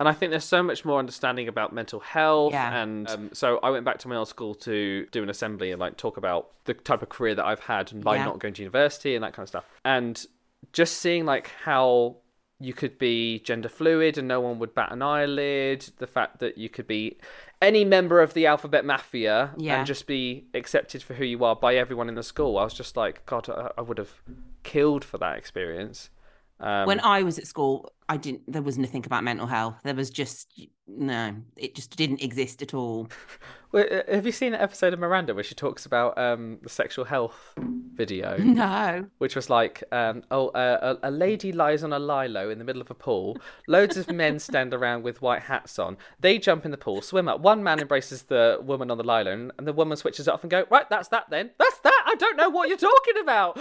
And 0.00 0.08
I 0.08 0.12
think 0.12 0.30
there's 0.30 0.44
so 0.44 0.62
much 0.62 0.84
more 0.84 0.98
understanding 0.98 1.46
about 1.46 1.72
mental 1.72 2.00
health. 2.00 2.52
Yeah. 2.54 2.74
And 2.82 3.08
um, 3.08 3.30
so 3.32 3.60
I 3.62 3.68
went 3.70 3.84
back 3.84 3.98
to 3.98 4.08
my 4.08 4.16
old 4.16 4.28
school 4.28 4.54
to 4.56 5.06
do 5.12 5.22
an 5.22 5.28
assembly 5.30 5.70
and 5.70 5.78
like 5.78 5.96
talk 5.98 6.16
about 6.16 6.48
the 6.64 6.72
type 6.74 7.02
of 7.02 7.10
career 7.10 7.34
that 7.34 7.44
I've 7.44 7.60
had 7.60 7.92
and 7.92 8.02
by 8.02 8.16
Yeah. 8.16 8.24
not 8.24 8.38
going 8.38 8.54
to 8.54 8.62
university 8.62 9.14
and 9.14 9.22
that 9.22 9.34
kind 9.34 9.44
of 9.44 9.48
stuff. 9.50 9.66
And 9.84 10.24
just 10.72 10.98
seeing 10.98 11.26
like 11.26 11.50
how 11.64 12.16
you 12.58 12.72
could 12.72 12.98
be 12.98 13.40
gender 13.40 13.68
fluid 13.68 14.16
and 14.18 14.26
no 14.26 14.40
one 14.40 14.58
would 14.58 14.74
bat 14.74 14.90
an 14.90 15.02
eyelid. 15.02 15.90
The 15.98 16.06
fact 16.06 16.38
that 16.40 16.56
you 16.58 16.68
could 16.70 16.86
be 16.86 17.18
any 17.62 17.84
member 17.84 18.22
of 18.22 18.32
the 18.32 18.46
alphabet 18.46 18.86
mafia 18.86 19.50
Yeah. 19.58 19.78
and 19.78 19.86
just 19.86 20.06
be 20.06 20.46
accepted 20.54 21.02
for 21.02 21.12
who 21.14 21.24
you 21.26 21.44
are 21.44 21.54
by 21.56 21.76
everyone 21.76 22.08
in 22.08 22.14
the 22.14 22.22
school. 22.22 22.56
I 22.58 22.64
was 22.64 22.72
just 22.74 22.96
like, 22.96 23.24
God, 23.26 23.50
I, 23.50 23.70
I 23.76 23.82
would 23.82 23.98
have 23.98 24.22
killed 24.62 25.04
for 25.04 25.18
that 25.18 25.36
experience. 25.36 26.08
Um, 26.60 26.86
when 26.86 27.00
I 27.00 27.22
was 27.22 27.38
at 27.38 27.46
school, 27.46 27.92
I 28.08 28.16
didn't. 28.16 28.42
There 28.50 28.62
was 28.62 28.76
nothing 28.78 29.04
about 29.06 29.24
mental 29.24 29.46
health. 29.46 29.76
There 29.84 29.94
was 29.94 30.10
just 30.10 30.52
no. 30.86 31.34
It 31.56 31.74
just 31.74 31.96
didn't 31.96 32.22
exist 32.22 32.62
at 32.62 32.74
all. 32.74 33.08
Well, 33.72 33.86
uh, 33.88 34.12
have 34.12 34.26
you 34.26 34.32
seen 34.32 34.50
that 34.50 34.62
episode 34.62 34.92
of 34.94 34.98
Miranda 34.98 35.32
where 35.32 35.44
she 35.44 35.54
talks 35.54 35.86
about 35.86 36.18
um, 36.18 36.58
the 36.60 36.68
sexual 36.68 37.04
health 37.04 37.54
video, 37.94 38.36
No. 38.42 39.06
which 39.18 39.36
was 39.36 39.48
like, 39.48 39.84
um, 39.92 40.24
oh, 40.32 40.48
uh, 40.48 40.96
a, 41.00 41.08
a 41.08 41.12
lady 41.12 41.52
lies 41.52 41.84
on 41.84 41.92
a 41.92 42.00
lilo 42.00 42.50
in 42.50 42.58
the 42.58 42.64
middle 42.64 42.82
of 42.82 42.90
a 42.90 42.94
pool. 42.96 43.36
Loads 43.68 43.96
of 43.96 44.10
men 44.10 44.40
stand 44.40 44.74
around 44.74 45.04
with 45.04 45.22
white 45.22 45.42
hats 45.42 45.78
on. 45.78 45.98
They 46.18 46.36
jump 46.36 46.64
in 46.64 46.72
the 46.72 46.78
pool, 46.78 47.00
swim 47.00 47.28
up. 47.28 47.38
One 47.42 47.62
man 47.62 47.78
embraces 47.78 48.22
the 48.22 48.58
woman 48.60 48.90
on 48.90 48.98
the 48.98 49.04
lilo, 49.04 49.30
and- 49.30 49.52
the 49.68 49.72
woman 49.72 49.96
switches 49.96 50.26
it 50.26 50.34
off 50.34 50.42
and 50.42 50.50
go, 50.50 50.64
right, 50.68 50.90
that's 50.90 51.06
that 51.10 51.26
then. 51.30 51.50
That's 51.56 51.78
that. 51.78 51.89
I 52.10 52.14
don't 52.16 52.36
know 52.36 52.50
what 52.50 52.68
you're 52.68 52.76
talking 52.76 53.18
about. 53.22 53.58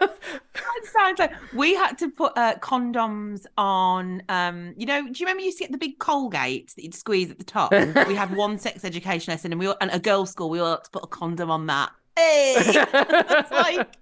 It 0.00 0.86
sounds 0.86 1.18
like 1.18 1.32
we 1.54 1.74
had 1.74 1.98
to 1.98 2.08
put 2.08 2.32
uh, 2.36 2.54
condoms 2.56 3.46
on. 3.56 4.22
Um, 4.28 4.74
you 4.76 4.86
know, 4.86 5.02
do 5.02 5.08
you 5.08 5.26
remember 5.26 5.40
you 5.40 5.46
used 5.46 5.58
to 5.58 5.64
get 5.64 5.72
the 5.72 5.78
big 5.78 5.98
Colgate 5.98 6.74
that 6.74 6.82
you'd 6.82 6.94
squeeze 6.94 7.30
at 7.30 7.38
the 7.38 7.44
top? 7.44 7.70
we 8.08 8.14
had 8.14 8.34
one 8.34 8.58
sex 8.58 8.84
education 8.84 9.32
lesson, 9.32 9.52
and 9.52 9.60
we 9.60 9.66
all, 9.66 9.76
and 9.80 9.90
a 9.92 9.98
girls' 9.98 10.30
school. 10.30 10.50
We 10.50 10.58
all 10.58 10.72
had 10.72 10.84
to 10.84 10.90
put 10.90 11.04
a 11.04 11.06
condom 11.06 11.50
on 11.50 11.66
that. 11.66 11.92
Hey, 12.16 12.54
it's 12.66 13.50
like 13.50 13.96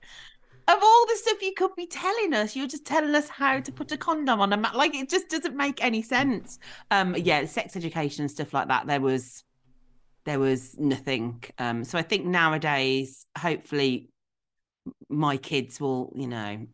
of 0.69 0.79
all 0.83 1.07
the 1.07 1.17
stuff 1.17 1.43
you 1.43 1.53
could 1.55 1.75
be 1.77 1.87
telling 1.87 2.35
us, 2.35 2.55
you're 2.55 2.67
just 2.67 2.85
telling 2.85 3.15
us 3.15 3.29
how 3.29 3.59
to 3.61 3.73
put 3.73 3.91
a 3.93 3.97
condom 3.97 4.41
on 4.41 4.53
a 4.53 4.57
mat. 4.57 4.77
Like 4.77 4.95
it 4.95 5.09
just 5.09 5.29
doesn't 5.29 5.57
make 5.57 5.83
any 5.83 6.03
sense. 6.03 6.59
Um, 6.91 7.17
yeah, 7.17 7.45
sex 7.47 7.77
education 7.77 8.23
and 8.23 8.31
stuff 8.31 8.53
like 8.53 8.69
that. 8.69 8.87
There 8.87 9.01
was 9.01 9.45
there 10.29 10.39
was 10.39 10.79
nothing. 10.79 11.43
Um, 11.59 11.85
so 11.85 11.99
I 11.99 12.03
think 12.03 12.27
nowadays, 12.27 13.27
hopefully, 13.37 14.11
my 15.09 15.39
kids 15.39 15.81
will, 15.81 16.13
you 16.15 16.27
know, 16.27 16.67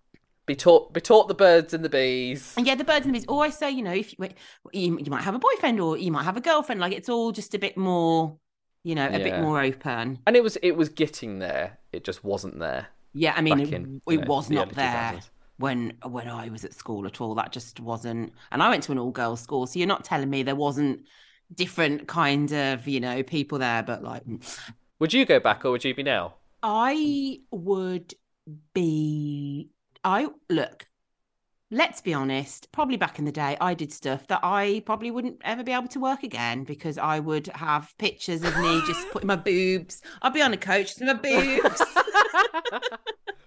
be 0.47 0.57
taught, 0.57 0.93
be 0.93 1.01
taught 1.01 1.29
the 1.29 1.35
birds 1.35 1.73
and 1.73 1.85
the 1.85 1.89
bees. 1.89 2.53
and 2.57 2.67
yeah, 2.67 2.75
the 2.75 2.85
birds 2.85 3.07
and 3.07 3.15
the 3.15 3.19
bees. 3.21 3.27
Always 3.29 3.57
say, 3.57 3.71
you 3.71 3.83
know, 3.83 3.93
if 3.93 4.13
you, 4.13 4.29
you 4.73 4.99
you 4.99 5.11
might 5.11 5.23
have 5.23 5.35
a 5.35 5.39
boyfriend 5.39 5.81
or 5.81 5.97
you 5.97 6.11
might 6.11 6.25
have 6.25 6.37
a 6.37 6.41
girlfriend, 6.41 6.81
like 6.81 6.93
it's 6.93 7.09
all 7.09 7.31
just 7.33 7.55
a 7.55 7.59
bit 7.59 7.77
more, 7.77 8.37
you 8.83 8.95
know, 8.95 9.07
a 9.07 9.19
bit 9.19 9.41
more 9.41 9.63
open. 9.63 10.19
And 10.27 10.37
it 10.37 10.43
was, 10.43 10.57
it 10.57 10.73
was 10.73 10.89
getting 10.89 11.39
there. 11.39 11.79
It 11.93 12.05
just 12.05 12.25
wasn't 12.25 12.59
there. 12.59 12.89
Yeah, 13.13 13.35
I 13.37 13.41
mean, 13.41 13.61
it, 13.61 13.73
in, 13.73 14.03
it 14.07 14.13
you 14.13 14.21
know, 14.21 14.27
was 14.27 14.49
the 14.49 14.57
not 14.57 14.75
there 14.75 15.15
2000s. 15.15 15.31
when 15.59 15.93
when 16.03 16.29
I 16.29 16.49
was 16.49 16.65
at 16.65 16.75
school 16.75 17.07
at 17.07 17.21
all. 17.21 17.37
That 17.37 17.53
just 17.53 17.79
wasn't. 17.79 18.33
And 18.51 18.63
I 18.63 18.69
went 18.69 18.83
to 18.85 18.93
an 18.93 18.99
all 18.99 19.13
girls 19.13 19.41
school, 19.41 19.69
so 19.69 19.79
you're 19.79 19.87
not 19.87 20.05
telling 20.05 20.29
me 20.29 20.43
there 20.43 20.57
wasn't 20.57 21.07
different 21.55 22.09
kind 22.09 22.53
of 22.53 22.87
you 22.89 23.01
know 23.01 23.23
people 23.23 23.59
there. 23.59 23.83
But 23.83 24.03
like, 24.03 24.25
mm. 24.25 24.59
Would 25.01 25.13
you 25.13 25.27
go 25.27 25.41
back 25.41 25.65
or 25.65 25.71
would 25.71 25.85
you 25.85 25.95
be 25.95 26.03
now? 26.03 26.35
I 26.63 27.41
would 27.51 28.15
be. 28.73 29.71
I 30.03 30.29
look. 30.49 30.87
Let's 31.71 32.01
be 32.01 32.15
honest. 32.15 32.71
Probably 32.73 32.97
back 32.97 33.19
in 33.19 33.25
the 33.25 33.33
day, 33.33 33.57
I 33.61 33.75
did 33.75 33.93
stuff 33.93 34.27
that 34.29 34.41
I 34.43 34.83
probably 34.87 35.11
wouldn't 35.11 35.41
ever 35.45 35.65
be 35.65 35.73
able 35.73 35.89
to 35.89 36.01
work 36.01 36.23
again 36.23 36.63
because 36.65 36.99
I 36.99 37.19
would 37.19 37.49
have 37.49 37.93
pictures 37.99 38.43
of 38.45 38.57
me 38.59 38.81
just 38.87 39.09
putting 39.13 39.27
my 39.27 39.37
boobs. 39.37 40.01
I'd 40.23 40.33
be 40.33 40.43
on 40.43 40.53
a 40.53 40.57
coach 40.57 40.95
with 40.99 41.09
my 41.09 41.15
boobs. 41.15 41.83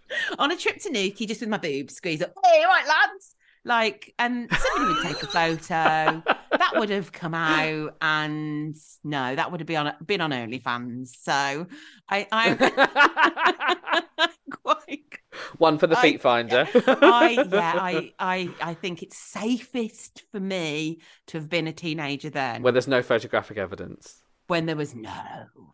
on 0.40 0.52
a 0.52 0.58
trip 0.58 0.78
to 0.82 0.92
Newquay 0.92 1.26
just 1.26 1.42
with 1.42 1.50
my 1.50 1.58
boobs 1.58 1.96
squeeze 1.96 2.22
up. 2.22 2.34
Hey, 2.44 2.64
all 2.64 2.70
right, 2.70 2.86
lads. 2.88 3.36
Like, 3.68 4.14
and 4.18 4.50
somebody 4.52 4.94
would 4.94 5.04
take 5.04 5.24
a 5.24 5.28
photo. 5.28 6.24
That 6.58 6.72
would 6.76 6.90
have 6.90 7.12
come 7.12 7.34
out, 7.34 7.96
and 8.02 8.76
no, 9.04 9.36
that 9.36 9.52
would 9.52 9.60
have 9.60 9.68
been 9.68 9.88
on 9.88 9.94
been 10.06 10.22
on 10.22 10.32
OnlyFans. 10.32 11.10
So, 11.10 11.68
I, 12.10 12.28
I 12.32 14.28
quite 14.64 15.20
One 15.58 15.78
for 15.78 15.88
the 15.88 15.98
I- 15.98 16.02
feet 16.02 16.22
finder. 16.22 16.66
I 16.88 17.46
yeah, 17.52 17.74
I 17.78 18.14
I 18.20 18.50
I 18.62 18.74
think 18.74 19.04
it's 19.04 19.18
safest 19.18 20.24
for 20.32 20.40
me 20.40 21.00
to 21.28 21.38
have 21.38 21.50
been 21.50 21.68
a 21.68 21.74
teenager 21.74 22.30
then, 22.30 22.62
Where 22.62 22.72
there's 22.72 22.88
no 22.88 23.02
photographic 23.04 23.58
evidence. 23.58 24.24
when 24.48 24.66
there 24.66 24.78
was 24.78 24.96
no 24.96 25.12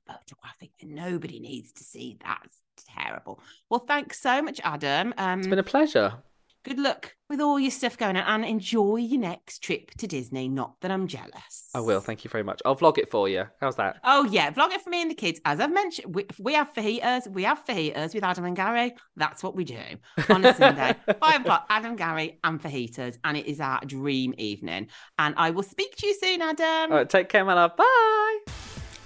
photographic. 0.07 0.71
Nobody 0.81 1.39
needs 1.39 1.71
to 1.73 1.83
see 1.83 2.17
that. 2.25 2.41
It's 2.43 2.85
terrible. 2.97 3.39
Well, 3.69 3.85
thanks 3.87 4.19
so 4.19 4.41
much, 4.41 4.59
Adam. 4.63 5.13
Um, 5.17 5.39
It's 5.39 5.47
been 5.47 5.59
a 5.59 5.63
pleasure. 5.63 6.13
Good 6.63 6.79
luck 6.79 7.15
with 7.29 7.41
all 7.41 7.59
your 7.59 7.71
stuff 7.71 7.97
going 7.97 8.15
on 8.15 8.23
and 8.25 8.45
enjoy 8.45 8.97
your 8.97 9.19
next 9.19 9.59
trip 9.59 9.91
to 9.97 10.07
Disney. 10.07 10.47
Not 10.47 10.79
that 10.81 10.91
I'm 10.91 11.07
jealous. 11.07 11.69
I 11.75 11.81
will. 11.81 11.99
Thank 11.99 12.23
you 12.23 12.29
very 12.29 12.43
much. 12.43 12.61
I'll 12.65 12.75
vlog 12.75 12.97
it 12.97 13.11
for 13.11 13.27
you. 13.27 13.45
How's 13.59 13.75
that? 13.75 13.97
Oh 14.03 14.23
yeah, 14.25 14.51
vlog 14.51 14.71
it 14.71 14.81
for 14.81 14.89
me 14.89 15.01
and 15.01 15.11
the 15.11 15.15
kids. 15.15 15.41
As 15.45 15.59
I've 15.59 15.73
mentioned, 15.73 16.15
we, 16.15 16.25
we 16.39 16.53
have 16.53 16.73
fajitas. 16.73 17.27
We 17.27 17.43
have 17.43 17.65
fajitas 17.65 18.13
with 18.13 18.23
Adam 18.23 18.45
and 18.45 18.55
Gary. 18.55 18.93
That's 19.15 19.43
what 19.43 19.55
we 19.55 19.63
do 19.63 19.79
on 20.29 20.45
a 20.45 20.53
Sunday. 20.53 20.95
Five 21.19 21.41
o'clock, 21.41 21.65
Adam, 21.69 21.95
Gary, 21.95 22.39
and 22.43 22.61
fajitas, 22.61 23.17
and 23.23 23.37
it 23.37 23.47
is 23.47 23.59
our 23.59 23.81
dream 23.85 24.33
evening. 24.37 24.87
And 25.19 25.35
I 25.37 25.51
will 25.51 25.63
speak 25.63 25.95
to 25.97 26.07
you 26.07 26.15
soon, 26.15 26.41
Adam. 26.41 26.91
All 26.91 26.97
right, 26.97 27.09
take 27.09 27.29
care, 27.29 27.43
my 27.43 27.53
love. 27.53 27.75
Bye. 27.75 28.39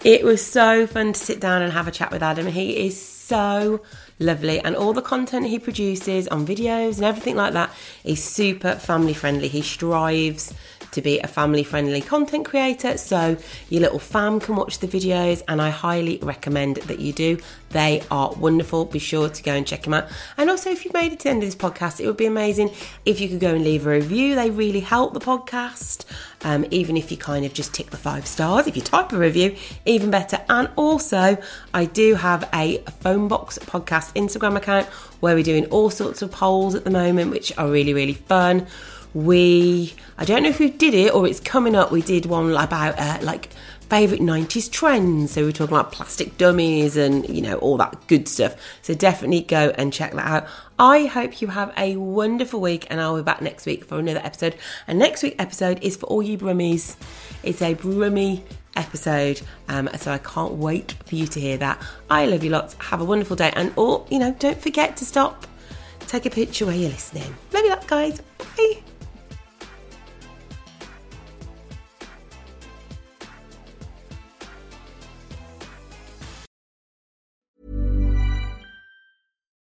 It 0.03 0.24
was 0.24 0.45
so 0.45 0.86
fun 0.86 1.14
to 1.14 1.20
sit 1.20 1.39
down 1.39 1.64
and 1.64 1.74
have 1.74 1.88
a 1.88 1.91
chat 1.91 2.12
with 2.12 2.22
Adam. 2.22 2.45
He 2.45 2.86
is 2.86 3.01
so 3.01 3.82
lovely, 4.20 4.59
and 4.59 4.76
all 4.76 4.93
the 4.93 5.01
content 5.01 5.47
he 5.47 5.59
produces 5.59 6.28
on 6.30 6.45
videos 6.45 6.95
and 6.95 7.05
everything 7.05 7.36
like 7.36 7.53
that 7.53 7.72
is 8.03 8.24
super 8.24 8.76
family 8.76 9.13
friendly. 9.13 9.47
He 9.47 9.61
strives 9.61 10.53
to 10.91 11.01
be 11.01 11.19
a 11.19 11.27
family 11.27 11.63
friendly 11.63 12.01
content 12.01 12.45
creator 12.45 12.97
so 12.97 13.38
your 13.69 13.81
little 13.81 13.99
fam 13.99 14.39
can 14.39 14.55
watch 14.55 14.79
the 14.79 14.88
videos 14.88 15.41
and 15.47 15.61
I 15.61 15.69
highly 15.69 16.19
recommend 16.21 16.77
that 16.77 16.99
you 16.99 17.13
do. 17.13 17.38
They 17.69 18.01
are 18.09 18.31
wonderful. 18.33 18.85
Be 18.85 18.99
sure 18.99 19.29
to 19.29 19.43
go 19.43 19.53
and 19.53 19.67
check 19.67 19.83
them 19.83 19.93
out. 19.93 20.07
And 20.38 20.49
also 20.49 20.71
if 20.71 20.85
you've 20.85 20.93
made 20.93 21.13
it 21.13 21.19
to 21.19 21.23
the 21.25 21.29
end 21.29 21.43
of 21.43 21.47
this 21.47 21.55
podcast, 21.55 21.99
it 21.99 22.07
would 22.07 22.17
be 22.17 22.25
amazing 22.25 22.71
if 23.05 23.19
you 23.19 23.27
could 23.27 23.39
go 23.39 23.53
and 23.53 23.63
leave 23.63 23.85
a 23.85 23.89
review. 23.89 24.35
They 24.35 24.49
really 24.49 24.79
help 24.79 25.13
the 25.13 25.19
podcast. 25.19 26.05
Um, 26.43 26.65
even 26.69 26.97
if 26.97 27.11
you 27.11 27.17
kind 27.17 27.45
of 27.45 27.53
just 27.53 27.73
tick 27.73 27.89
the 27.89 27.97
five 27.97 28.27
stars, 28.27 28.67
if 28.67 28.75
you 28.75 28.81
type 28.81 29.11
a 29.11 29.17
review, 29.17 29.55
even 29.85 30.11
better. 30.11 30.39
And 30.49 30.69
also, 30.75 31.38
I 31.73 31.85
do 31.85 32.15
have 32.15 32.47
a 32.53 32.77
phone 32.99 33.27
box 33.27 33.57
podcast 33.57 34.13
Instagram 34.13 34.55
account 34.55 34.88
where 35.19 35.35
we're 35.35 35.43
doing 35.43 35.65
all 35.67 35.89
sorts 35.89 36.21
of 36.21 36.31
polls 36.31 36.75
at 36.75 36.83
the 36.83 36.91
moment, 36.91 37.31
which 37.31 37.57
are 37.57 37.69
really, 37.69 37.93
really 37.93 38.13
fun 38.13 38.67
we 39.26 39.95
I 40.18 40.26
don't 40.26 40.43
know 40.43 40.49
if 40.49 40.59
we 40.59 40.70
did 40.70 40.93
it 40.93 41.13
or 41.13 41.28
it's 41.28 41.39
coming 41.39 41.76
up. 41.76 41.91
We 41.91 42.01
did 42.01 42.28
one 42.28 42.51
about 42.51 42.99
uh, 42.99 43.18
like 43.22 43.49
favorite 43.89 44.20
90s 44.20 44.72
trends. 44.72 45.32
So 45.32 45.43
we 45.43 45.49
are 45.49 45.51
talking 45.51 45.76
about 45.76 45.91
plastic 45.91 46.38
dummies 46.38 46.97
and 46.97 47.28
you 47.28 47.41
know 47.41 47.55
all 47.57 47.78
that 47.78 47.95
good 48.07 48.28
stuff. 48.28 48.55
So 48.84 48.93
definitely 48.93 49.41
go 49.41 49.74
and 49.76 49.91
check 49.91 50.13
that 50.13 50.26
out. 50.26 50.47
I 50.78 51.05
hope 51.05 51.41
you 51.41 51.47
have 51.47 51.74
a 51.78 51.95
wonderful 51.97 52.61
week 52.61 52.86
and 52.89 53.01
I'll 53.01 53.15
be 53.18 53.24
back 53.24 53.41
next 53.41 53.65
week 53.65 53.86
for 53.86 53.97
another 53.97 54.22
episode. 54.24 54.55
And 54.88 54.99
next 54.99 55.24
week's 55.24 55.38
episode 55.39 55.84
is 55.84 55.95
for 55.95 56.05
all 56.05 56.22
you 56.22 56.38
brummies. 56.38 56.95
It's 57.41 57.61
a 57.61 57.74
brummy 57.74 58.43
episode. 58.76 59.41
Um, 59.68 59.89
so 59.97 60.11
I 60.11 60.20
can't 60.20 60.53
wait 60.53 60.91
for 61.05 61.15
you 61.15 61.26
to 61.26 61.39
hear 61.39 61.57
that. 61.57 61.82
I 62.09 62.28
love 62.28 62.43
you 62.43 62.51
lots. 62.51 62.76
Have 62.76 63.01
a 63.01 63.05
wonderful 63.05 63.36
day 63.36 63.51
and 63.55 63.74
all, 63.76 64.05
you 64.11 64.20
know, 64.20 64.36
don't 64.38 64.61
forget 64.61 64.95
to 64.97 65.05
stop. 65.05 65.47
Take 66.01 66.28
a 66.28 66.30
picture 66.30 66.68
while 66.68 66.76
you're 66.76 66.91
listening. 66.91 67.36
Love 67.51 67.63
you 67.63 67.70
lots, 67.70 67.88
guys. 67.88 68.22
Bye. 68.38 68.86